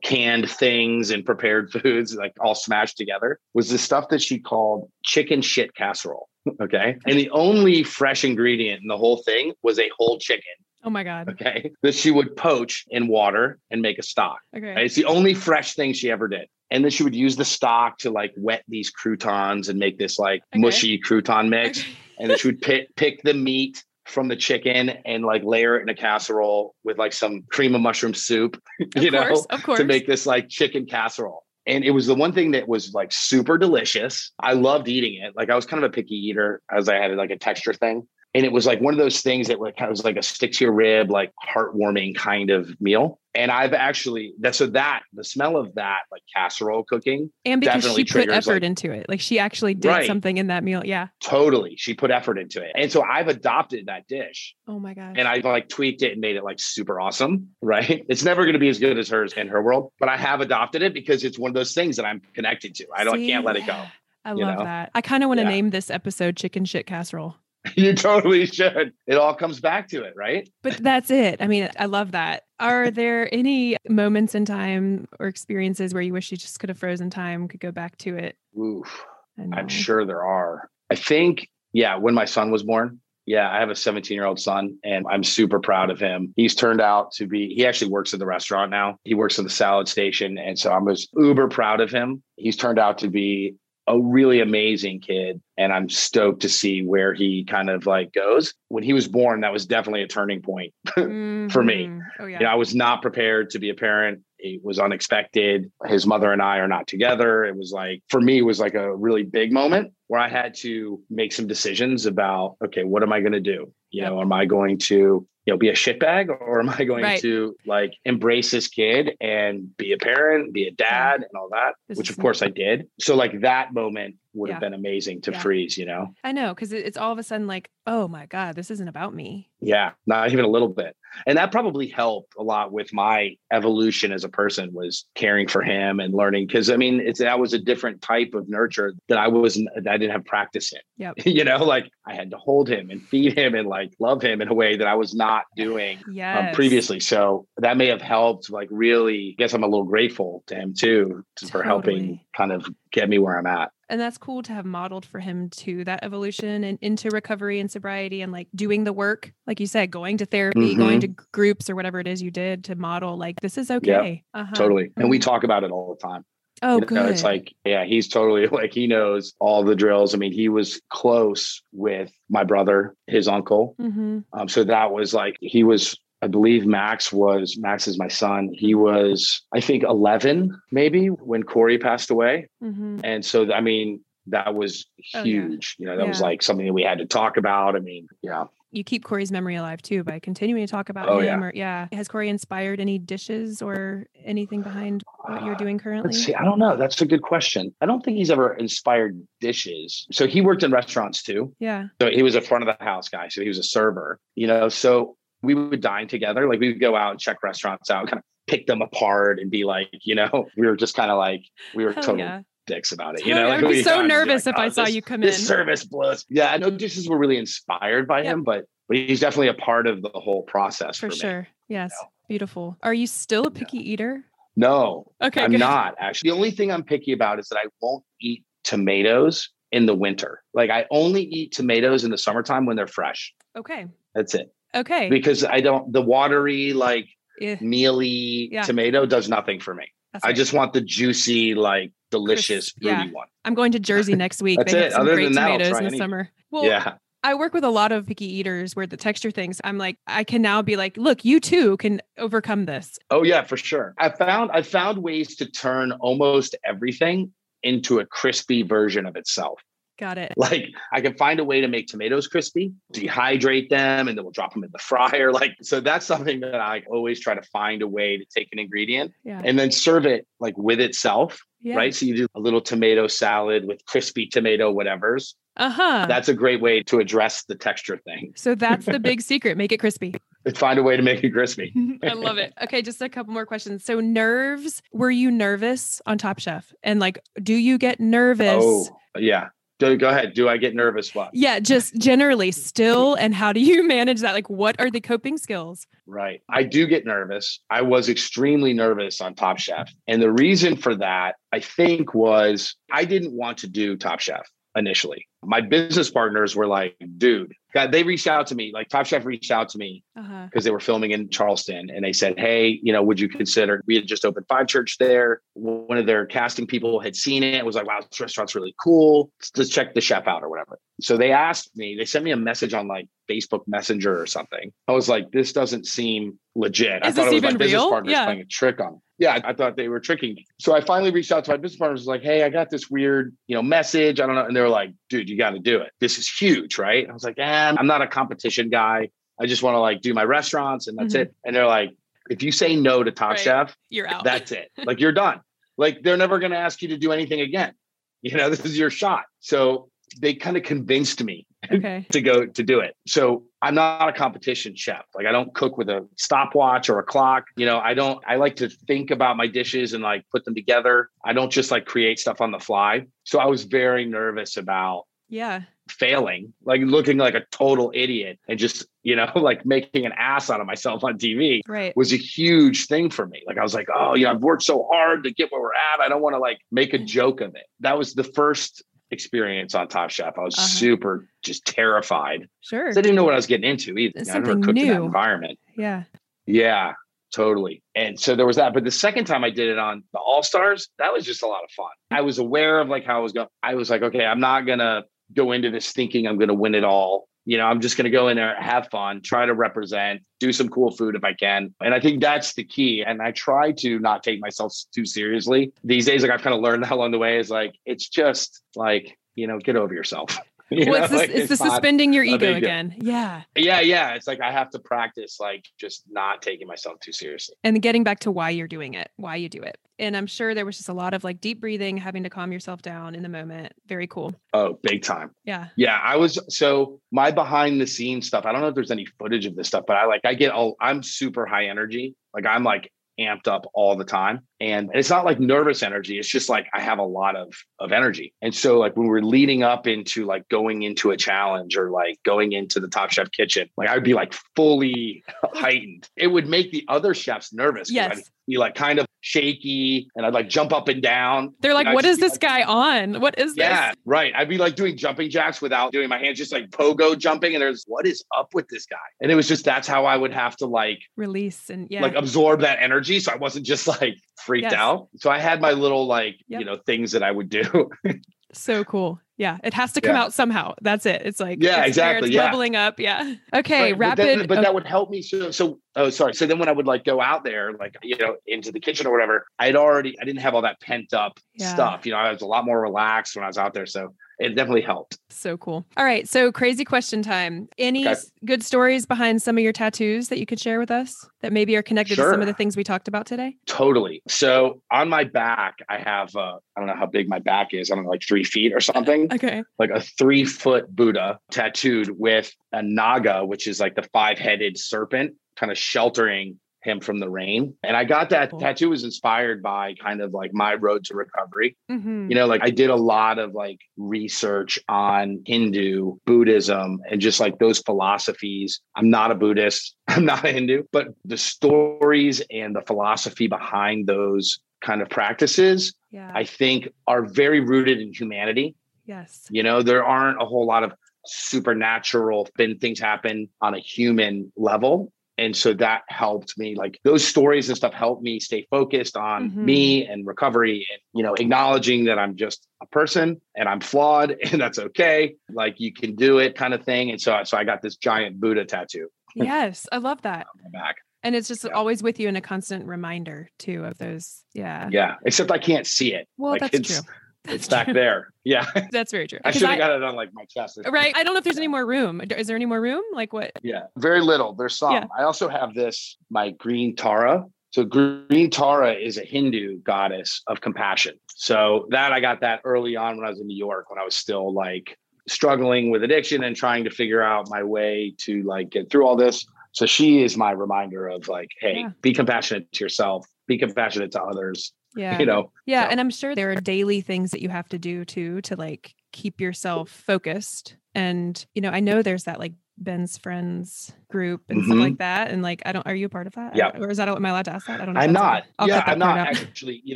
canned 0.03 0.51
things 0.51 1.09
and 1.09 1.25
prepared 1.25 1.71
foods, 1.81 2.13
like 2.13 2.33
all 2.41 2.53
smashed 2.53 2.97
together, 2.97 3.39
was 3.53 3.69
the 3.69 3.77
stuff 3.77 4.09
that 4.09 4.21
she 4.21 4.37
called 4.37 4.91
chicken 5.05 5.41
shit 5.41 5.73
casserole. 5.73 6.27
Okay. 6.61 6.97
And 7.05 7.17
the 7.17 7.29
only 7.29 7.83
fresh 7.83 8.23
ingredient 8.23 8.81
in 8.81 8.87
the 8.87 8.97
whole 8.97 9.17
thing 9.17 9.53
was 9.61 9.77
a 9.77 9.89
whole 9.97 10.17
chicken. 10.17 10.51
Oh 10.83 10.89
my 10.89 11.03
God. 11.03 11.29
Okay. 11.29 11.71
That 11.83 11.93
she 11.93 12.09
would 12.09 12.35
poach 12.35 12.85
in 12.89 13.07
water 13.07 13.59
and 13.69 13.81
make 13.81 13.99
a 13.99 14.03
stock. 14.03 14.39
Okay. 14.55 14.73
It's 14.85 14.95
the 14.95 15.05
only 15.05 15.33
fresh 15.35 15.75
thing 15.75 15.93
she 15.93 16.09
ever 16.09 16.27
did. 16.27 16.47
And 16.71 16.83
then 16.83 16.91
she 16.91 17.03
would 17.03 17.13
use 17.15 17.35
the 17.35 17.45
stock 17.45 17.99
to 17.99 18.09
like 18.09 18.33
wet 18.35 18.63
these 18.67 18.89
croutons 18.89 19.69
and 19.69 19.77
make 19.77 19.99
this 19.99 20.17
like 20.17 20.41
okay. 20.53 20.59
mushy 20.59 20.99
crouton 20.99 21.49
mix. 21.49 21.81
Okay. 21.81 21.89
and 22.19 22.31
then 22.31 22.37
she 22.37 22.47
would 22.47 22.61
pick, 22.61 22.95
pick 22.95 23.21
the 23.21 23.33
meat 23.33 23.83
from 24.09 24.27
the 24.27 24.35
chicken 24.35 24.89
and 24.89 25.23
like 25.23 25.43
layer 25.43 25.77
it 25.77 25.83
in 25.83 25.89
a 25.89 25.95
casserole 25.95 26.75
with 26.83 26.97
like 26.97 27.13
some 27.13 27.43
cream 27.51 27.75
of 27.75 27.81
mushroom 27.81 28.13
soup, 28.13 28.61
you 28.95 29.07
of 29.07 29.13
know, 29.13 29.57
course. 29.59 29.79
to 29.79 29.85
make 29.85 30.07
this 30.07 30.25
like 30.25 30.49
chicken 30.49 30.85
casserole. 30.85 31.43
And 31.67 31.83
it 31.83 31.91
was 31.91 32.07
the 32.07 32.15
one 32.15 32.33
thing 32.33 32.51
that 32.51 32.67
was 32.67 32.93
like 32.93 33.11
super 33.11 33.57
delicious. 33.57 34.31
I 34.39 34.53
loved 34.53 34.87
eating 34.87 35.21
it. 35.21 35.33
Like 35.35 35.49
I 35.49 35.55
was 35.55 35.65
kind 35.65 35.83
of 35.83 35.89
a 35.89 35.93
picky 35.93 36.15
eater 36.15 36.61
as 36.71 36.89
I 36.89 36.95
had 36.95 37.11
like 37.15 37.29
a 37.29 37.37
texture 37.37 37.73
thing. 37.73 38.07
And 38.35 38.45
it 38.45 38.51
was 38.51 38.67
like 38.67 38.79
one 38.79 38.93
of 38.93 38.99
those 38.99 39.21
things 39.21 39.47
that 39.47 39.59
like, 39.59 39.79
was 39.79 40.03
like 40.05 40.15
a 40.15 40.21
stick 40.21 40.51
to 40.53 40.65
your 40.65 40.73
rib, 40.73 41.09
like 41.09 41.31
heartwarming 41.43 42.15
kind 42.15 42.51
of 42.51 42.79
meal. 42.79 43.19
And 43.33 43.49
I've 43.51 43.73
actually 43.73 44.33
that 44.41 44.53
so 44.53 44.67
that 44.67 45.01
the 45.13 45.23
smell 45.23 45.57
of 45.57 45.73
that 45.75 46.01
like 46.11 46.21
casserole 46.35 46.83
cooking 46.83 47.31
and 47.43 47.59
because 47.59 47.81
definitely 47.83 48.03
she 48.03 48.05
put 48.05 48.11
triggers, 48.25 48.35
effort 48.47 48.53
like- 48.55 48.63
into 48.63 48.91
it. 48.91 49.07
Like 49.09 49.19
she 49.19 49.39
actually 49.39 49.73
did 49.73 49.87
Right. 49.89 50.05
something 50.07 50.37
in 50.37 50.47
that 50.47 50.63
meal. 50.63 50.83
Yeah. 50.85 51.07
totally 51.21 51.75
she 51.77 51.93
put 51.95 52.11
effort 52.11 52.37
into 52.37 52.61
it. 52.61 52.71
And 52.75 52.91
so 52.91 53.01
I've 53.01 53.27
adopted 53.29 53.87
that 53.87 54.07
dish 54.07 54.53
Oh 54.67 54.79
my 54.79 54.93
god! 54.93 55.17
and 55.17 55.27
I've 55.27 55.43
like 55.45 55.67
tweaked 55.69 56.03
it 56.03 56.11
and 56.11 56.21
made 56.21 56.35
it 56.35 56.43
like 56.43 56.59
super 56.59 56.99
awesome. 56.99 57.49
Right. 57.63 58.05
It's 58.09 58.23
never 58.23 58.43
going 58.43 58.53
to 58.53 58.59
be 58.59 58.69
as 58.69 58.77
good 58.79 58.97
as 58.99 59.09
hers 59.09 59.33
in 59.33 59.47
her 59.47 59.61
world, 59.63 59.91
but 59.99 60.07
I 60.09 60.17
have 60.17 60.41
adopted 60.41 60.81
it 60.83 60.93
because 60.93 61.23
it's 61.23 61.39
one 61.39 61.49
of 61.49 61.55
those 61.55 61.73
things 61.73 61.95
that 61.97 62.05
I'm 62.05 62.21
connected 62.35 62.75
to. 62.75 62.85
I 62.95 63.03
don't 63.05 63.15
I 63.19 63.25
can't 63.25 63.43
let 63.45 63.55
it 63.57 63.65
go. 63.65 63.85
I 64.25 64.33
love 64.33 64.59
know? 64.59 64.63
that. 64.65 64.91
I 64.93 65.01
kind 65.01 65.23
of 65.23 65.29
want 65.29 65.39
to 65.39 65.43
Yeah. 65.45 65.49
name 65.49 65.69
this 65.71 65.89
episode 65.89 66.35
chicken 66.35 66.65
shit 66.65 66.85
casserole. 66.85 67.35
you 67.75 67.93
totally 67.93 68.45
should. 68.45 68.93
It 69.07 69.15
all 69.15 69.35
comes 69.35 69.59
back 69.59 69.89
to 69.89 70.03
it, 70.03 70.13
right? 70.15 70.49
But 70.61 70.77
that's 70.77 71.11
it. 71.11 71.41
I 71.41 71.47
mean, 71.47 71.69
I 71.77 71.85
love 71.85 72.11
that. 72.11 72.43
Are 72.59 72.91
there 72.91 73.29
any 73.33 73.77
moments 73.87 74.35
in 74.35 74.45
time 74.45 75.07
or 75.19 75.27
experiences 75.27 75.93
where 75.93 76.03
you 76.03 76.13
wish 76.13 76.31
you 76.31 76.37
just 76.37 76.59
could 76.59 76.69
have 76.69 76.77
frozen 76.77 77.09
time, 77.09 77.47
could 77.47 77.59
go 77.59 77.71
back 77.71 77.97
to 77.99 78.15
it? 78.15 78.37
Oof. 78.57 79.05
I'm 79.53 79.69
sure 79.69 80.05
there 80.05 80.23
are. 80.23 80.69
I 80.89 80.95
think, 80.95 81.47
yeah, 81.71 81.95
when 81.95 82.13
my 82.13 82.25
son 82.25 82.51
was 82.51 82.63
born, 82.63 82.99
yeah, 83.25 83.49
I 83.49 83.59
have 83.59 83.69
a 83.69 83.75
17 83.75 84.15
year 84.15 84.25
old 84.25 84.39
son 84.39 84.79
and 84.83 85.05
I'm 85.09 85.23
super 85.23 85.59
proud 85.59 85.91
of 85.91 85.99
him. 85.99 86.33
He's 86.35 86.55
turned 86.55 86.81
out 86.81 87.11
to 87.13 87.27
be, 87.27 87.53
he 87.53 87.65
actually 87.65 87.91
works 87.91 88.11
at 88.11 88.19
the 88.19 88.25
restaurant 88.25 88.71
now. 88.71 88.97
He 89.03 89.13
works 89.13 89.37
at 89.37 89.45
the 89.45 89.51
salad 89.51 89.87
station. 89.87 90.37
And 90.37 90.57
so 90.57 90.71
I'm 90.71 90.87
just 90.87 91.09
uber 91.13 91.47
proud 91.47 91.79
of 91.79 91.91
him. 91.91 92.23
He's 92.37 92.57
turned 92.57 92.79
out 92.79 92.97
to 92.97 93.07
be 93.07 93.55
a 93.89 93.99
really 93.99 94.39
amazing 94.39 95.01
kid. 95.01 95.41
And 95.57 95.73
I'm 95.73 95.89
stoked 95.89 96.43
to 96.43 96.49
see 96.49 96.83
where 96.83 97.13
he 97.13 97.43
kind 97.43 97.69
of 97.69 97.85
like 97.85 98.13
goes. 98.13 98.53
When 98.69 98.83
he 98.83 98.93
was 98.93 99.07
born, 99.07 99.41
that 99.41 99.51
was 99.51 99.65
definitely 99.65 100.03
a 100.03 100.07
turning 100.07 100.41
point. 100.41 100.73
for 100.95 101.63
me. 101.63 101.87
Mhm. 101.87 102.01
Oh, 102.19 102.25
yeah. 102.27 102.39
You 102.39 102.45
know, 102.45 102.51
I 102.51 102.55
was 102.55 102.75
not 102.75 103.01
prepared 103.01 103.49
to 103.49 103.59
be 103.59 103.69
a 103.69 103.73
parent. 103.73 104.21
It 104.37 104.63
was 104.63 104.79
unexpected. 104.79 105.69
His 105.85 106.05
mother 106.05 106.31
and 106.31 106.41
I 106.41 106.59
are 106.59 106.67
not 106.67 106.87
together. 106.87 107.43
It 107.43 107.57
was 107.57 107.71
like, 107.73 108.03
for 108.09 108.21
me, 108.21 108.37
it 108.37 108.43
was 108.43 108.59
like 108.59 108.75
a 108.75 108.95
really 108.95 109.23
big 109.23 109.51
moment 109.51 109.91
where 110.07 110.21
I 110.21 110.29
had 110.29 110.53
to 110.59 111.01
make 111.09 111.33
some 111.33 111.47
decisions 111.47 112.05
about, 112.05 112.55
okay, 112.63 112.83
what 112.83 113.03
am 113.03 113.11
I 113.11 113.19
going 113.19 113.33
to 113.33 113.41
do? 113.41 113.73
You 113.91 114.03
know, 114.03 114.21
am 114.21 114.31
I 114.31 114.45
going 114.45 114.77
to, 114.77 115.27
you 115.49 115.53
know, 115.55 115.57
be 115.57 115.69
a 115.69 115.73
shitbag 115.73 116.29
or 116.29 116.59
am 116.59 116.69
I 116.69 116.83
going 116.83 117.03
Right. 117.03 117.19
to 117.21 117.55
like 117.65 117.93
embrace 118.05 118.51
this 118.51 118.67
kid 118.67 119.17
and 119.19 119.75
be 119.77 119.93
a 119.93 119.97
parent, 119.97 120.53
be 120.53 120.67
a 120.67 120.71
dad 120.71 121.15
and 121.23 121.31
all 121.35 121.49
that, 121.53 121.73
This 121.87 121.97
which 121.97 122.11
of 122.11 122.19
course 122.19 122.43
I 122.43 122.49
did. 122.49 122.87
So 122.99 123.15
like 123.15 123.41
that 123.41 123.73
moment 123.73 124.17
would 124.35 124.51
have 124.51 124.59
been 124.59 124.75
amazing 124.75 125.21
to 125.21 125.31
Yeah. 125.31 125.39
freeze, 125.39 125.75
you 125.75 125.87
know? 125.87 126.13
I 126.23 126.33
know, 126.33 126.53
because 126.53 126.71
it's 126.71 126.97
all 126.97 127.11
of 127.11 127.17
a 127.17 127.23
sudden 127.23 127.47
like, 127.47 127.71
oh 127.87 128.07
my 128.07 128.27
God, 128.27 128.55
this 128.55 128.69
isn't 128.69 128.87
about 128.87 129.15
me. 129.15 129.49
Yeah, 129.59 129.93
not 130.05 130.31
even 130.31 130.45
a 130.45 130.47
little 130.47 130.67
bit. 130.69 130.95
And 131.25 131.35
that 131.39 131.51
probably 131.51 131.87
helped 131.87 132.33
a 132.37 132.43
lot 132.43 132.71
with 132.71 132.93
my 132.93 133.35
evolution 133.51 134.11
as 134.11 134.23
a 134.23 134.29
person 134.29 134.71
was 134.71 135.05
caring 135.15 135.47
for 135.47 135.63
him 135.63 135.99
and 135.99 136.13
learning 136.13 136.45
because 136.45 136.69
I 136.69 136.77
mean, 136.77 136.99
it's 136.99 137.19
that 137.19 137.39
was 137.39 137.53
a 137.53 137.59
different 137.59 138.03
type 138.03 138.35
of 138.35 138.47
nurture 138.47 138.93
that 139.07 139.17
I 139.17 139.27
wasn't 139.27 139.69
that 139.75 139.91
I 139.91 139.97
didn't 139.97 140.11
have 140.11 140.25
practice 140.25 140.71
in. 140.71 140.79
Yep. 140.97 141.13
you 141.25 141.43
know, 141.43 141.63
like 141.63 141.89
I 142.05 142.13
had 142.13 142.29
to 142.29 142.37
hold 142.37 142.69
him 142.69 142.91
and 142.91 143.01
feed 143.01 143.35
him 143.35 143.55
and 143.55 143.67
like 143.67 143.91
love 143.99 144.21
him 144.21 144.41
in 144.41 144.47
a 144.47 144.53
way 144.53 144.77
that 144.77 144.87
I 144.87 144.93
was 144.93 145.15
not 145.15 145.38
doing 145.55 145.99
Yes. 146.11 146.49
um, 146.49 146.55
previously. 146.55 146.99
So 146.99 147.47
that 147.57 147.77
may 147.77 147.87
have 147.87 148.01
helped 148.01 148.49
like 148.49 148.67
really 148.71 149.35
I 149.37 149.41
guess 149.41 149.53
I'm 149.53 149.63
a 149.63 149.67
little 149.67 149.85
grateful 149.85 150.43
to 150.47 150.55
him 150.55 150.73
too 150.73 151.23
to- 151.37 151.47
for 151.47 151.63
helping 151.63 152.19
kind 152.35 152.51
of 152.51 152.67
get 152.91 153.07
me 153.09 153.19
where 153.19 153.37
I'm 153.37 153.45
at. 153.47 153.71
and 153.89 153.99
that's 153.99 154.17
cool 154.19 154.43
to 154.43 154.53
have 154.53 154.65
modeled 154.65 155.05
for 155.05 155.19
him 155.19 155.49
too 155.49 155.83
that 155.85 156.03
evolution 156.03 156.63
and 156.63 156.77
into 156.81 157.09
recovery 157.09 157.59
and 157.59 157.69
sobriety 157.71 158.21
and 158.21 158.31
like 158.31 158.47
doing 158.55 158.83
the 158.83 158.93
work 158.93 159.31
like 159.47 159.59
you 159.59 159.65
said 159.67 159.89
going 159.91 160.17
to 160.17 160.25
therapy 160.25 160.75
going 160.75 160.99
to 161.01 161.07
Mm-hmm. 161.07 161.23
groups 161.31 161.69
or 161.69 161.75
whatever 161.75 161.99
it 161.99 162.07
is 162.07 162.21
you 162.21 162.29
did 162.31 162.63
to 162.65 162.75
model 162.75 163.17
like 163.17 163.39
this 163.41 163.57
is 163.57 163.71
okay 163.71 164.23
uh-huh. 164.33 164.55
Totally. 164.55 164.91
And 164.97 165.09
we 165.09 165.17
Mhm. 165.19 165.23
talk 165.23 165.43
about 165.43 165.63
it 165.63 165.71
all 165.71 165.95
the 165.95 166.07
time. 166.07 166.23
Oh 166.61 166.75
you 166.75 166.81
know, 166.81 166.87
good 166.87 167.09
it's 167.09 167.23
like, 167.23 167.53
yeah, 167.65 167.85
he's 167.85 168.07
totally 168.07 168.47
like 168.51 168.73
he 168.73 168.87
knows 168.87 169.33
all 169.39 169.63
the 169.63 169.75
drills. 169.75 170.13
I 170.13 170.17
mean, 170.17 170.31
he 170.33 170.49
was 170.49 170.81
close 170.89 171.61
with 171.71 172.11
my 172.29 172.43
brother, 172.43 172.95
his 173.07 173.27
uncle. 173.27 173.75
hmm 173.79 174.19
Um, 174.33 174.47
so 174.49 174.63
that 174.63 174.91
was 174.91 175.13
like 175.13 175.37
he 175.41 175.63
was, 175.63 175.97
I 176.21 176.27
believe 176.27 176.65
Max 176.65 177.13
was 177.13 177.57
Max 177.57 177.87
is 177.87 177.97
my 177.97 178.09
son. 178.09 178.49
He 178.51 178.75
was, 178.75 179.41
I 179.53 179.61
think, 179.61 179.83
11 179.83 180.59
maybe 180.71 181.07
when 181.07 181.43
Corey 181.43 181.77
passed 181.77 182.11
away. 182.11 182.49
hmm 182.61 182.99
And 183.03 183.23
so, 183.23 183.51
I 183.53 183.61
mean, 183.61 184.03
that 184.27 184.53
was 184.53 184.85
Oh, 185.15 185.23
yeah. 185.23 185.23
huge. 185.23 185.75
You 185.79 185.87
know, 185.87 185.97
that 185.97 186.07
was 186.07 186.19
like 186.21 186.41
something 186.43 186.65
that 186.67 186.73
we 186.73 186.83
had 186.83 186.99
to 186.99 187.05
talk 187.05 187.37
about. 187.37 187.75
I 187.75 187.79
mean, 187.79 188.07
yeah. 188.21 188.43
You 188.71 188.83
keep 188.83 189.03
Corey's 189.03 189.31
memory 189.31 189.55
alive 189.55 189.81
too 189.81 190.03
by 190.03 190.19
continuing 190.19 190.65
to 190.65 190.71
talk 190.71 190.89
about 190.89 191.09
Oh, 191.09 191.19
him 191.19 191.41
yeah. 191.41 191.47
or 191.47 191.51
yeah 191.55 191.87
has 191.91 192.07
Corey 192.07 192.29
inspired 192.29 192.79
any 192.79 192.99
dishes 192.99 193.61
or 193.61 194.05
anything 194.23 194.61
behind 194.61 195.03
what 195.25 195.43
you're 195.43 195.55
uh, 195.55 195.57
doing 195.57 195.77
currently 195.79 196.11
Let's 196.11 196.23
see. 196.25 196.33
I 196.35 196.43
don't 196.43 196.59
know. 196.59 196.75
That's 196.77 197.01
a 197.01 197.05
good 197.05 197.21
question. 197.21 197.73
I 197.81 197.85
don't 197.85 198.03
think 198.03 198.17
he's 198.17 198.31
ever 198.31 198.53
inspired 198.53 199.19
dishes. 199.41 200.05
So 200.11 200.27
he 200.27 200.41
worked 200.41 200.63
in 200.63 200.71
restaurants 200.71 201.23
too. 201.23 201.53
yeah 201.59 201.87
So 202.01 202.09
he 202.09 202.23
was 202.23 202.35
a 202.35 202.41
front 202.41 202.67
of 202.67 202.77
the 202.77 202.83
house 202.83 203.09
guy. 203.09 203.27
So 203.29 203.41
he 203.41 203.47
was 203.47 203.57
a 203.59 203.63
server, 203.63 204.19
you 204.35 204.47
know. 204.47 204.69
So 204.69 205.15
we 205.41 205.55
would 205.55 205.81
dine 205.81 206.07
together. 206.07 206.47
Like 206.47 206.59
we 206.59 206.69
would 206.69 206.81
go 206.81 206.95
out 206.95 207.11
and 207.11 207.19
check 207.19 207.41
restaurants 207.43 207.89
out, 207.89 208.07
kind 208.07 208.19
of 208.19 208.23
pick 208.47 208.67
them 208.67 208.81
apart 208.81 209.39
and 209.39 209.49
be 209.51 209.63
like, 209.63 209.89
you 210.03 210.15
know, 210.15 210.47
we 210.57 210.67
were 210.67 210.75
just 210.75 210.95
kind 210.95 211.11
of 211.11 211.17
like 211.17 211.41
we 211.75 211.85
were 211.85 211.93
Hell 211.93 212.03
total 212.03 212.19
yeah. 212.25 212.41
Dicks 212.69 212.91
about 212.93 213.19
it. 213.19 213.25
You 213.25 213.35
know, 213.35 213.49
I'd 213.49 213.61
be 213.67 213.83
so 213.83 214.01
nervous 214.05 214.45
like, 214.45 214.55
if 214.55 214.59
I 214.59 214.65
"Oh, 214.67 214.69
saw 214.69 214.85
this- 214.85 214.95
you 214.95 215.01
come 215.01 215.19
This 215.21 215.39
in." 215.39 215.45
service 215.45 215.83
blows. 215.83 216.25
Yeah, 216.29 216.51
I 216.51 216.57
know 216.57 216.69
dishes 216.69 217.09
were 217.09 217.17
really 217.17 217.37
inspired 217.37 218.07
by 218.07 218.23
him, 218.23 218.43
but 218.43 218.65
but 218.87 218.97
he's 218.97 219.19
definitely 219.19 219.49
a 219.49 219.53
part 219.55 219.85
of 219.87 220.01
the 220.01 220.09
whole 220.15 220.43
process 220.43 220.97
for, 220.97 221.09
for 221.09 221.13
me. 221.15 221.19
sure 221.19 221.47
yes 221.67 221.91
know? 222.01 222.09
beautiful 222.27 222.75
are 222.81 222.93
you 222.93 223.05
still 223.05 223.45
a 223.45 223.51
picky 223.51 223.77
eater 223.77 224.23
No, 224.55 225.11
okay 225.21 225.43
I'm 225.43 225.51
good. 225.51 225.59
not 225.59 225.95
actually. 225.99 226.29
The 226.31 226.35
only 226.35 226.51
thing 226.51 226.71
I'm 226.71 226.83
picky 226.83 227.11
about 227.11 227.37
is 227.39 227.47
that 227.49 227.57
I 227.57 227.67
won't 227.81 228.03
eat 228.19 228.43
tomatoes 228.63 229.49
in 229.71 229.85
the 229.85 229.93
winter. 229.93 230.41
Like 230.55 230.69
I 230.71 230.85
only 230.89 231.23
eat 231.23 231.51
tomatoes 231.51 232.03
in 232.03 232.09
the 232.11 232.17
summertime 232.17 232.65
when 232.65 232.75
they're 232.77 232.87
fresh. 232.87 233.33
okay 233.55 233.85
That's 234.15 234.33
it. 234.33 234.51
okay 234.73 235.09
Because 235.09 235.43
I 235.43 235.59
don't 235.61 235.91
the 235.93 236.01
watery 236.01 236.73
like 236.73 237.05
Yeah, 237.39 237.55
mealy 237.61 238.49
Yeah. 238.51 238.63
tomato 238.63 239.05
does 239.05 239.29
nothing 239.29 239.59
for 239.59 239.73
me. 239.75 239.85
That's 240.13 240.25
I 240.25 240.29
right. 240.29 240.35
just 240.35 240.53
want 240.53 240.73
the 240.73 240.81
juicy, 240.81 241.53
like 241.55 241.91
delicious, 242.11 242.71
Crisp, 242.71 242.77
yeah. 242.81 243.11
one. 243.11 243.27
I'm 243.45 243.53
going 243.53 243.71
to 243.73 243.79
Jersey 243.79 244.15
next 244.15 244.41
week. 244.41 244.57
That's 244.59 244.71
they 244.71 244.79
it. 244.79 244.83
have 244.83 244.91
some 244.93 245.01
Other 245.01 245.15
great 245.15 245.25
than 245.25 245.33
that, 245.33 245.47
tomatoes 245.57 245.79
in 245.79 245.87
the 245.89 245.97
summer. 245.97 246.29
Well, 246.51 246.65
yeah. 246.65 246.95
I 247.23 247.35
work 247.35 247.53
with 247.53 247.65
a 247.65 247.69
lot 247.69 247.91
of 247.91 248.07
picky 248.07 248.25
eaters 248.25 248.75
where 248.75 248.87
the 248.87 248.95
texture 248.95 249.29
things, 249.29 249.59
I'm 249.63 249.77
like, 249.77 249.97
I 250.07 250.23
can 250.23 250.41
now 250.41 250.61
be 250.61 250.77
like, 250.77 250.95
look, 250.95 251.25
you 251.25 251.39
too 251.39 251.75
can 251.77 252.01
overcome 252.17 252.65
this. 252.65 252.97
Oh 253.09 253.23
yeah, 253.23 253.43
for 253.43 253.57
sure. 253.57 253.93
I 253.97 254.09
found 254.09 254.51
I 254.53 254.61
found 254.61 254.99
ways 254.99 255.35
to 255.37 255.45
turn 255.45 255.91
almost 255.91 256.55
everything 256.65 257.33
into 257.61 257.99
a 257.99 258.05
crispy 258.05 258.61
version 258.63 259.05
of 259.05 259.17
itself. 259.17 259.61
Got 259.99 260.17
it. 260.17 260.33
Like 260.37 260.65
I 260.93 261.01
can 261.01 261.13
find 261.15 261.39
a 261.39 261.43
way 261.43 261.59
to 261.61 261.67
make 261.67 261.87
tomatoes 261.87 262.27
crispy, 262.27 262.71
dehydrate 262.93 263.69
them, 263.69 264.07
and 264.07 264.17
then 264.17 264.23
we'll 264.23 264.31
drop 264.31 264.53
them 264.53 264.63
in 264.63 264.69
the 264.71 264.79
fryer. 264.79 265.31
Like 265.39 265.55
so, 265.61 265.79
that's 265.81 266.05
something 266.05 266.39
that 266.39 266.55
I 266.55 266.83
always 266.89 267.19
try 267.19 267.35
to 267.35 267.41
find 267.41 267.81
a 267.81 267.87
way 267.87 268.17
to 268.17 268.25
take 268.25 268.47
an 268.53 268.59
ingredient 268.59 269.13
Yeah. 269.23 269.41
and 269.43 269.59
then 269.59 269.71
serve 269.71 270.05
it 270.05 270.25
like 270.39 270.57
with 270.57 270.79
itself, 270.79 271.39
Yeah. 271.61 271.75
right? 271.75 271.93
So 271.93 272.05
you 272.05 272.15
do 272.15 272.27
a 272.35 272.39
little 272.39 272.61
tomato 272.61 273.07
salad 273.07 273.65
with 273.67 273.83
crispy 273.85 274.25
tomato 274.27 274.71
whatever's. 274.71 275.35
Uh 275.57 275.69
huh. 275.69 276.05
That's 276.07 276.29
a 276.29 276.33
great 276.33 276.61
way 276.61 276.83
to 276.83 276.99
address 276.99 277.43
the 277.43 277.55
texture 277.55 277.97
thing. 277.97 278.31
So 278.35 278.55
that's 278.55 278.85
the 278.85 278.99
big 278.99 279.19
secret. 279.31 279.57
Make 279.57 279.71
it 279.73 279.79
crispy. 279.79 280.15
Find 280.55 280.79
a 280.79 280.83
way 280.83 280.95
to 280.95 281.03
make 281.03 281.21
it 281.23 281.31
crispy. 281.31 281.73
I 282.03 282.13
love 282.13 282.37
it. 282.37 282.53
Okay, 282.63 282.81
just 282.81 283.01
a 283.01 283.09
couple 283.09 283.33
more 283.33 283.45
questions. 283.45 283.83
So 283.83 283.99
nerves, 283.99 284.81
were 284.93 285.11
you 285.11 285.29
nervous 285.31 286.01
on 286.05 286.17
Top 286.17 286.39
Chef? 286.39 286.71
And 286.81 287.01
like, 287.01 287.19
do 287.43 287.53
you 287.53 287.77
get 287.77 287.99
nervous? 287.99 288.63
Oh, 288.63 288.87
yeah. 289.17 289.49
Go, 289.79 289.95
go 289.95 290.09
ahead. 290.09 290.33
Do 290.33 290.49
I 290.49 290.57
get 290.57 290.75
nervous? 290.75 291.15
What? 291.15 291.29
Yeah, 291.33 291.59
just 291.59 291.95
generally 291.95 292.51
still. 292.51 293.15
And 293.15 293.33
how 293.33 293.53
do 293.53 293.61
you 293.61 293.83
manage 293.87 294.19
that? 294.21 294.33
Like, 294.33 294.49
what 294.49 294.75
are 294.79 294.91
the 294.91 294.99
coping 294.99 295.37
skills? 295.37 295.87
Right. 296.05 296.41
I 296.49 296.63
do 296.63 296.85
get 296.85 297.05
nervous. 297.05 297.59
I 297.69 297.81
was 297.81 298.09
extremely 298.09 298.73
nervous 298.73 299.21
on 299.21 299.35
Top 299.35 299.57
Chef. 299.57 299.89
And 300.07 300.21
the 300.21 300.31
reason 300.31 300.75
for 300.75 300.95
that, 300.95 301.35
I 301.53 301.61
think, 301.61 302.13
was 302.13 302.75
I 302.91 303.05
didn't 303.05 303.31
want 303.31 303.59
to 303.59 303.67
do 303.67 303.95
Top 303.95 304.19
Chef. 304.19 304.45
Initially. 304.79 305.27
My 305.43 305.61
business 305.61 306.09
partners 306.09 306.55
were 306.55 306.67
like, 306.67 306.95
dude, 307.17 307.53
God, 307.73 307.91
they 307.91 308.01
reached 308.03 308.25
out 308.25 308.47
to 308.47 308.55
me, 308.55 308.71
like 308.73 308.89
Top 308.89 309.05
Chef 309.05 309.25
reached 309.25 309.51
out 309.51 309.69
to 309.69 309.77
me 309.77 310.03
because 310.15 310.27
uh-huh. 310.27 310.61
they 310.61 310.71
were 310.71 310.79
filming 310.79 311.11
in 311.11 311.29
Charleston 311.29 311.89
and 311.91 312.03
they 312.03 312.13
said, 312.13 312.39
Hey, 312.39 312.79
you 312.81 312.91
know, 312.91 313.03
would 313.03 313.19
you 313.19 313.29
consider? 313.29 313.83
We 313.85 313.95
had 313.95 314.07
just 314.07 314.25
opened 314.25 314.47
Five 314.49 314.67
Church 314.67 314.97
there. 314.97 315.41
One 315.53 315.97
of 315.97 316.07
their 316.07 316.25
casting 316.25 316.65
people 316.65 316.99
had 316.99 317.15
seen 317.15 317.43
it, 317.43 317.63
was 317.63 317.75
like, 317.75 317.85
wow, 317.85 317.99
this 317.99 318.19
restaurant's 318.19 318.55
really 318.55 318.73
cool. 318.83 319.31
Let's 319.55 319.69
check 319.69 319.93
the 319.93 320.01
chef 320.01 320.27
out 320.27 320.41
or 320.41 320.49
whatever. 320.49 320.79
So 320.99 321.15
they 321.15 321.31
asked 321.31 321.75
me, 321.77 321.95
they 321.95 322.05
sent 322.05 322.25
me 322.25 322.31
a 322.31 322.37
message 322.37 322.73
on 322.73 322.87
like 322.87 323.07
Facebook 323.29 323.61
Messenger 323.67 324.19
or 324.19 324.25
something. 324.25 324.73
I 324.87 324.93
was 324.93 325.07
like, 325.07 325.31
this 325.31 325.53
doesn't 325.53 325.85
seem 325.85 326.39
legit. 326.55 327.05
Is 327.05 327.09
I 327.09 327.11
thought 327.11 327.31
it 327.31 327.35
was 327.35 327.43
my 327.43 327.49
real? 327.49 327.57
business 327.57 327.83
partners 327.85 328.11
yeah. 328.11 328.25
playing 328.25 328.41
a 328.41 328.45
trick 328.45 328.79
on 328.79 328.93
me. 328.93 328.99
Yeah, 329.19 329.39
I 329.43 329.53
thought 329.53 329.75
they 329.75 329.89
were 329.89 329.99
tricking 329.99 330.33
me. 330.33 330.45
So 330.59 330.73
I 330.73 330.79
finally 330.81 331.11
reached 331.11 331.31
out 331.31 331.43
to 331.45 331.51
my 331.51 331.57
business 331.57 331.77
partners, 331.77 332.07
like, 332.07 332.21
hey, 332.21 332.43
I 332.43 332.49
got 332.49 332.69
this 332.69 332.89
weird, 332.89 333.35
you 333.47 333.55
know, 333.55 333.61
message. 333.61 334.21
I 334.21 334.25
don't 334.25 334.35
know. 334.35 334.45
And 334.45 334.55
they 334.55 334.61
were 334.61 334.69
like, 334.69 334.93
dude, 335.09 335.29
you 335.29 335.37
got 335.37 335.51
to 335.51 335.59
do 335.59 335.81
it. 335.81 335.91
This 335.99 336.17
is 336.17 336.27
huge, 336.27 336.77
right? 336.77 337.07
I 337.07 337.13
was 337.13 337.23
like, 337.23 337.37
eh, 337.37 337.75
I'm 337.77 337.85
not 337.85 338.01
a 338.01 338.07
competition 338.07 338.69
guy. 338.69 339.09
I 339.39 339.45
just 339.45 339.61
want 339.61 339.75
to 339.75 339.79
like 339.79 340.01
do 340.01 340.13
my 340.13 340.23
restaurants 340.23 340.87
and 340.87 340.97
that's 340.97 341.13
mm-hmm. 341.13 341.23
it. 341.23 341.35
And 341.45 341.55
they're 341.55 341.67
like, 341.67 341.91
if 342.29 342.43
you 342.43 342.51
say 342.51 342.75
no 342.75 343.03
to 343.03 343.11
Top 343.11 343.31
right. 343.31 343.39
Chef, 343.39 343.75
you're 343.89 344.07
out. 344.07 344.23
That's 344.23 344.51
it. 344.51 344.71
Like 344.77 344.99
you're 345.01 345.11
done. 345.11 345.41
Like 345.77 346.01
they're 346.03 346.17
never 346.17 346.39
going 346.39 346.51
to 346.51 346.57
ask 346.57 346.81
you 346.81 346.89
to 346.89 346.97
do 346.97 347.11
anything 347.11 347.41
again. 347.41 347.73
You 348.21 348.37
know, 348.37 348.49
this 348.49 348.63
is 348.65 348.77
your 348.77 348.89
shot. 348.89 349.23
So 349.39 349.89
they 350.21 350.33
kind 350.33 350.57
of 350.57 350.63
convinced 350.63 351.23
me 351.23 351.45
okay. 351.71 352.05
to 352.11 352.21
go 352.21 352.45
to 352.45 352.63
do 352.63 352.79
it. 352.79 352.95
So 353.07 353.43
I'm 353.61 353.75
not 353.75 354.09
a 354.09 354.13
competition 354.13 354.75
chef. 354.75 355.05
Like 355.13 355.25
I 355.25 355.31
don't 355.31 355.53
cook 355.53 355.77
with 355.77 355.89
a 355.89 356.07
stopwatch 356.17 356.89
or 356.89 356.99
a 356.99 357.03
clock. 357.03 357.45
You 357.57 357.65
know, 357.65 357.79
I 357.79 357.93
don't 357.93 358.23
I 358.27 358.35
like 358.35 358.55
to 358.57 358.69
think 358.69 359.11
about 359.11 359.37
my 359.37 359.47
dishes 359.47 359.93
and 359.93 360.03
like 360.03 360.25
put 360.31 360.45
them 360.45 360.55
together. 360.55 361.09
I 361.25 361.33
don't 361.33 361.51
just 361.51 361.71
like 361.71 361.85
create 361.85 362.19
stuff 362.19 362.41
on 362.41 362.51
the 362.51 362.59
fly. 362.59 363.05
So 363.23 363.39
I 363.39 363.45
was 363.45 363.63
very 363.63 364.05
nervous 364.05 364.57
about 364.57 365.05
yeah 365.27 365.63
failing, 365.91 366.53
like 366.63 366.81
looking 366.81 367.17
like 367.17 367.33
a 367.33 367.43
total 367.51 367.91
idiot 367.93 368.39
and 368.47 368.59
just, 368.59 368.85
you 369.03 369.15
know, 369.15 369.29
like 369.35 369.65
making 369.65 370.05
an 370.05 370.13
ass 370.17 370.49
out 370.49 370.61
of 370.61 370.67
myself 370.67 371.03
on 371.03 371.17
TV 371.17 371.61
right. 371.67 371.95
was 371.95 372.13
a 372.13 372.17
huge 372.17 372.87
thing 372.87 373.09
for 373.09 373.27
me. 373.27 373.41
Like 373.47 373.57
I 373.57 373.63
was 373.63 373.73
like, 373.73 373.87
oh, 373.93 374.15
you 374.15 374.25
know, 374.25 374.31
I've 374.31 374.41
worked 374.41 374.63
so 374.63 374.87
hard 374.91 375.23
to 375.23 375.33
get 375.33 375.51
where 375.51 375.61
we're 375.61 375.73
at. 375.93 376.01
I 376.01 376.09
don't 376.09 376.21
want 376.21 376.35
to 376.35 376.39
like 376.39 376.59
make 376.71 376.93
a 376.93 376.99
joke 376.99 377.41
of 377.41 377.55
it. 377.55 377.65
That 377.81 377.97
was 377.97 378.13
the 378.13 378.23
first 378.23 378.83
experience 379.11 379.75
on 379.75 379.87
Top 379.87 380.09
Chef. 380.09 380.37
I 380.37 380.41
was 380.41 380.57
uh-huh. 380.57 380.67
super 380.67 381.27
just 381.43 381.65
terrified. 381.65 382.47
Sure. 382.61 382.89
I 382.89 382.93
didn't 382.93 383.15
know 383.15 383.23
what 383.23 383.33
I 383.33 383.37
was 383.37 383.47
getting 383.47 383.69
into 383.69 383.97
either. 383.97 384.19
I 384.19 384.39
never 384.39 384.55
cooked 384.55 384.73
new. 384.73 384.83
in 384.83 384.87
that 384.89 385.01
environment. 385.01 385.59
Yeah. 385.77 386.03
Yeah, 386.45 386.93
totally. 387.33 387.83
And 387.95 388.19
so 388.19 388.35
there 388.35 388.45
was 388.45 388.55
that. 388.57 388.73
But 388.73 388.83
the 388.83 388.91
second 388.91 389.25
time 389.25 389.43
I 389.43 389.49
did 389.49 389.69
it 389.69 389.77
on 389.77 390.03
the 390.13 390.19
All 390.19 390.43
Stars, 390.43 390.89
that 390.97 391.13
was 391.13 391.25
just 391.25 391.43
a 391.43 391.47
lot 391.47 391.63
of 391.63 391.71
fun. 391.71 391.91
I 392.11 392.21
was 392.21 392.39
aware 392.39 392.79
of 392.79 392.89
like 392.89 393.05
how 393.05 393.17
I 393.17 393.21
was 393.21 393.33
going. 393.33 393.47
I 393.61 393.75
was 393.75 393.89
like, 393.89 394.01
okay, 394.01 394.25
I'm 394.25 394.39
not 394.39 394.61
gonna 394.61 395.03
go 395.33 395.51
into 395.51 395.69
this 395.69 395.91
thinking 395.91 396.27
I'm 396.27 396.37
gonna 396.37 396.55
win 396.55 396.75
it 396.75 396.83
all. 396.83 397.28
You 397.49 397.57
know, 397.57 397.65
I'm 397.65 397.81
just 397.81 397.97
going 397.97 398.05
to 398.05 398.11
go 398.11 398.27
in 398.27 398.37
there, 398.37 398.55
have 398.61 398.89
fun, 398.91 399.21
try 399.23 399.47
to 399.47 399.55
represent, 399.55 400.21
do 400.39 400.53
some 400.53 400.69
cool 400.69 400.91
food 400.91 401.15
if 401.15 401.23
I 401.23 401.33
can. 401.33 401.73
And 401.81 401.95
I 401.95 401.99
think 401.99 402.21
that's 402.21 402.53
the 402.53 402.63
key. 402.63 403.03
And 403.03 403.23
I 403.23 403.31
try 403.31 403.71
to 403.71 403.97
not 403.97 404.21
take 404.21 404.39
myself 404.39 404.71
too 404.93 405.03
seriously. 405.03 405.73
These 405.83 406.05
days, 406.05 406.21
like 406.21 406.29
I've 406.29 406.43
kind 406.43 406.55
of 406.55 406.61
learned 406.61 406.83
that 406.83 406.91
along 406.91 407.09
the 407.09 407.17
way 407.17 407.39
is 407.39 407.49
like, 407.49 407.73
it's 407.87 408.07
just 408.07 408.61
like, 408.75 409.17
you 409.33 409.47
know, 409.47 409.57
get 409.57 409.75
over 409.75 409.95
yourself. 409.95 410.37
You 410.79 410.91
well, 410.91 411.03
it's, 411.03 411.11
like, 411.11 411.29
it's, 411.29 411.39
it's, 411.39 411.49
the 411.49 411.69
suspending 411.69 412.13
your 412.13 412.23
ego 412.23 412.53
again. 412.53 412.95
Yeah. 412.99 413.41
Yeah. 413.55 413.79
Yeah. 413.79 414.13
It's 414.13 414.27
like 414.27 414.39
I 414.39 414.51
have 414.51 414.69
to 414.71 414.79
practice, 414.79 415.39
like, 415.39 415.65
just 415.79 416.03
not 416.09 416.43
taking 416.43 416.67
myself 416.67 416.99
too 416.99 417.11
seriously. 417.11 417.55
And 417.63 417.81
getting 417.81 418.03
back 418.03 418.19
to 418.21 418.31
why 418.31 418.51
you're 418.51 418.67
doing 418.67 418.93
it, 418.93 419.09
why 419.15 419.35
you 419.37 419.49
do 419.49 419.63
it. 419.63 419.79
And 419.97 420.15
I'm 420.15 420.27
sure 420.27 420.53
there 420.53 420.67
was 420.67 420.77
just 420.77 420.87
a 420.87 420.93
lot 420.93 421.15
of 421.15 421.23
like 421.23 421.41
deep 421.41 421.59
breathing, 421.59 421.97
having 421.97 422.23
to 422.23 422.29
calm 422.29 422.51
yourself 422.51 422.83
down 422.83 423.15
in 423.15 423.23
the 423.23 423.29
moment. 423.29 423.73
Very 423.87 424.05
cool. 424.05 424.33
Oh, 424.53 424.79
big 424.83 425.01
time. 425.01 425.31
Yeah. 425.43 425.69
Yeah. 425.75 425.99
I 426.01 426.17
was 426.17 426.39
so 426.49 427.01
my 427.11 427.31
behind 427.31 427.81
the 427.81 427.87
scenes 427.87 428.27
stuff. 428.27 428.45
I 428.45 428.51
don't 428.51 428.61
know 428.61 428.67
if 428.67 428.75
there's 428.75 428.91
any 428.91 429.05
footage 429.05 429.47
of 429.47 429.55
this 429.55 429.67
stuff, 429.67 429.85
but 429.87 429.97
I 429.97 430.05
like, 430.05 430.21
I 430.23 430.35
get 430.35 430.51
all, 430.51 430.75
I'm 430.79 431.01
super 431.01 431.47
high 431.47 431.65
energy. 431.65 432.15
Like, 432.33 432.45
I'm 432.45 432.63
like 432.63 432.91
amped 433.19 433.47
up 433.47 433.65
all 433.73 433.95
the 433.95 434.05
time. 434.05 434.41
And 434.59 434.89
it's 434.93 435.09
not 435.09 435.25
like 435.25 435.39
nervous 435.39 435.83
energy. 435.83 436.19
It's 436.19 436.27
just 436.27 436.49
like 436.49 436.67
I 436.73 436.81
have 436.81 436.99
a 436.99 437.03
lot 437.03 437.35
of 437.35 437.53
of 437.79 437.91
energy. 437.91 438.33
And 438.41 438.53
so 438.53 438.79
like 438.79 438.95
when 438.97 439.07
we're 439.07 439.21
leading 439.21 439.63
up 439.63 439.87
into 439.87 440.25
like 440.25 440.47
going 440.49 440.83
into 440.83 441.11
a 441.11 441.17
challenge 441.17 441.77
or 441.77 441.91
like 441.91 442.17
going 442.23 442.51
into 442.51 442.79
the 442.79 442.87
Top 442.87 443.11
Chef 443.11 443.31
kitchen, 443.31 443.69
like 443.77 443.89
I'd 443.89 444.03
be 444.03 444.13
like 444.13 444.33
fully 444.55 445.23
heightened. 445.53 446.09
It 446.15 446.27
would 446.27 446.47
make 446.47 446.71
the 446.71 446.85
other 446.87 447.13
chefs 447.13 447.53
nervous. 447.53 447.91
Yes. 447.91 448.17
I'd 448.17 448.23
be 448.47 448.57
like 448.57 448.75
kind 448.75 448.99
of 448.99 449.05
shaky 449.21 450.09
and 450.15 450.25
I'd 450.25 450.33
like 450.33 450.49
jump 450.49 450.71
up 450.71 450.87
and 450.87 451.01
down. 451.01 451.53
They're 451.59 451.73
like, 451.73 451.93
what 451.93 452.05
is 452.05 452.17
this 452.17 452.33
like, 452.33 452.41
guy 452.41 452.63
on? 452.63 453.19
What 453.21 453.37
is 453.37 453.53
yeah, 453.55 453.89
this? 453.89 453.97
right. 454.05 454.33
I'd 454.35 454.49
be 454.49 454.57
like 454.57 454.75
doing 454.75 454.97
jumping 454.97 455.29
jacks 455.29 455.61
without 455.61 455.91
doing 455.91 456.09
my 456.09 456.17
hands, 456.17 456.37
just 456.37 456.51
like 456.51 456.69
pogo 456.69 457.17
jumping. 457.17 457.55
And 457.55 457.61
there's 457.61 457.83
what 457.87 458.05
is 458.05 458.23
up 458.37 458.53
with 458.53 458.67
this 458.69 458.85
guy? 458.85 458.97
And 459.21 459.31
it 459.31 459.35
was 459.35 459.47
just 459.47 459.65
that's 459.65 459.87
how 459.87 460.05
I 460.05 460.15
would 460.15 460.33
have 460.33 460.55
to 460.57 460.65
like 460.65 460.99
release 461.15 461.69
and 461.69 461.87
yeah, 461.89 462.01
like 462.01 462.15
absorb 462.15 462.61
that 462.61 462.79
energy. 462.81 463.19
So 463.19 463.31
I 463.31 463.35
wasn't 463.35 463.65
just 463.65 463.87
like 463.87 464.15
freaked 464.37 464.71
yes. 464.71 464.73
out. 464.73 465.09
So 465.17 465.29
I 465.29 465.39
had 465.39 465.61
my 465.61 465.71
little 465.71 466.07
like, 466.07 466.37
yep. 466.47 466.59
you 466.59 466.65
know, 466.65 466.77
things 466.85 467.11
that 467.11 467.23
I 467.23 467.31
would 467.31 467.49
do. 467.49 467.89
so 468.53 468.83
cool. 468.83 469.19
Yeah. 469.39 469.57
It 469.63 469.73
has 469.73 469.93
to 469.93 470.01
come 470.01 470.15
yeah. 470.15 470.23
out 470.23 470.33
somehow. 470.33 470.75
That's 470.81 471.05
it. 471.05 471.21
It's 471.23 471.39
like, 471.39 471.63
yeah, 471.63 471.79
it's 471.79 471.87
exactly. 471.87 472.27
It's 472.27 472.35
yeah. 472.35 472.51
bubbling 472.51 472.75
up. 472.75 472.99
Yeah. 472.99 473.35
Okay. 473.51 473.93
Right. 473.93 473.97
Rapid. 473.97 474.17
But, 474.17 474.25
then, 474.25 474.47
but 474.47 474.61
that 474.61 474.73
would 474.73 474.85
help 474.85 475.09
me. 475.09 475.21
So, 475.21 475.49
so, 475.49 475.79
oh, 475.95 476.09
sorry. 476.09 476.33
So 476.33 476.45
then 476.45 476.59
when 476.59 476.69
I 476.69 476.71
would 476.71 476.85
like 476.85 477.03
go 477.03 477.19
out 477.19 477.43
there, 477.43 477.73
like, 477.73 477.95
you 478.03 478.17
know, 478.17 478.35
into 478.45 478.71
the 478.71 478.79
kitchen 478.79 479.07
or 479.07 479.11
whatever, 479.11 479.47
I'd 479.57 479.75
already, 479.75 480.19
I 480.19 480.25
didn't 480.25 480.41
have 480.41 480.53
all 480.53 480.61
that 480.61 480.79
pent 480.81 481.13
up 481.13 481.39
yeah. 481.55 481.73
stuff. 481.73 482.05
You 482.05 482.11
know, 482.11 482.19
I 482.19 482.31
was 482.31 482.41
a 482.41 482.45
lot 482.45 482.65
more 482.65 482.79
relaxed 482.79 483.35
when 483.35 483.43
I 483.43 483.47
was 483.47 483.57
out 483.57 483.73
there. 483.73 483.85
So 483.85 484.13
it 484.39 484.55
definitely 484.55 484.81
helped. 484.81 485.19
So 485.29 485.57
cool. 485.57 485.85
All 485.97 486.05
right. 486.05 486.27
So 486.27 486.51
crazy 486.51 486.85
question 486.85 487.21
time. 487.21 487.67
Any 487.77 488.07
okay. 488.07 488.19
good 488.45 488.63
stories 488.63 489.05
behind 489.05 489.41
some 489.41 489.57
of 489.57 489.63
your 489.63 489.73
tattoos 489.73 490.29
that 490.29 490.39
you 490.39 490.45
could 490.45 490.59
share 490.59 490.79
with 490.79 490.89
us 490.89 491.27
that 491.41 491.51
maybe 491.51 491.75
are 491.75 491.83
connected 491.83 492.15
sure. 492.15 492.25
to 492.25 492.31
some 492.31 492.41
of 492.41 492.47
the 492.47 492.53
things 492.53 492.77
we 492.77 492.83
talked 492.83 493.09
about 493.09 493.25
today? 493.25 493.57
Totally. 493.65 494.21
So 494.27 494.81
on 494.91 495.09
my 495.09 495.25
back, 495.25 495.79
I 495.89 495.97
have, 495.97 496.33
uh, 496.35 496.57
I 496.75 496.79
don't 496.79 496.87
know 496.87 496.95
how 496.95 497.05
big 497.05 497.27
my 497.27 497.39
back 497.39 497.73
is. 497.73 497.91
I 497.91 497.95
don't 497.95 498.05
know, 498.05 498.09
like 498.09 498.23
three 498.23 498.45
feet 498.45 498.73
or 498.73 498.79
something. 498.79 499.27
Okay. 499.31 499.63
Like 499.77 499.91
a 499.91 500.01
three 500.01 500.45
foot 500.45 500.93
Buddha 500.95 501.39
tattooed 501.51 502.09
with 502.09 502.53
a 502.71 502.81
Naga, 502.81 503.45
which 503.45 503.67
is 503.67 503.79
like 503.79 503.95
the 503.95 504.07
five 504.13 504.37
headed 504.37 504.77
serpent 504.77 505.35
kind 505.55 505.71
of 505.71 505.77
sheltering 505.77 506.59
him 506.81 506.99
from 506.99 507.19
the 507.19 507.29
rain. 507.29 507.75
And 507.83 507.95
I 507.97 508.05
got 508.05 508.29
that 508.29 508.51
cool. 508.51 508.59
tattoo 508.59 508.89
was 508.89 509.03
inspired 509.03 509.61
by 509.61 509.95
kind 509.95 510.21
of 510.21 510.33
like 510.33 510.53
my 510.53 510.75
road 510.75 511.03
to 511.05 511.15
recovery. 511.15 511.77
Mm-hmm. 511.91 512.29
You 512.29 512.35
know, 512.35 512.45
like 512.47 512.61
I 512.63 512.69
did 512.69 512.89
a 512.89 512.95
lot 512.95 513.39
of 513.39 513.53
like 513.53 513.79
research 513.97 514.79
on 514.87 515.41
Hindu, 515.45 516.17
Buddhism, 516.25 516.99
and 517.09 517.19
just 517.19 517.39
like 517.39 517.59
those 517.59 517.79
philosophies. 517.79 518.79
I'm 518.95 519.09
not 519.09 519.31
a 519.31 519.35
Buddhist, 519.35 519.95
I'm 520.07 520.25
not 520.25 520.45
a 520.45 520.51
Hindu, 520.51 520.83
but 520.91 521.09
the 521.25 521.37
stories 521.37 522.41
and 522.49 522.75
the 522.75 522.81
philosophy 522.81 523.47
behind 523.47 524.07
those 524.07 524.59
kind 524.81 525.01
of 525.01 525.09
practices, 525.09 525.93
yeah. 526.09 526.31
I 526.33 526.45
think 526.45 526.87
are 527.05 527.25
very 527.25 527.59
rooted 527.59 527.99
in 527.99 528.13
humanity. 528.13 528.75
Yes. 529.09 529.47
You 529.49 529.63
know, 529.63 529.81
there 529.81 530.05
aren't 530.05 530.39
a 530.39 530.45
whole 530.45 530.67
lot 530.67 530.83
of 530.83 530.93
supernatural 531.25 532.47
things 532.55 532.99
happen 532.99 533.49
on 533.59 533.73
a 533.73 533.79
human 533.79 534.53
level. 534.55 535.11
And 535.39 535.55
so 535.55 535.73
that 535.75 536.03
helped 536.09 536.59
me 536.59 536.75
like 536.75 536.99
those 537.03 537.25
stories 537.25 537.69
and 537.69 537.75
stuff 537.75 537.93
helped 537.93 538.21
me 538.21 538.39
stay 538.39 538.67
focused 538.69 539.17
on 539.17 539.49
mm-hmm. 539.49 539.65
me 539.65 540.05
and 540.05 540.27
recovery 540.27 540.85
and 540.91 540.99
you 541.13 541.23
know 541.23 541.33
acknowledging 541.33 542.05
that 542.05 542.19
i'm 542.19 542.35
just 542.35 542.67
a 542.83 542.85
person 542.87 543.39
and 543.55 543.69
i'm 543.69 543.79
flawed 543.79 544.31
and 544.51 544.61
that's 544.61 544.77
okay. 544.77 545.35
Like 545.49 545.79
you 545.79 545.93
can 545.93 546.15
do 546.15 546.39
it 546.39 546.55
kind 546.55 546.73
of 546.73 546.83
thing. 546.83 547.09
And 547.09 547.19
so 547.19 547.43
so 547.45 547.57
i 547.57 547.63
got 547.63 547.81
this 547.81 547.95
giant 547.95 548.39
buddha 548.39 548.65
tattoo. 548.65 549.07
Yes. 549.33 549.87
I 549.91 549.97
love 549.97 550.21
that. 550.21 550.45
On 550.65 550.71
my 550.71 550.79
back. 550.79 550.97
And 551.23 551.35
it's 551.35 551.47
just 551.47 551.63
yeah. 551.63 551.71
always 551.71 552.03
with 552.03 552.19
you 552.19 552.27
and 552.27 552.37
a 552.37 552.41
constant 552.41 552.85
reminder 552.85 553.49
too 553.57 553.85
of 553.85 553.97
those. 553.97 554.43
Yeah. 554.53 554.89
Yeah. 554.91 555.15
Except 555.25 555.51
i 555.51 555.57
can't 555.57 555.87
see 555.87 556.13
it. 556.13 556.27
Well 556.37 556.51
like 556.51 556.69
that's 556.69 556.87
true 556.87 557.09
it's 557.49 557.67
back 557.67 557.87
there. 557.93 558.33
Yeah. 558.43 558.65
That's 558.91 559.11
very 559.11 559.27
true. 559.27 559.39
I 559.43 559.51
should 559.51 559.67
have 559.67 559.77
got 559.77 559.91
it 559.91 560.03
on 560.03 560.15
like 560.15 560.29
my 560.33 560.45
chest. 560.45 560.79
Right. 560.89 561.15
I 561.15 561.23
don't 561.23 561.33
know 561.33 561.37
if 561.37 561.43
there's 561.43 561.57
any 561.57 561.67
more 561.67 561.85
room. 561.85 562.21
Is 562.21 562.47
there 562.47 562.55
any 562.55 562.65
more 562.65 562.81
room? 562.81 563.03
Like 563.13 563.33
what? 563.33 563.51
Yeah. 563.61 563.83
Very 563.97 564.21
little. 564.21 564.53
There's 564.53 564.77
some. 564.77 564.93
Yeah. 564.93 565.05
I 565.17 565.23
also 565.23 565.49
have 565.49 565.73
this, 565.73 566.17
my 566.29 566.51
green 566.51 566.95
Tara. 566.95 567.45
So 567.71 567.83
green 567.83 568.49
Tara 568.49 568.93
is 568.93 569.17
a 569.17 569.23
Hindu 569.23 569.79
goddess 569.79 570.41
of 570.47 570.61
compassion. 570.61 571.15
So 571.35 571.87
that 571.91 572.11
I 572.11 572.19
got 572.19 572.41
that 572.41 572.61
early 572.63 572.95
on 572.95 573.17
when 573.17 573.25
I 573.25 573.29
was 573.29 573.39
in 573.39 573.47
New 573.47 573.57
York, 573.57 573.89
when 573.89 573.99
I 573.99 574.03
was 574.03 574.15
still 574.15 574.53
like 574.53 574.97
struggling 575.27 575.91
with 575.91 576.03
addiction 576.03 576.43
and 576.43 576.55
trying 576.55 576.83
to 576.85 576.89
figure 576.89 577.21
out 577.21 577.49
my 577.49 577.63
way 577.63 578.15
to 578.19 578.41
like 578.43 578.71
get 578.71 578.89
through 578.89 579.05
all 579.05 579.15
this. 579.15 579.45
So 579.71 579.85
she 579.85 580.23
is 580.23 580.35
my 580.35 580.51
reminder 580.51 581.07
of 581.07 581.27
like, 581.27 581.49
hey, 581.59 581.81
yeah. 581.81 581.89
be 582.01 582.13
compassionate 582.13 582.71
to 582.73 582.83
yourself, 582.83 583.27
be 583.47 583.57
compassionate 583.57 584.11
to 584.13 584.23
others, 584.23 584.73
yeah. 584.95 585.19
You 585.19 585.25
know 585.25 585.51
yeah 585.65 585.85
so. 585.85 585.91
and 585.91 585.99
i'm 585.99 586.09
sure 586.09 586.35
there 586.35 586.51
are 586.51 586.55
daily 586.55 587.01
things 587.01 587.31
that 587.31 587.41
you 587.41 587.49
have 587.49 587.69
to 587.69 587.77
do 587.77 588.05
too 588.05 588.41
to 588.41 588.55
like 588.55 588.95
keep 589.11 589.39
yourself 589.39 589.89
focused 589.89 590.75
and 590.95 591.45
you 591.53 591.61
know 591.61 591.69
i 591.69 591.79
know 591.79 592.01
there's 592.01 592.23
that 592.23 592.39
like 592.39 592.53
ben's 592.77 593.17
friends 593.17 593.91
group 594.09 594.41
and 594.49 594.59
mm-hmm. 594.59 594.71
stuff 594.71 594.79
like 594.79 594.97
that 594.97 595.29
and 595.29 595.41
like 595.43 595.61
i 595.65 595.71
don't 595.71 595.85
are 595.85 595.95
you 595.95 596.05
a 596.05 596.09
part 596.09 596.27
of 596.27 596.33
that? 596.33 596.55
Yeah. 596.55 596.71
Or 596.77 596.89
is 596.89 596.97
that 596.97 597.09
am 597.09 597.25
i 597.25 597.29
allowed 597.29 597.45
to 597.45 597.53
ask 597.53 597.67
that? 597.67 597.81
I 597.81 597.85
don't 597.85 597.93
know 597.93 597.99
i'm 598.01 598.13
not. 598.13 598.45
Yeah 598.65 598.83
i'm 598.87 598.99
not 598.99 599.17
actually 599.17 599.81
you 599.83 599.95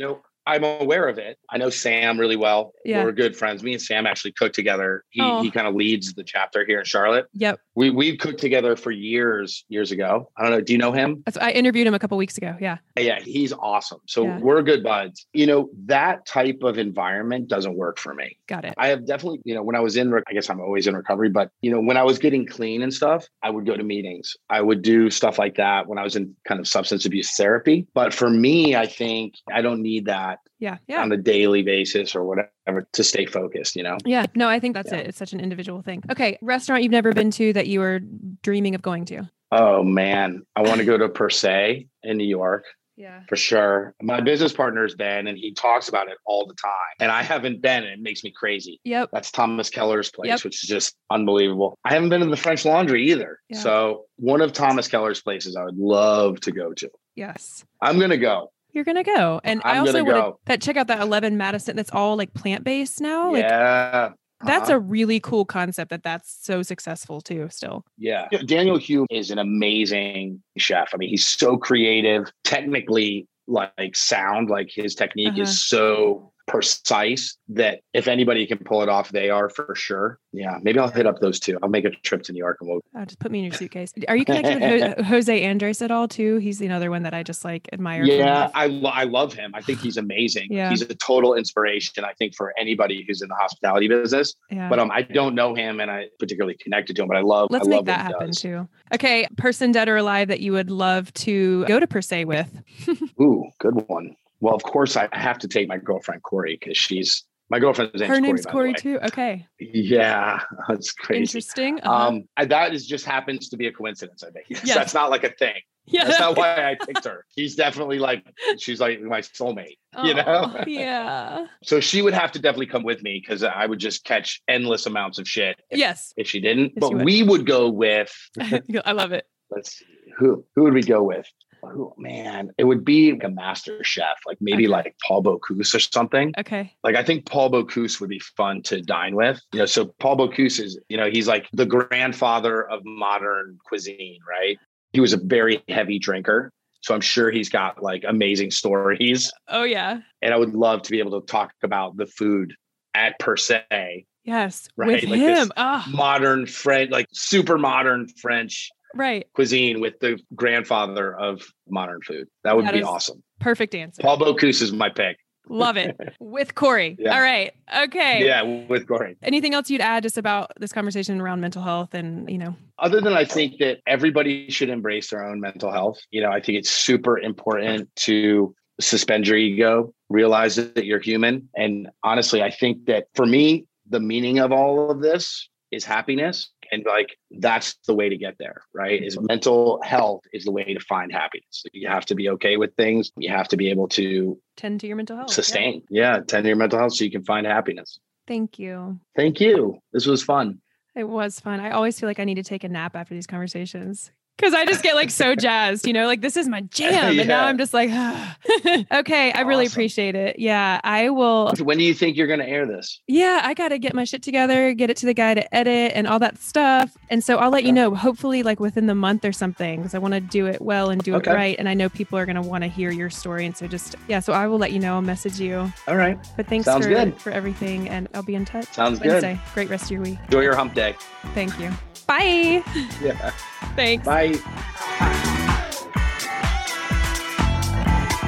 know 0.00 0.20
I'm 0.46 0.64
aware 0.64 1.08
of 1.08 1.18
it. 1.18 1.38
I 1.50 1.58
know 1.58 1.70
Sam 1.70 2.18
really 2.18 2.36
well. 2.36 2.72
Yeah. 2.84 3.04
We're 3.04 3.12
good 3.12 3.36
friends. 3.36 3.62
Me 3.62 3.72
and 3.72 3.80
Sam 3.80 4.06
actually 4.06 4.32
cook 4.32 4.52
together. 4.52 5.04
He 5.10 5.20
oh. 5.20 5.42
he 5.42 5.50
kind 5.50 5.66
of 5.66 5.74
leads 5.74 6.12
the 6.14 6.24
chapter 6.24 6.64
here 6.66 6.78
in 6.78 6.84
Charlotte. 6.84 7.26
Yep. 7.34 7.60
We 7.74 7.90
we've 7.90 8.18
cooked 8.18 8.40
together 8.40 8.76
for 8.76 8.90
years, 8.90 9.64
years 9.68 9.90
ago. 9.90 10.30
I 10.36 10.42
don't 10.42 10.52
know. 10.52 10.60
Do 10.60 10.72
you 10.72 10.78
know 10.78 10.92
him? 10.92 11.22
I 11.40 11.52
interviewed 11.52 11.86
him 11.86 11.94
a 11.94 11.98
couple 11.98 12.16
weeks 12.18 12.36
ago. 12.36 12.56
Yeah. 12.60 12.78
Yeah, 12.98 13.20
he's 13.20 13.52
awesome. 13.52 14.00
So 14.06 14.24
yeah. 14.24 14.38
we're 14.38 14.62
good 14.62 14.82
buds. 14.82 15.26
You 15.32 15.46
know, 15.46 15.70
that 15.86 16.26
type 16.26 16.62
of 16.62 16.78
environment 16.78 17.48
doesn't 17.48 17.76
work 17.76 17.98
for 17.98 18.14
me. 18.14 18.38
Got 18.46 18.64
it. 18.64 18.74
I 18.76 18.88
have 18.88 19.06
definitely, 19.06 19.40
you 19.44 19.54
know, 19.54 19.62
when 19.62 19.76
I 19.76 19.80
was 19.80 19.96
in 19.96 20.14
I 20.28 20.32
guess 20.32 20.50
I'm 20.50 20.60
always 20.60 20.86
in 20.86 20.94
recovery, 20.94 21.30
but 21.30 21.50
you 21.62 21.70
know, 21.70 21.80
when 21.80 21.96
I 21.96 22.02
was 22.02 22.18
getting 22.18 22.46
clean 22.46 22.82
and 22.82 22.92
stuff, 22.92 23.26
I 23.42 23.50
would 23.50 23.66
go 23.66 23.76
to 23.76 23.82
meetings. 23.82 24.36
I 24.50 24.60
would 24.60 24.82
do 24.82 25.10
stuff 25.10 25.38
like 25.38 25.56
that 25.56 25.86
when 25.86 25.98
I 25.98 26.02
was 26.02 26.16
in 26.16 26.36
kind 26.46 26.60
of 26.60 26.68
substance 26.68 27.06
abuse 27.06 27.34
therapy. 27.36 27.86
But 27.94 28.12
for 28.12 28.28
me, 28.28 28.76
I 28.76 28.86
think 28.86 29.34
I 29.52 29.62
don't 29.62 29.82
need 29.82 30.06
that 30.06 30.33
yeah, 30.58 30.78
yeah. 30.88 31.02
on 31.02 31.12
a 31.12 31.16
daily 31.16 31.62
basis 31.62 32.14
or 32.14 32.24
whatever 32.24 32.86
to 32.92 33.04
stay 33.04 33.26
focused, 33.26 33.76
you 33.76 33.82
know? 33.82 33.98
Yeah. 34.04 34.26
No, 34.34 34.48
I 34.48 34.60
think 34.60 34.74
that's 34.74 34.92
yeah. 34.92 34.98
it. 34.98 35.08
It's 35.08 35.18
such 35.18 35.32
an 35.32 35.40
individual 35.40 35.82
thing. 35.82 36.02
Okay. 36.10 36.38
Restaurant 36.40 36.82
you've 36.82 36.92
never 36.92 37.12
been 37.12 37.30
to 37.32 37.52
that 37.52 37.66
you 37.66 37.80
were 37.80 38.00
dreaming 38.42 38.74
of 38.74 38.82
going 38.82 39.04
to? 39.06 39.30
Oh 39.52 39.82
man. 39.82 40.44
I 40.56 40.62
want 40.62 40.78
to 40.78 40.84
go 40.84 40.98
to 40.98 41.08
Per 41.08 41.30
Se 41.30 41.86
in 42.02 42.16
New 42.16 42.26
York. 42.26 42.64
Yeah. 42.96 43.22
For 43.28 43.36
sure. 43.36 43.94
My 44.00 44.20
business 44.20 44.52
partner's 44.52 44.94
been 44.94 45.26
and 45.26 45.36
he 45.36 45.52
talks 45.52 45.88
about 45.88 46.08
it 46.08 46.16
all 46.26 46.46
the 46.46 46.54
time. 46.54 46.94
And 47.00 47.10
I 47.10 47.22
haven't 47.22 47.60
been 47.60 47.82
and 47.82 47.92
it 47.92 48.00
makes 48.00 48.22
me 48.22 48.30
crazy. 48.30 48.80
Yep. 48.84 49.10
That's 49.12 49.32
Thomas 49.32 49.68
Keller's 49.68 50.10
place, 50.10 50.28
yep. 50.28 50.44
which 50.44 50.62
is 50.62 50.68
just 50.68 50.94
unbelievable. 51.10 51.76
I 51.84 51.92
haven't 51.92 52.10
been 52.10 52.20
to 52.20 52.26
the 52.26 52.36
French 52.36 52.64
Laundry 52.64 53.10
either. 53.10 53.40
Yeah. 53.48 53.58
So 53.58 54.04
one 54.16 54.40
of 54.40 54.52
Thomas 54.52 54.86
Keller's 54.86 55.20
places 55.20 55.56
I 55.56 55.64
would 55.64 55.76
love 55.76 56.38
to 56.40 56.52
go 56.52 56.72
to. 56.72 56.90
Yes. 57.16 57.64
I'm 57.80 57.98
gonna 57.98 58.16
go 58.16 58.52
you're 58.74 58.84
gonna 58.84 59.04
go. 59.04 59.40
And 59.44 59.62
I'm 59.64 59.76
i 59.76 59.78
also 59.78 60.04
want 60.04 60.16
to 60.16 60.34
that 60.46 60.60
check 60.60 60.76
out 60.76 60.88
that 60.88 61.00
11 61.00 61.36
Madison. 61.36 61.76
That's 61.76 61.90
all 61.92 62.16
like 62.16 62.34
plant 62.34 62.64
based 62.64 63.00
now. 63.00 63.32
Like, 63.32 63.42
yeah. 63.42 64.10
That's 64.44 64.68
uh-huh. 64.68 64.76
a 64.76 64.80
really 64.80 65.20
cool 65.20 65.44
concept 65.44 65.90
that 65.90 66.02
that's 66.02 66.36
so 66.42 66.62
successful 66.62 67.20
too, 67.20 67.48
still. 67.50 67.84
Yeah. 67.96 68.28
Daniel 68.44 68.78
Humm 68.78 69.06
is 69.10 69.30
an 69.30 69.38
amazing 69.38 70.42
chef. 70.58 70.90
I 70.92 70.98
mean, 70.98 71.08
he's 71.08 71.26
so 71.26 71.56
creative, 71.56 72.30
technically 72.42 73.26
like 73.46 73.96
sound, 73.96 74.50
like 74.50 74.70
his 74.70 74.94
technique 74.94 75.34
uh-huh. 75.34 75.42
is 75.42 75.62
so 75.62 76.32
precise 76.46 77.36
that 77.48 77.80
if 77.92 78.08
anybody 78.08 78.46
can 78.46 78.58
pull 78.58 78.82
it 78.82 78.88
off, 78.88 79.10
they 79.10 79.30
are 79.30 79.48
for 79.48 79.74
sure. 79.74 80.18
Yeah, 80.32 80.58
maybe 80.62 80.78
I'll 80.78 80.90
hit 80.90 81.06
up 81.06 81.20
those 81.20 81.40
two. 81.40 81.58
I'll 81.62 81.68
make 81.68 81.84
a 81.84 81.90
trip 81.90 82.22
to 82.24 82.32
New 82.32 82.38
York 82.38 82.58
and 82.60 82.68
we'll 82.68 82.80
oh, 82.96 83.04
just 83.04 83.18
put 83.18 83.30
me 83.30 83.38
in 83.38 83.44
your 83.46 83.54
suitcase. 83.54 83.92
Are 84.08 84.16
you 84.16 84.24
connected 84.24 84.60
with 84.60 85.06
Jose 85.06 85.44
Andres 85.44 85.80
at 85.80 85.90
all 85.90 86.08
too? 86.08 86.36
He's 86.38 86.60
another 86.60 86.90
one 86.90 87.02
that 87.04 87.14
I 87.14 87.22
just 87.22 87.44
like 87.44 87.68
admire. 87.72 88.04
Yeah, 88.04 88.50
I, 88.54 88.66
lo- 88.66 88.90
I 88.90 89.04
love 89.04 89.32
him. 89.32 89.52
I 89.54 89.62
think 89.62 89.80
he's 89.80 89.96
amazing. 89.96 90.48
Yeah. 90.50 90.70
He's 90.70 90.82
a 90.82 90.94
total 90.94 91.34
inspiration, 91.34 92.04
I 92.04 92.12
think, 92.14 92.34
for 92.34 92.52
anybody 92.58 93.04
who's 93.06 93.22
in 93.22 93.28
the 93.28 93.36
hospitality 93.36 93.88
business. 93.88 94.34
Yeah. 94.50 94.68
But 94.68 94.78
um, 94.78 94.90
I 94.90 95.02
don't 95.02 95.34
know 95.34 95.54
him 95.54 95.80
and 95.80 95.90
I 95.90 96.06
particularly 96.18 96.56
connected 96.56 96.96
to 96.96 97.02
him, 97.02 97.08
but 97.08 97.16
I 97.16 97.22
love 97.22 97.48
Let's 97.50 97.66
I 97.66 97.70
make 97.70 97.76
love 97.76 97.86
that 97.86 98.00
happen 98.00 98.28
does. 98.28 98.40
too. 98.40 98.68
Okay, 98.92 99.26
person 99.36 99.72
dead 99.72 99.88
or 99.88 99.96
alive 99.96 100.28
that 100.28 100.40
you 100.40 100.52
would 100.52 100.70
love 100.70 101.12
to 101.14 101.64
go 101.66 101.80
to 101.80 101.86
per 101.86 102.02
se 102.02 102.26
with. 102.26 102.62
Ooh, 103.20 103.48
good 103.58 103.88
one. 103.88 104.16
Well, 104.44 104.54
of 104.54 104.62
course, 104.62 104.94
I 104.98 105.08
have 105.12 105.38
to 105.38 105.48
take 105.48 105.68
my 105.68 105.78
girlfriend 105.78 106.22
Corey 106.22 106.58
because 106.60 106.76
she's 106.76 107.24
my 107.48 107.58
girlfriend's 107.58 107.94
name's 107.94 108.08
Her 108.10 108.20
name's 108.20 108.44
Corey, 108.44 108.74
Corey 108.74 108.74
too. 108.74 108.98
Okay. 109.02 109.46
Yeah, 109.58 110.42
that's 110.68 110.92
crazy. 110.92 111.22
Interesting. 111.22 111.80
Uh-huh. 111.80 112.08
Um, 112.08 112.28
I, 112.36 112.44
that 112.44 112.74
is 112.74 112.86
just 112.86 113.06
happens 113.06 113.48
to 113.48 113.56
be 113.56 113.68
a 113.68 113.72
coincidence. 113.72 114.22
I 114.22 114.28
think 114.32 114.44
yes. 114.50 114.74
that's 114.74 114.92
not 114.92 115.08
like 115.08 115.24
a 115.24 115.30
thing. 115.30 115.62
Yeah, 115.86 116.04
that's 116.04 116.20
not 116.20 116.36
why 116.36 116.56
I 116.62 116.76
picked 116.86 117.06
her. 117.06 117.24
She's 117.38 117.56
definitely 117.56 117.98
like 117.98 118.22
she's 118.58 118.80
like 118.80 119.00
my 119.00 119.22
soulmate. 119.22 119.78
Oh, 119.94 120.04
you 120.04 120.12
know. 120.12 120.62
yeah. 120.66 121.46
So 121.62 121.80
she 121.80 122.02
would 122.02 122.12
have 122.12 122.30
to 122.32 122.38
definitely 122.38 122.66
come 122.66 122.82
with 122.82 123.02
me 123.02 123.22
because 123.26 123.42
I 123.42 123.64
would 123.64 123.78
just 123.78 124.04
catch 124.04 124.42
endless 124.46 124.84
amounts 124.84 125.18
of 125.18 125.26
shit. 125.26 125.56
If, 125.70 125.78
yes. 125.78 126.12
If 126.18 126.28
she 126.28 126.40
didn't, 126.40 126.72
yes, 126.74 126.80
but 126.80 126.92
would. 126.92 127.04
we 127.06 127.22
would 127.22 127.46
go 127.46 127.70
with. 127.70 128.14
I 128.38 128.92
love 128.92 129.12
it. 129.12 129.26
Let's 129.50 129.78
see. 129.78 129.86
Who 130.18 130.44
who 130.54 130.64
would 130.64 130.74
we 130.74 130.82
go 130.82 131.02
with? 131.02 131.26
Oh 131.66 131.94
man, 131.98 132.50
it 132.58 132.64
would 132.64 132.84
be 132.84 133.12
like 133.12 133.24
a 133.24 133.28
master 133.28 133.82
chef, 133.82 134.16
like 134.26 134.38
maybe 134.40 134.64
okay. 134.64 134.72
like 134.72 134.96
Paul 135.06 135.22
Bocuse 135.22 135.74
or 135.74 135.80
something. 135.80 136.32
Okay. 136.38 136.72
Like 136.82 136.96
I 136.96 137.02
think 137.02 137.26
Paul 137.26 137.50
Bocuse 137.50 138.00
would 138.00 138.10
be 138.10 138.20
fun 138.20 138.62
to 138.62 138.80
dine 138.80 139.14
with. 139.14 139.40
You 139.52 139.60
know, 139.60 139.66
so 139.66 139.94
Paul 140.00 140.16
Bocuse 140.16 140.60
is, 140.60 140.78
you 140.88 140.96
know, 140.96 141.10
he's 141.10 141.28
like 141.28 141.48
the 141.52 141.66
grandfather 141.66 142.68
of 142.68 142.84
modern 142.84 143.58
cuisine, 143.64 144.20
right? 144.28 144.58
He 144.92 145.00
was 145.00 145.12
a 145.12 145.18
very 145.18 145.62
heavy 145.68 145.98
drinker. 145.98 146.52
So 146.82 146.94
I'm 146.94 147.00
sure 147.00 147.30
he's 147.30 147.48
got 147.48 147.82
like 147.82 148.04
amazing 148.06 148.50
stories. 148.50 149.32
Oh 149.48 149.64
yeah. 149.64 150.00
And 150.20 150.34
I 150.34 150.36
would 150.36 150.54
love 150.54 150.82
to 150.82 150.90
be 150.90 150.98
able 150.98 151.20
to 151.20 151.26
talk 151.26 151.52
about 151.62 151.96
the 151.96 152.06
food 152.06 152.54
at 152.94 153.18
per 153.18 153.36
se. 153.36 154.06
Yes. 154.24 154.68
Right. 154.76 155.02
With 155.02 155.10
like 155.10 155.20
him. 155.20 155.50
Oh. 155.56 155.84
modern 155.90 156.46
French, 156.46 156.90
like 156.90 157.06
super 157.12 157.58
modern 157.58 158.08
French 158.20 158.70
right 158.94 159.26
cuisine 159.34 159.80
with 159.80 159.98
the 160.00 160.18
grandfather 160.34 161.14
of 161.16 161.42
modern 161.68 162.00
food. 162.02 162.28
That 162.44 162.56
would 162.56 162.66
that 162.66 162.74
be 162.74 162.82
awesome. 162.82 163.22
Perfect 163.40 163.74
answer. 163.74 164.02
Paul 164.02 164.18
Bocuse 164.18 164.62
is 164.62 164.72
my 164.72 164.88
pick. 164.88 165.16
Love 165.48 165.76
it. 165.76 165.96
With 166.20 166.54
Corey. 166.54 166.96
Yeah. 166.98 167.14
All 167.14 167.20
right. 167.20 167.52
Okay. 167.76 168.24
Yeah, 168.24 168.42
with 168.68 168.88
Corey. 168.88 169.16
Anything 169.22 169.54
else 169.54 169.68
you'd 169.68 169.80
add 169.80 170.02
just 170.02 170.16
about 170.16 170.52
this 170.58 170.72
conversation 170.72 171.20
around 171.20 171.40
mental 171.40 171.62
health 171.62 171.92
and, 171.92 172.30
you 172.30 172.38
know? 172.38 172.56
Other 172.78 173.00
than 173.00 173.12
I 173.12 173.24
think 173.24 173.58
that 173.58 173.80
everybody 173.86 174.50
should 174.50 174.70
embrace 174.70 175.10
their 175.10 175.24
own 175.24 175.40
mental 175.40 175.70
health. 175.70 175.98
You 176.10 176.22
know, 176.22 176.30
I 176.30 176.40
think 176.40 176.58
it's 176.58 176.70
super 176.70 177.18
important 177.18 177.94
to 177.96 178.54
suspend 178.80 179.26
your 179.28 179.36
ego, 179.36 179.92
realize 180.08 180.56
that 180.56 180.84
you're 180.84 181.00
human. 181.00 181.48
And 181.54 181.88
honestly, 182.02 182.42
I 182.42 182.50
think 182.50 182.86
that 182.86 183.06
for 183.14 183.26
me, 183.26 183.66
the 183.88 184.00
meaning 184.00 184.38
of 184.38 184.50
all 184.50 184.90
of 184.90 185.02
this 185.02 185.48
is 185.70 185.84
happiness 185.84 186.50
and 186.70 186.84
like 186.86 187.16
that's 187.30 187.76
the 187.86 187.94
way 187.94 188.08
to 188.08 188.16
get 188.16 188.36
there 188.38 188.62
right? 188.72 189.02
Is 189.02 189.18
mental 189.20 189.80
health 189.82 190.22
is 190.32 190.44
the 190.44 190.52
way 190.52 190.64
to 190.64 190.80
find 190.80 191.12
happiness. 191.12 191.64
You 191.72 191.88
have 191.88 192.06
to 192.06 192.14
be 192.14 192.28
okay 192.30 192.56
with 192.56 192.74
things. 192.76 193.12
You 193.16 193.30
have 193.30 193.48
to 193.48 193.56
be 193.56 193.70
able 193.70 193.88
to 193.88 194.38
tend 194.56 194.80
to 194.80 194.86
your 194.86 194.96
mental 194.96 195.16
health 195.16 195.30
sustain. 195.30 195.82
Yeah, 195.90 196.16
yeah 196.16 196.20
tend 196.26 196.44
to 196.44 196.48
your 196.48 196.56
mental 196.56 196.78
health 196.78 196.94
so 196.94 197.04
you 197.04 197.10
can 197.10 197.24
find 197.24 197.46
happiness. 197.46 197.98
Thank 198.26 198.58
you. 198.58 198.98
Thank 199.16 199.40
you. 199.40 199.78
This 199.92 200.06
was 200.06 200.22
fun. 200.22 200.60
It 200.94 201.04
was 201.04 201.40
fun. 201.40 201.60
I 201.60 201.70
always 201.70 201.98
feel 201.98 202.08
like 202.08 202.20
i 202.20 202.24
need 202.24 202.36
to 202.36 202.42
take 202.42 202.64
a 202.64 202.68
nap 202.68 202.94
after 202.96 203.14
these 203.14 203.26
conversations 203.26 204.10
Cause 204.36 204.52
I 204.52 204.64
just 204.64 204.82
get 204.82 204.96
like 204.96 205.10
so 205.10 205.34
jazzed, 205.36 205.86
you 205.86 205.92
know, 205.92 206.06
like 206.06 206.20
this 206.20 206.36
is 206.36 206.48
my 206.48 206.60
jam. 206.70 207.14
yeah. 207.14 207.20
And 207.20 207.28
now 207.28 207.44
I'm 207.46 207.56
just 207.56 207.72
like, 207.72 207.88
okay, 208.92 209.32
I 209.32 209.40
really 209.42 209.66
appreciate 209.66 210.16
it. 210.16 210.38
Yeah, 210.38 210.80
I 210.82 211.10
will. 211.10 211.52
When 211.60 211.78
do 211.78 211.84
you 211.84 211.94
think 211.94 212.16
you're 212.16 212.26
going 212.26 212.40
to 212.40 212.48
air 212.48 212.66
this? 212.66 213.00
Yeah, 213.06 213.42
I 213.44 213.54
got 213.54 213.68
to 213.68 213.78
get 213.78 213.94
my 213.94 214.02
shit 214.04 214.22
together, 214.22 214.74
get 214.74 214.90
it 214.90 214.96
to 214.98 215.06
the 215.06 215.14
guy 215.14 215.34
to 215.34 215.54
edit 215.54 215.92
and 215.94 216.08
all 216.08 216.18
that 216.18 216.38
stuff. 216.38 216.96
And 217.10 217.22
so 217.22 217.36
I'll 217.36 217.50
let 217.50 217.60
okay. 217.60 217.68
you 217.68 217.72
know, 217.72 217.94
hopefully, 217.94 218.42
like 218.42 218.58
within 218.58 218.86
the 218.86 218.94
month 218.94 219.24
or 219.24 219.32
something, 219.32 219.80
because 219.80 219.94
I 219.94 219.98
want 219.98 220.14
to 220.14 220.20
do 220.20 220.46
it 220.46 220.60
well 220.60 220.90
and 220.90 221.00
do 221.00 221.14
okay. 221.14 221.30
it 221.30 221.34
right. 221.34 221.56
And 221.58 221.68
I 221.68 221.74
know 221.74 221.88
people 221.88 222.18
are 222.18 222.26
going 222.26 222.36
to 222.36 222.42
want 222.42 222.64
to 222.64 222.68
hear 222.68 222.90
your 222.90 223.10
story. 223.10 223.46
And 223.46 223.56
so 223.56 223.68
just, 223.68 223.94
yeah, 224.08 224.18
so 224.18 224.32
I 224.32 224.48
will 224.48 224.58
let 224.58 224.72
you 224.72 224.80
know. 224.80 224.94
I'll 224.94 225.02
message 225.02 225.38
you. 225.38 225.72
All 225.86 225.96
right. 225.96 226.18
But 226.36 226.48
thanks 226.48 226.64
Sounds 226.64 226.84
for, 226.84 226.92
good. 226.92 227.16
for 227.20 227.30
everything. 227.30 227.88
And 227.88 228.08
I'll 228.14 228.22
be 228.22 228.34
in 228.34 228.44
touch. 228.44 228.72
Sounds 228.72 229.00
Wednesday. 229.00 229.34
good. 229.34 229.54
Great 229.54 229.70
rest 229.70 229.84
of 229.84 229.90
your 229.92 230.02
week. 230.02 230.18
Enjoy 230.24 230.40
your 230.40 230.56
hump 230.56 230.74
day. 230.74 230.96
Thank 231.34 231.58
you. 231.60 231.70
Bye. 232.06 232.62
Yeah. 233.00 233.30
Thanks. 233.76 234.04
Bye. 234.04 234.34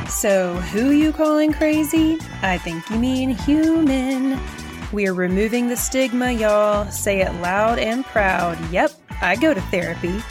So, 0.09 0.55
who 0.55 0.93
you 0.93 1.12
calling 1.12 1.53
crazy? 1.53 2.18
I 2.43 2.59
think 2.59 2.89
you 2.89 2.99
mean 2.99 3.31
human. 3.31 4.41
We're 4.93 5.12
removing 5.12 5.68
the 5.68 5.77
stigma, 5.77 6.33
y'all. 6.33 6.91
Say 6.91 7.20
it 7.20 7.33
loud 7.35 7.79
and 7.79 8.05
proud. 8.05 8.59
Yep, 8.70 8.93
I 9.20 9.37
go 9.37 9.53
to 9.53 9.61
therapy. 9.62 10.22